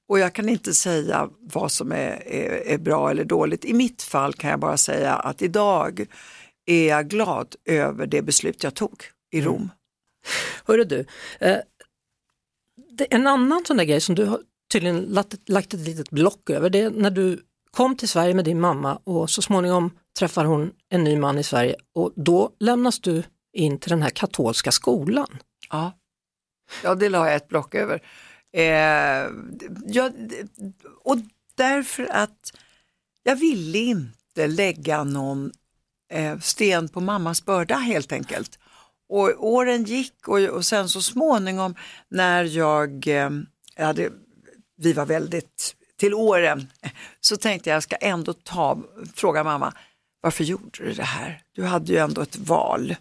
Och 0.10 0.20
jag 0.20 0.34
kan 0.34 0.50
inte 0.50 0.74
säga 0.74 1.30
vad 1.40 1.72
som 1.72 1.92
är, 1.92 2.28
är, 2.28 2.68
är, 2.68 2.78
bra 2.78 3.12
eller 3.12 3.24
dåligt. 3.24 3.66
I 3.66 3.74
mitt 3.74 4.02
fall 4.02 4.34
kan 4.34 4.50
jag 4.50 4.60
bara 4.60 4.78
säga 4.78 5.16
att 5.16 5.42
idag 5.42 6.06
är 6.66 6.88
jag 6.88 7.08
glad 7.08 7.56
över 7.66 8.08
det 8.08 8.22
beslut 8.22 8.64
jag 8.64 8.74
tog 8.74 9.04
i. 9.32 9.42
Rom. 9.42 9.56
Mm. 9.56 9.70
Hörru 10.66 10.84
du, 10.84 11.06
eh, 11.40 11.58
en 13.10 13.28
annan 13.28 13.66
sån 13.66 13.78
där 13.78 13.84
grej 13.84 14.02
som 14.02 14.16
du 14.16 14.26
har 14.26 14.40
tydligen 14.72 15.00
lagt, 15.00 15.50
lagt 15.50 15.74
ett 15.74 15.80
litet 15.80 16.10
block 16.10 16.50
över, 16.50 16.70
det 16.70 16.82
är 16.82 16.90
när 16.90 17.12
du 17.12 17.44
kom 17.72 17.96
till 17.96 18.10
Sverige 18.10 18.34
med 18.34 18.46
din 18.46 18.60
mamma 18.60 19.00
och 19.04 19.30
så 19.30 19.42
småningom 19.42 19.92
träffar 20.18 20.46
hon 20.46 20.72
en 20.90 21.04
ny 21.04 21.18
man 21.18 21.40
i 21.40 21.44
Sverige 21.44 21.76
och 21.94 22.14
då 22.16 22.52
lämnas 22.60 23.00
du 23.00 23.24
in 23.54 23.80
till 23.80 23.90
den 23.90 24.02
här 24.02 24.10
katolska 24.10 24.72
skolan. 24.72 25.38
Ja, 25.70 25.92
ja 26.84 26.96
det 26.96 27.10
la 27.10 27.26
jag 27.26 27.36
ett 27.36 27.48
block 27.48 27.76
över. 27.76 28.02
Eh, 28.54 29.30
ja, 29.86 30.12
och 31.04 31.18
därför 31.56 32.08
att 32.12 32.54
jag 33.24 33.36
ville 33.36 33.78
inte 33.78 34.48
lägga 34.48 35.04
någon 35.04 35.52
eh, 36.12 36.40
sten 36.40 36.90
på 36.90 37.02
mammas 37.02 37.46
börda 37.46 37.76
helt 37.76 38.12
enkelt. 38.12 38.60
Och 39.10 39.46
åren 39.48 39.84
gick 39.84 40.28
och, 40.28 40.40
och 40.40 40.66
sen 40.66 40.90
så 40.90 41.02
småningom 41.02 41.76
när 42.10 42.44
jag 42.44 43.08
eh, 43.08 43.30
hade, 43.78 44.10
vi 44.78 44.94
var 44.94 45.06
väldigt 45.06 45.76
till 45.98 46.14
åren, 46.14 46.68
så 47.20 47.38
tänkte 47.38 47.70
jag 47.70 47.76
jag 47.76 47.84
ska 47.84 47.96
ändå 47.96 48.34
ta, 48.34 48.80
fråga 49.16 49.44
mamma, 49.44 49.74
varför 50.28 50.44
gjorde 50.44 50.84
du 50.84 50.94
det 50.94 51.04
här? 51.04 51.42
Du 51.52 51.64
hade 51.64 51.92
ju 51.92 51.98
ändå 51.98 52.22
ett 52.22 52.38
val 52.38 52.96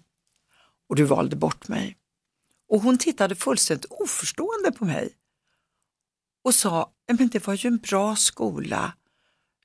och 0.88 0.96
du 0.96 1.04
valde 1.04 1.36
bort 1.36 1.68
mig. 1.68 1.96
Och 2.68 2.80
hon 2.80 2.98
tittade 2.98 3.34
fullständigt 3.34 3.86
oförstående 3.90 4.72
på 4.72 4.84
mig 4.84 5.12
och 6.44 6.54
sa, 6.54 6.90
men 7.18 7.28
det 7.28 7.46
var 7.46 7.54
ju 7.54 7.68
en 7.68 7.78
bra 7.78 8.16
skola. 8.16 8.92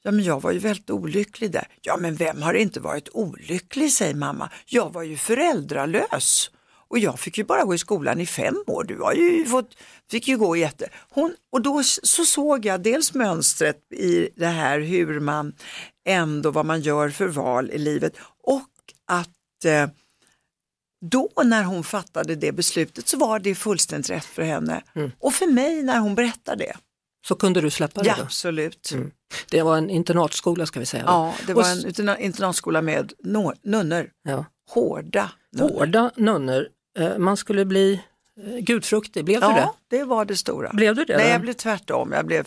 Ja, 0.01 0.11
men 0.11 0.23
jag 0.23 0.41
var 0.41 0.51
ju 0.51 0.59
väldigt 0.59 0.89
olycklig 0.89 1.51
där. 1.51 1.67
Ja, 1.81 1.97
men 1.97 2.15
vem 2.15 2.41
har 2.41 2.53
inte 2.53 2.79
varit 2.79 3.09
olycklig, 3.11 3.91
säger 3.91 4.15
mamma. 4.15 4.49
Jag 4.65 4.93
var 4.93 5.03
ju 5.03 5.17
föräldralös 5.17 6.51
och 6.91 6.99
jag 6.99 7.19
fick 7.19 7.37
ju 7.37 7.43
bara 7.43 7.63
gå 7.63 7.75
i 7.75 7.77
skolan 7.77 8.21
i 8.21 8.25
fem 8.25 8.63
år. 8.67 8.83
Du 8.83 8.97
har 8.97 9.13
ju 9.13 9.45
fått, 9.45 9.77
fick 10.11 10.27
ju 10.27 10.37
gå 10.37 10.55
jätte... 10.55 10.89
Hon, 11.09 11.35
och 11.51 11.61
då 11.61 11.83
så 11.83 12.25
såg 12.25 12.65
jag 12.65 12.83
dels 12.83 13.13
mönstret 13.13 13.93
i 13.93 14.29
det 14.35 14.47
här 14.47 14.79
hur 14.79 15.19
man 15.19 15.53
ändå 16.05 16.51
vad 16.51 16.65
man 16.65 16.81
gör 16.81 17.09
för 17.09 17.27
val 17.27 17.71
i 17.71 17.77
livet 17.77 18.13
och 18.43 18.69
att 19.07 19.65
eh, 19.65 19.87
då 21.05 21.29
när 21.43 21.63
hon 21.63 21.83
fattade 21.83 22.35
det 22.35 22.51
beslutet 22.51 23.07
så 23.07 23.17
var 23.17 23.39
det 23.39 23.55
fullständigt 23.55 24.09
rätt 24.09 24.25
för 24.25 24.41
henne. 24.41 24.83
Mm. 24.95 25.11
Och 25.19 25.33
för 25.33 25.47
mig 25.47 25.83
när 25.83 25.99
hon 25.99 26.15
berättade 26.15 26.63
det. 26.63 26.77
Så 27.27 27.35
kunde 27.35 27.61
du 27.61 27.69
släppa 27.69 28.01
det 28.01 28.07
ja, 28.07 28.15
då? 28.17 28.23
Absolut. 28.23 28.91
Mm. 28.91 29.11
Det 29.49 29.61
var 29.61 29.77
en 29.77 29.89
internatskola 29.89 30.65
ska 30.65 30.79
vi 30.79 30.85
säga. 30.85 31.03
Då. 31.03 31.11
Ja, 31.11 31.33
det 31.47 31.53
var 31.53 31.71
en 31.71 32.19
internatskola 32.19 32.81
med 32.81 33.13
nunnor. 33.63 34.09
Ja. 34.23 34.45
Hårda 34.69 35.31
nunnor. 35.51 35.73
Hårda 35.73 36.11
nunnor. 36.15 36.67
Eh, 36.99 37.17
man 37.17 37.37
skulle 37.37 37.65
bli 37.65 38.01
gudfruktig, 38.59 39.25
blev 39.25 39.41
ja, 39.41 39.47
du 39.47 39.53
det? 39.53 39.59
Ja, 39.59 39.75
det 39.87 40.03
var 40.03 40.25
det 40.25 40.37
stora. 40.37 40.69
Blev 40.73 40.95
du 40.95 41.05
det? 41.05 41.17
Nej, 41.17 41.29
jag 41.29 41.41
blev 41.41 41.53
tvärtom. 41.53 42.11
Jag 42.11 42.25
blev 42.25 42.43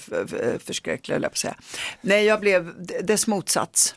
förskräcklig, 0.59 1.15
jag 1.15 1.23
på 1.23 1.37
säga. 1.37 1.55
Nej, 2.01 2.25
jag 2.25 2.41
blev 2.41 2.87
dess 3.03 3.27
motsats. 3.27 3.95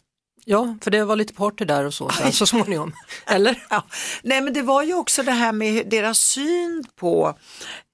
Ja, 0.49 0.77
för 0.81 0.91
det 0.91 1.05
var 1.05 1.15
lite 1.15 1.33
party 1.33 1.65
där 1.65 1.85
och 1.85 1.93
så 1.93 2.09
sen, 2.09 2.31
så 2.31 2.45
småningom. 2.45 2.93
Eller? 3.25 3.63
Ja. 3.69 3.83
Nej, 4.23 4.41
men 4.41 4.53
det 4.53 4.61
var 4.61 4.83
ju 4.83 4.93
också 4.93 5.23
det 5.23 5.31
här 5.31 5.51
med 5.51 5.89
deras 5.89 6.19
syn 6.19 6.85
på 6.95 7.37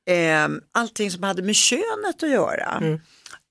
eh, 0.10 0.48
allting 0.72 1.12
som 1.12 1.24
hade 1.24 1.42
med 1.42 1.56
könet 1.56 2.24
att 2.24 2.30
göra. 2.30 2.82
Mm. 2.82 3.00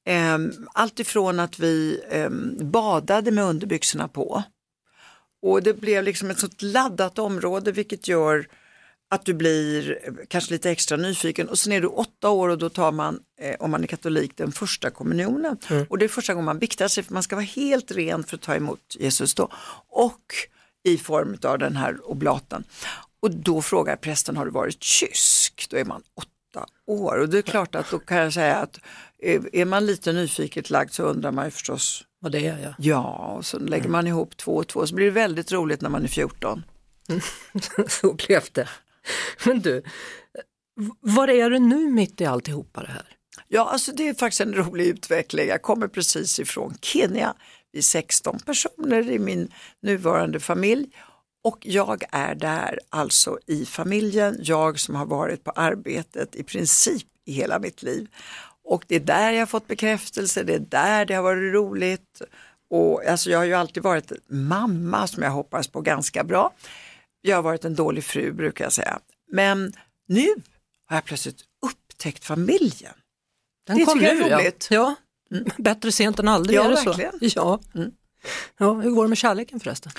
Eh, 0.07 0.57
allt 0.73 1.01
ifrån 1.01 1.41
att 1.41 1.59
vi 1.59 2.01
eh, 2.11 2.31
badade 2.65 3.31
med 3.31 3.45
underbyxorna 3.45 4.09
på. 4.09 4.43
Och 5.43 5.63
det 5.63 5.75
blev 5.75 6.05
liksom 6.05 6.31
ett 6.31 6.39
sånt 6.39 6.63
laddat 6.63 7.19
område 7.19 7.73
vilket 7.73 8.09
gör 8.09 8.47
att 9.13 9.25
du 9.25 9.35
blir 9.35 9.99
kanske 10.29 10.53
lite 10.53 10.71
extra 10.71 10.97
nyfiken 10.97 11.49
och 11.49 11.59
sen 11.59 11.73
är 11.73 11.81
du 11.81 11.87
åtta 11.87 12.31
år 12.31 12.49
och 12.49 12.59
då 12.59 12.69
tar 12.69 12.93
man, 12.93 13.21
eh, 13.41 13.57
om 13.59 13.71
man 13.71 13.83
är 13.83 13.87
katolik, 13.87 14.37
den 14.37 14.53
första 14.53 14.91
kommunionen. 14.91 15.57
Mm. 15.71 15.87
Och 15.91 15.99
det 15.99 16.05
är 16.05 16.09
första 16.09 16.35
gången 16.35 16.45
man 16.45 16.59
biktar 16.59 16.89
sig 16.89 17.05
för 17.05 17.15
man 17.15 17.23
ska 17.23 17.37
vara 17.37 17.45
helt 17.45 17.91
ren 17.91 18.25
för 18.25 18.37
att 18.37 18.43
ta 18.43 18.55
emot 18.55 18.97
Jesus 18.99 19.35
då. 19.35 19.49
Och 19.89 20.35
i 20.85 20.99
form 20.99 21.37
av 21.43 21.59
den 21.59 21.77
här 21.77 22.11
oblaten. 22.11 22.65
Och 23.21 23.31
då 23.31 23.63
frågar 23.63 23.97
prästen, 23.97 24.37
har 24.37 24.45
du 24.45 24.51
varit 24.51 24.83
kysk? 24.83 25.67
Då 25.71 25.77
är 25.77 25.85
man 25.85 26.03
åtta 26.15 26.67
år 26.87 27.19
och 27.19 27.29
det 27.29 27.39
är 27.39 27.43
klart 27.43 27.75
att 27.75 27.91
då 27.91 27.99
kan 27.99 28.17
jag 28.17 28.33
säga 28.33 28.57
att 28.57 28.79
eh, 29.23 29.43
är 29.53 29.65
man 29.65 29.87
lite 29.87 30.13
nyfiket 30.13 30.71
lagd 30.71 30.93
så 30.93 31.03
undrar 31.03 31.33
man 31.33 31.45
ju 31.45 31.51
förstås 31.51 32.05
vad 32.19 32.33
det 32.33 32.47
är. 32.47 32.59
Ja, 32.59 32.75
ja 32.79 33.35
och 33.37 33.47
så 33.47 33.59
lägger 33.59 33.85
mm. 33.85 33.93
man 33.93 34.07
ihop 34.07 34.37
två 34.37 34.57
och 34.57 34.69
två 34.69 34.87
så 34.87 34.95
blir 34.95 35.07
det 35.07 35.13
väldigt 35.13 35.53
roligt 35.53 35.81
när 35.81 35.91
man 35.91 36.05
är 36.05 36.09
14. 36.09 36.65
så 37.89 38.13
blev 38.13 38.43
det. 38.53 38.69
Men 39.47 39.61
du, 39.61 39.83
var 41.01 41.29
är 41.29 41.51
du 41.51 41.59
nu 41.59 41.91
mitt 41.91 42.21
i 42.21 42.25
alltihopa 42.25 42.81
det 42.81 42.93
här? 42.93 43.07
Ja, 43.49 43.71
alltså 43.71 43.93
det 43.93 44.09
är 44.09 44.15
faktiskt 44.15 44.41
en 44.41 44.55
rolig 44.55 44.87
utveckling. 44.87 45.49
Jag 45.49 45.63
kommer 45.63 45.89
precis 45.89 46.39
ifrån 46.39 46.75
Kenya. 46.81 47.35
Vi 47.73 47.79
är 47.79 47.83
16 47.83 48.39
personer 48.39 49.11
i 49.11 49.19
min 49.19 49.49
nuvarande 49.83 50.41
familj 50.41 50.89
och 51.45 51.59
jag 51.63 52.05
är 52.11 52.35
där 52.35 52.79
alltså 52.91 53.39
i 53.47 53.67
familjen, 53.67 54.37
jag 54.41 54.81
som 54.81 54.95
har 54.95 55.07
varit 55.07 55.45
på 55.45 55.51
arbetet 55.51 56.37
i 56.37 56.43
princip 56.43 57.07
i 57.27 57.33
hela 57.33 57.59
mitt 57.59 57.83
liv. 57.83 58.09
Och 58.65 58.85
det 58.89 58.97
är 58.97 59.01
där 59.01 59.33
jag 59.33 59.41
har 59.41 59.47
fått 59.47 59.67
bekräftelse, 59.67 60.43
det 60.43 60.55
är 60.55 60.59
där 60.59 61.05
det 61.05 61.15
har 61.15 61.23
varit 61.23 61.55
roligt. 61.55 62.23
Och 62.71 63.05
alltså 63.05 63.31
jag 63.31 63.39
har 63.39 63.45
ju 63.45 63.55
alltid 63.55 63.83
varit 63.83 64.13
mamma 64.29 65.07
som 65.07 65.23
jag 65.23 65.31
hoppas 65.31 65.69
på 65.69 65.81
ganska 65.81 66.25
bra. 66.25 66.53
Jag 67.23 67.37
har 67.37 67.43
varit 67.43 67.65
en 67.65 67.75
dålig 67.75 68.05
fru 68.05 68.33
brukar 68.33 68.65
jag 68.65 68.73
säga. 68.73 68.99
Men 69.31 69.73
nu 70.07 70.27
har 70.87 70.97
jag 70.97 71.05
plötsligt 71.05 71.41
upptäckt 71.67 72.25
familjen. 72.25 72.95
Den 73.67 73.79
det 73.79 73.85
kom 73.85 73.99
tycker 73.99 74.15
jag 74.15 74.31
är 74.31 74.39
roligt. 74.39 74.69
Ja. 74.71 74.95
ja. 75.31 75.37
Mm. 75.37 75.51
Bättre 75.59 75.93
sent 75.93 76.19
än 76.19 76.29
aldrig, 76.29 76.59
ja, 76.59 76.65
är 76.65 76.69
det 76.69 76.75
verkligen. 76.75 77.31
så? 77.31 77.41
Ja. 77.41 77.61
Mm. 77.75 77.91
ja. 78.59 78.73
Hur 78.73 78.91
går 78.91 79.03
det 79.03 79.09
med 79.09 79.19
kärleken 79.19 79.61
förresten? 79.61 79.93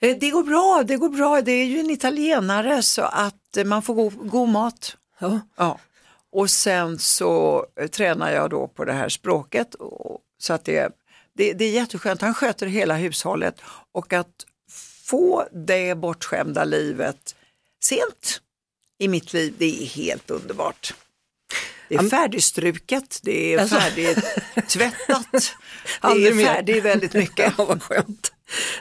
Eh, 0.00 0.16
det 0.20 0.30
går 0.30 0.42
bra, 0.42 0.82
det 0.86 0.96
går 0.96 1.08
bra. 1.08 1.42
Det 1.42 1.52
är 1.52 1.64
ju 1.64 1.80
en 1.80 1.90
italienare 1.90 2.82
så 2.82 3.02
att 3.02 3.56
eh, 3.56 3.64
man 3.64 3.82
får 3.82 3.94
god, 3.94 4.30
god 4.30 4.48
mat. 4.48 4.96
Ja. 5.18 5.40
ja. 5.56 5.78
Och 6.32 6.50
sen 6.50 6.98
så 6.98 7.66
eh, 7.80 7.86
tränar 7.86 8.30
jag 8.30 8.50
då 8.50 8.68
på 8.68 8.84
det 8.84 8.92
här 8.92 9.08
språket 9.08 9.74
och, 9.74 10.20
så 10.38 10.52
att 10.52 10.64
det, 10.64 10.92
det, 11.34 11.52
det 11.52 11.64
är 11.64 11.70
jätteskönt. 11.70 12.20
Han 12.20 12.34
sköter 12.34 12.66
hela 12.66 12.94
hushållet 12.96 13.60
och 13.92 14.12
att 14.12 14.46
få 15.06 15.48
det 15.52 15.94
bortskämda 15.94 16.64
livet 16.64 17.34
sent 17.84 18.40
i 18.98 19.08
mitt 19.08 19.32
liv, 19.32 19.54
det 19.58 19.82
är 19.82 19.86
helt 19.86 20.30
underbart. 20.30 20.94
Det 21.88 21.94
är 21.94 22.08
färdigstruket, 22.08 23.20
det 23.22 23.54
är 23.54 23.58
alltså. 23.58 23.76
färdigtvättat, 23.76 25.26
det 26.02 26.28
är 26.28 26.44
färdigt 26.44 26.84
väldigt 26.84 27.14
mycket. 27.14 27.52
Ja, 27.58 27.64
vad 27.64 27.82
skönt. 27.82 28.32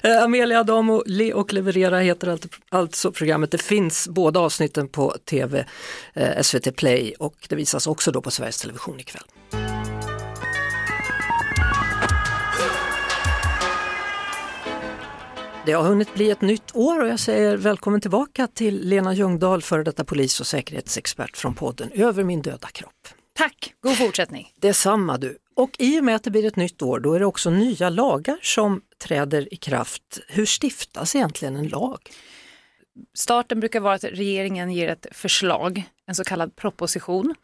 Eh, 0.01 0.23
Amelia 0.23 0.59
Adamo 0.59 1.03
Le 1.05 1.33
och 1.33 1.53
leverera 1.53 1.99
heter 1.99 2.39
alltså 2.69 3.11
programmet. 3.11 3.51
Det 3.51 3.61
finns 3.61 4.07
båda 4.07 4.39
avsnitten 4.39 4.87
på 4.87 5.15
tv, 5.25 5.65
eh, 6.13 6.41
SVT 6.41 6.75
Play 6.75 7.13
och 7.19 7.35
det 7.49 7.55
visas 7.55 7.87
också 7.87 8.11
då 8.11 8.21
på 8.21 8.31
Sveriges 8.31 8.61
Television 8.61 8.99
ikväll. 8.99 9.23
Det 15.65 15.73
har 15.73 15.83
hunnit 15.83 16.13
bli 16.13 16.31
ett 16.31 16.41
nytt 16.41 16.75
år 16.75 17.01
och 17.01 17.07
jag 17.07 17.19
säger 17.19 17.57
välkommen 17.57 18.01
tillbaka 18.01 18.47
till 18.47 18.89
Lena 18.89 19.13
Ljungdahl, 19.13 19.61
före 19.61 19.83
detta 19.83 20.03
polis 20.05 20.39
och 20.39 20.47
säkerhetsexpert 20.47 21.37
från 21.37 21.55
podden 21.55 21.91
Över 21.91 22.23
min 22.23 22.41
döda 22.41 22.67
kropp. 22.67 23.07
Tack, 23.33 23.73
god 23.81 23.97
fortsättning. 23.97 24.51
Detsamma 24.61 25.17
du. 25.17 25.37
Och 25.55 25.69
i 25.79 25.99
och 25.99 26.03
med 26.03 26.15
att 26.15 26.23
det 26.23 26.31
blir 26.31 26.45
ett 26.45 26.55
nytt 26.55 26.81
år, 26.81 26.99
då 26.99 27.13
är 27.13 27.19
det 27.19 27.25
också 27.25 27.49
nya 27.49 27.89
lagar 27.89 28.37
som 28.41 28.81
träder 29.03 29.53
i 29.53 29.57
kraft. 29.57 30.19
Hur 30.27 30.45
stiftas 30.45 31.15
egentligen 31.15 31.55
en 31.55 31.67
lag? 31.67 31.97
Starten 33.13 33.59
brukar 33.59 33.79
vara 33.79 33.93
att 33.93 34.03
regeringen 34.03 34.71
ger 34.71 34.89
ett 34.89 35.07
förslag, 35.11 35.83
en 36.07 36.15
så 36.15 36.23
kallad 36.23 36.55
proposition. 36.55 37.35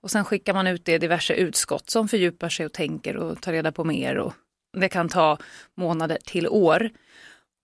Och 0.00 0.10
sen 0.10 0.24
skickar 0.24 0.54
man 0.54 0.66
ut 0.66 0.84
det 0.84 0.92
i 0.92 0.98
diverse 0.98 1.34
utskott 1.34 1.90
som 1.90 2.08
fördjupar 2.08 2.48
sig 2.48 2.66
och 2.66 2.72
tänker 2.72 3.16
och 3.16 3.40
tar 3.40 3.52
reda 3.52 3.72
på 3.72 3.84
mer. 3.84 4.16
Och 4.16 4.34
det 4.76 4.88
kan 4.88 5.08
ta 5.08 5.38
månader 5.76 6.18
till 6.24 6.48
år. 6.48 6.90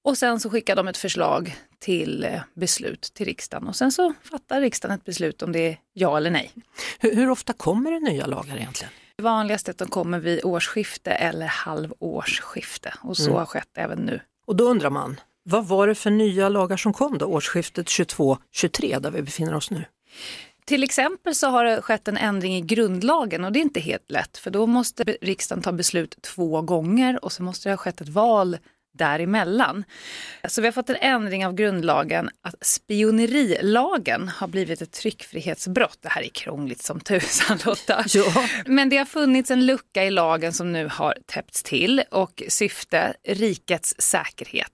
Och 0.09 0.19
sen 0.19 0.41
så 0.41 0.51
skickar 0.51 0.77
de 0.77 0.89
ett 0.89 0.97
förslag 0.97 1.57
till 1.79 2.25
eh, 2.25 2.41
beslut 2.55 3.11
till 3.15 3.27
riksdagen 3.27 3.69
och 3.69 3.77
sen 3.77 3.93
så 3.93 4.13
fattar 4.23 4.61
riksdagen 4.61 4.99
ett 4.99 5.05
beslut 5.05 5.43
om 5.43 5.53
det 5.53 5.59
är 5.59 5.79
ja 5.93 6.17
eller 6.17 6.31
nej. 6.31 6.53
Hur, 6.99 7.15
hur 7.15 7.31
ofta 7.31 7.53
kommer 7.53 7.91
det 7.91 8.01
nya 8.01 8.27
lagar 8.27 8.57
egentligen? 8.57 8.93
Det 9.17 9.23
vanligaste 9.23 9.71
är 9.71 9.73
att 9.73 9.79
de 9.79 9.89
kommer 9.89 10.19
vid 10.19 10.45
årsskifte 10.45 11.11
eller 11.11 11.47
halvårsskifte 11.47 12.95
och 13.03 13.17
så 13.17 13.25
mm. 13.25 13.39
har 13.39 13.47
skett 13.47 13.69
även 13.75 13.99
nu. 13.99 14.21
Och 14.47 14.57
då 14.57 14.65
undrar 14.65 14.91
man, 14.91 15.21
vad 15.43 15.67
var 15.67 15.87
det 15.87 15.95
för 15.95 16.11
nya 16.11 16.49
lagar 16.49 16.77
som 16.77 16.93
kom 16.93 17.19
då 17.19 17.27
årsskiftet 17.27 17.87
22-23 17.87 19.01
där 19.01 19.11
vi 19.11 19.23
befinner 19.23 19.55
oss 19.55 19.71
nu? 19.71 19.85
Till 20.65 20.83
exempel 20.83 21.35
så 21.35 21.47
har 21.47 21.65
det 21.65 21.83
skett 21.83 22.09
en 22.09 22.17
ändring 22.17 22.57
i 22.57 22.61
grundlagen 22.61 23.45
och 23.45 23.53
det 23.53 23.59
är 23.59 23.63
inte 23.63 23.81
helt 23.81 24.11
lätt 24.11 24.39
för 24.39 24.51
då 24.51 24.67
måste 24.67 25.05
riksdagen 25.05 25.63
ta 25.63 25.73
beslut 25.73 26.23
två 26.23 26.63
gånger 26.63 27.25
och 27.25 27.33
så 27.33 27.43
måste 27.43 27.69
det 27.69 27.73
ha 27.73 27.77
skett 27.77 28.01
ett 28.01 28.09
val 28.09 28.59
däremellan. 28.95 29.85
Så 30.49 30.61
vi 30.61 30.67
har 30.67 30.73
fått 30.73 30.91
en 30.91 30.97
ändring 30.97 31.47
av 31.47 31.55
grundlagen 31.55 32.31
att 32.43 32.55
spionerilagen 32.61 34.29
har 34.29 34.49
blivit 34.49 34.83
ett 34.83 34.93
tryckfrihetsbrott. 34.93 35.99
Det 36.01 36.09
här 36.09 36.23
är 36.23 36.29
krångligt 36.29 36.83
som 36.83 37.01
tusan 37.01 37.59
Lotta. 37.65 38.05
Ja. 38.09 38.49
Men 38.67 38.89
det 38.89 38.97
har 38.97 39.05
funnits 39.05 39.51
en 39.51 39.67
lucka 39.67 40.05
i 40.05 40.11
lagen 40.11 40.53
som 40.53 40.73
nu 40.73 40.89
har 40.93 41.15
täppts 41.27 41.63
till 41.63 42.03
och 42.11 42.43
syfte 42.49 43.15
rikets 43.29 43.95
säkerhet. 43.99 44.73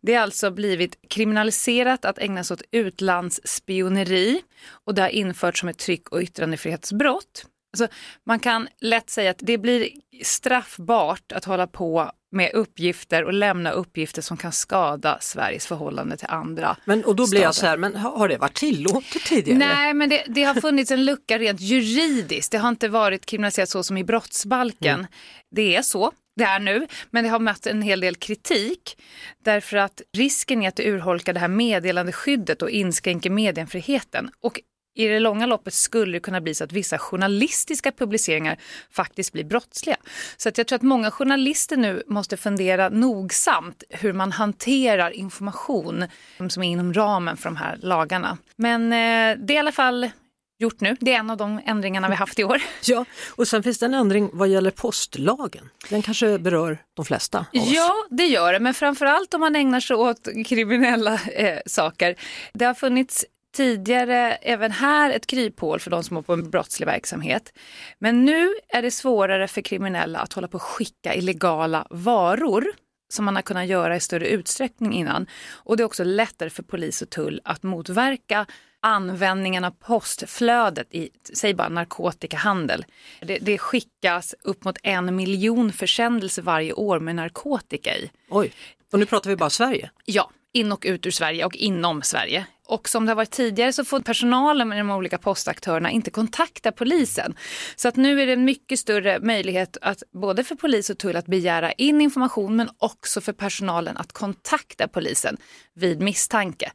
Det 0.00 0.14
har 0.14 0.22
alltså 0.22 0.50
blivit 0.50 0.96
kriminaliserat 1.08 2.04
att 2.04 2.18
ägna 2.18 2.44
sig 2.44 2.54
åt 2.54 2.62
utlandsspioneri 2.70 4.42
och 4.84 4.94
det 4.94 5.02
har 5.02 5.08
införts 5.08 5.60
som 5.60 5.68
ett 5.68 5.78
tryck 5.78 6.08
och 6.08 6.20
yttrandefrihetsbrott. 6.20 7.46
Alltså, 7.74 7.96
man 8.26 8.38
kan 8.38 8.68
lätt 8.80 9.10
säga 9.10 9.30
att 9.30 9.38
det 9.40 9.58
blir 9.58 9.88
straffbart 10.22 11.32
att 11.32 11.44
hålla 11.44 11.66
på 11.66 12.10
med 12.32 12.50
uppgifter 12.54 13.24
och 13.24 13.32
lämna 13.32 13.70
uppgifter 13.70 14.22
som 14.22 14.36
kan 14.36 14.52
skada 14.52 15.18
Sveriges 15.20 15.66
förhållande 15.66 16.16
till 16.16 16.28
andra 16.30 16.76
Men, 16.84 17.04
och 17.04 17.16
då 17.16 17.30
blir 17.30 17.40
jag 17.40 17.54
stater. 17.54 17.66
så 17.66 17.70
här, 17.70 17.76
men 17.76 17.96
har 17.96 18.28
det 18.28 18.36
varit 18.36 18.54
tillåtet 18.54 19.24
tidigare? 19.24 19.58
Nej, 19.58 19.94
men 19.94 20.08
det, 20.08 20.24
det 20.26 20.44
har 20.44 20.54
funnits 20.54 20.90
en 20.90 21.04
lucka 21.04 21.38
rent 21.38 21.60
juridiskt. 21.60 22.52
Det 22.52 22.58
har 22.58 22.68
inte 22.68 22.88
varit 22.88 23.26
kriminaliserat 23.26 23.68
så 23.68 23.82
som 23.82 23.96
i 23.96 24.04
brottsbalken. 24.04 25.06
Det 25.50 25.76
är 25.76 25.82
så. 25.82 26.12
Det 26.36 26.44
är 26.44 26.58
nu, 26.58 26.86
men 27.10 27.24
det 27.24 27.30
har 27.30 27.38
mött 27.38 27.66
en 27.66 27.82
hel 27.82 28.00
del 28.00 28.14
kritik 28.14 28.96
därför 29.44 29.76
att 29.76 30.02
risken 30.16 30.62
är 30.62 30.68
att 30.68 30.76
det 30.76 30.90
urholkar 30.90 31.32
det 31.32 31.40
här 31.40 31.48
meddelandeskyddet 31.48 32.62
och 32.62 32.70
inskränker 32.70 33.30
mediefriheten. 33.30 34.30
Och 34.40 34.60
i 34.94 35.06
det 35.08 35.20
långa 35.20 35.46
loppet 35.46 35.74
skulle 35.74 36.12
det 36.12 36.20
kunna 36.20 36.40
bli 36.40 36.54
så 36.54 36.64
att 36.64 36.72
vissa 36.72 36.98
journalistiska 36.98 37.92
publiceringar 37.92 38.56
faktiskt 38.90 39.32
blir 39.32 39.44
brottsliga. 39.44 39.96
Så 40.36 40.48
att 40.48 40.58
jag 40.58 40.66
tror 40.66 40.76
att 40.76 40.82
många 40.82 41.10
journalister 41.10 41.76
nu 41.76 42.02
måste 42.06 42.36
fundera 42.36 42.88
nogsamt 42.88 43.84
hur 43.90 44.12
man 44.12 44.32
hanterar 44.32 45.10
information 45.10 46.04
som 46.48 46.62
är 46.62 46.68
inom 46.68 46.94
ramen 46.94 47.36
för 47.36 47.44
de 47.44 47.56
här 47.56 47.76
lagarna. 47.76 48.38
Men 48.56 48.92
eh, 48.92 49.44
det 49.46 49.52
är 49.52 49.56
i 49.56 49.58
alla 49.58 49.72
fall 49.72 50.10
gjort 50.58 50.80
nu. 50.80 50.96
Det 51.00 51.12
är 51.12 51.18
en 51.18 51.30
av 51.30 51.36
de 51.36 51.60
ändringarna 51.66 52.08
vi 52.08 52.14
haft 52.14 52.38
i 52.38 52.44
år. 52.44 52.62
Ja, 52.86 53.04
och 53.36 53.48
sen 53.48 53.62
finns 53.62 53.78
det 53.78 53.86
en 53.86 53.94
ändring 53.94 54.30
vad 54.32 54.48
gäller 54.48 54.70
postlagen. 54.70 55.70
Den 55.90 56.02
kanske 56.02 56.38
berör 56.38 56.78
de 56.94 57.04
flesta 57.04 57.38
av 57.38 57.62
oss. 57.62 57.70
Ja, 57.72 57.92
det 58.10 58.26
gör 58.26 58.52
det, 58.52 58.60
men 58.60 58.74
framförallt 58.74 59.34
om 59.34 59.40
man 59.40 59.56
ägnar 59.56 59.80
sig 59.80 59.96
åt 59.96 60.28
kriminella 60.46 61.14
eh, 61.14 61.58
saker. 61.66 62.16
Det 62.52 62.64
har 62.64 62.74
funnits 62.74 63.24
tidigare 63.54 64.32
även 64.34 64.70
här 64.70 65.10
ett 65.10 65.26
kryphål 65.26 65.80
för 65.80 65.90
de 65.90 66.04
som 66.04 66.16
har 66.16 66.22
på 66.22 66.32
en 66.32 66.50
brottslig 66.50 66.86
verksamhet. 66.86 67.52
Men 67.98 68.24
nu 68.24 68.54
är 68.68 68.82
det 68.82 68.90
svårare 68.90 69.48
för 69.48 69.60
kriminella 69.60 70.18
att 70.18 70.32
hålla 70.32 70.48
på 70.48 70.56
och 70.56 70.62
skicka 70.62 71.14
illegala 71.14 71.86
varor 71.90 72.64
som 73.08 73.24
man 73.24 73.34
har 73.34 73.42
kunnat 73.42 73.66
göra 73.66 73.96
i 73.96 74.00
större 74.00 74.28
utsträckning 74.28 74.92
innan. 74.92 75.26
Och 75.50 75.76
det 75.76 75.82
är 75.82 75.84
också 75.84 76.04
lättare 76.04 76.50
för 76.50 76.62
polis 76.62 77.02
och 77.02 77.10
tull 77.10 77.40
att 77.44 77.62
motverka 77.62 78.46
användningen 78.80 79.64
av 79.64 79.70
postflödet 79.70 80.94
i, 80.94 81.10
säg 81.34 81.54
bara 81.54 81.68
narkotikahandel. 81.68 82.84
Det, 83.20 83.38
det 83.38 83.58
skickas 83.58 84.34
upp 84.42 84.64
mot 84.64 84.76
en 84.82 85.16
miljon 85.16 85.72
försändelser 85.72 86.42
varje 86.42 86.72
år 86.72 87.00
med 87.00 87.16
narkotika 87.16 87.96
i. 87.96 88.10
Oj, 88.28 88.52
och 88.92 88.98
nu 88.98 89.06
pratar 89.06 89.30
vi 89.30 89.36
bara 89.36 89.50
Sverige. 89.50 89.90
Ja, 90.04 90.30
in 90.52 90.72
och 90.72 90.84
ut 90.88 91.06
ur 91.06 91.10
Sverige 91.10 91.44
och 91.44 91.56
inom 91.56 92.02
Sverige. 92.02 92.46
Och 92.66 92.88
som 92.88 93.06
det 93.06 93.10
har 93.10 93.16
varit 93.16 93.30
tidigare 93.30 93.72
så 93.72 93.84
får 93.84 94.00
personalen 94.00 94.68
med 94.68 94.78
de 94.78 94.90
olika 94.90 95.18
postaktörerna 95.18 95.90
inte 95.90 96.10
kontakta 96.10 96.72
polisen. 96.72 97.34
Så 97.76 97.88
att 97.88 97.96
nu 97.96 98.22
är 98.22 98.26
det 98.26 98.32
en 98.32 98.44
mycket 98.44 98.78
större 98.78 99.20
möjlighet 99.20 99.76
att 99.80 100.02
både 100.12 100.44
för 100.44 100.54
polis 100.54 100.90
och 100.90 100.98
tull 100.98 101.16
att 101.16 101.26
begära 101.26 101.72
in 101.72 102.00
information 102.00 102.56
men 102.56 102.68
också 102.78 103.20
för 103.20 103.32
personalen 103.32 103.96
att 103.96 104.12
kontakta 104.12 104.88
polisen 104.88 105.36
vid 105.74 106.00
misstanke. 106.00 106.72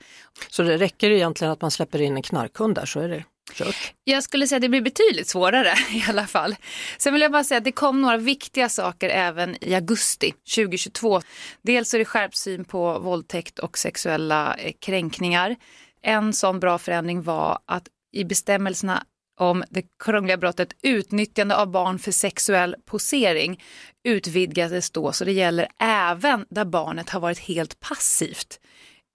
Så 0.50 0.64
det 0.64 0.78
räcker 0.78 1.10
egentligen 1.10 1.54
att 1.54 1.62
man 1.62 1.72
släpper 1.72 2.02
in 2.02 2.16
en 2.16 2.24
knarkhund 2.24 2.76
där 2.76 2.86
så 2.86 3.00
är 3.00 3.10
det 3.10 3.24
kört. 3.54 3.94
Jag 4.04 4.24
skulle 4.24 4.48
säga 4.48 4.58
att 4.58 4.62
det 4.62 4.70
blir 4.70 4.82
betydligt 4.82 5.28
svårare 5.28 5.74
i 5.92 6.04
alla 6.10 6.28
fall. 6.28 6.56
Sen 6.98 7.14
vill 7.14 7.22
jag 7.22 7.32
bara 7.32 7.44
säga 7.44 7.58
att 7.58 7.64
det 7.64 7.72
kom 7.72 8.02
några 8.02 8.18
viktiga 8.18 8.70
saker 8.70 9.10
även 9.10 9.56
i 9.62 9.76
augusti 9.76 10.34
2022. 10.56 11.22
Dels 11.62 11.94
är 11.94 12.00
det 12.00 12.06
skärpt 12.06 12.36
syn 12.36 12.66
på 12.66 13.00
våldtäkt 13.00 13.60
och 13.60 13.78
sexuella 13.78 14.56
eh, 14.56 14.74
kränkningar. 14.80 15.56
En 16.02 16.34
sån 16.34 16.60
bra 16.60 16.78
förändring 16.78 17.22
var 17.22 17.60
att 17.66 17.88
i 18.14 18.24
bestämmelserna 18.24 19.04
om 19.40 19.64
det 19.70 19.84
krångliga 20.04 20.38
brottet 20.38 20.74
utnyttjande 20.82 21.56
av 21.56 21.72
barn 21.72 22.00
för 22.00 22.12
sexuell 22.12 22.76
posering 22.86 23.64
utvidgades 24.04 24.92
då 24.92 25.12
så 25.12 25.26
det 25.26 25.32
gäller 25.32 25.68
även 25.80 26.46
där 26.50 26.66
barnet 26.66 27.10
har 27.10 27.20
varit 27.20 27.40
helt 27.40 27.80
passivt. 27.80 28.60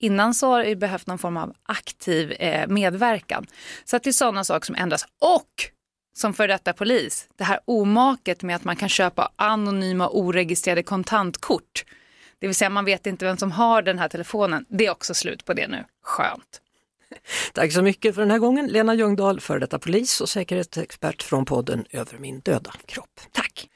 Innan 0.00 0.34
så 0.34 0.50
har 0.50 0.64
det 0.64 0.76
behövt 0.76 1.06
någon 1.06 1.18
form 1.18 1.36
av 1.36 1.54
aktiv 1.62 2.32
eh, 2.32 2.68
medverkan. 2.68 3.46
Så 3.84 3.96
att 3.96 4.02
det 4.02 4.10
är 4.10 4.12
sådana 4.12 4.44
saker 4.44 4.66
som 4.66 4.74
ändras. 4.74 5.06
Och 5.20 5.70
som 6.16 6.34
för 6.34 6.48
detta 6.48 6.72
polis, 6.72 7.28
det 7.36 7.44
här 7.44 7.60
omaket 7.64 8.42
med 8.42 8.56
att 8.56 8.64
man 8.64 8.76
kan 8.76 8.88
köpa 8.88 9.30
anonyma 9.36 10.08
oregistrerade 10.08 10.82
kontantkort. 10.82 11.84
Det 12.38 12.46
vill 12.46 12.56
säga 12.56 12.70
man 12.70 12.84
vet 12.84 13.06
inte 13.06 13.24
vem 13.24 13.36
som 13.36 13.52
har 13.52 13.82
den 13.82 13.98
här 13.98 14.08
telefonen. 14.08 14.64
Det 14.68 14.86
är 14.86 14.90
också 14.90 15.14
slut 15.14 15.44
på 15.44 15.54
det 15.54 15.68
nu. 15.68 15.84
Skönt. 16.02 16.60
Tack 17.52 17.72
så 17.72 17.82
mycket 17.82 18.14
för 18.14 18.22
den 18.22 18.30
här 18.30 18.38
gången, 18.38 18.66
Lena 18.66 18.94
Ljungdahl, 18.94 19.40
före 19.40 19.58
detta 19.58 19.78
polis 19.78 20.20
och 20.20 20.28
säkerhetsexpert 20.28 21.22
från 21.22 21.44
podden 21.44 21.84
Över 21.90 22.18
min 22.18 22.40
döda 22.40 22.72
kropp. 22.86 23.20
Tack. 23.32 23.68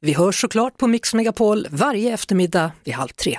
Vi 0.00 0.12
hörs 0.12 0.40
såklart 0.40 0.76
på 0.76 0.86
Mix 0.86 1.14
Megapol 1.14 1.66
varje 1.70 2.14
eftermiddag 2.14 2.72
vid 2.84 2.94
halv 2.94 3.08
tre. 3.08 3.38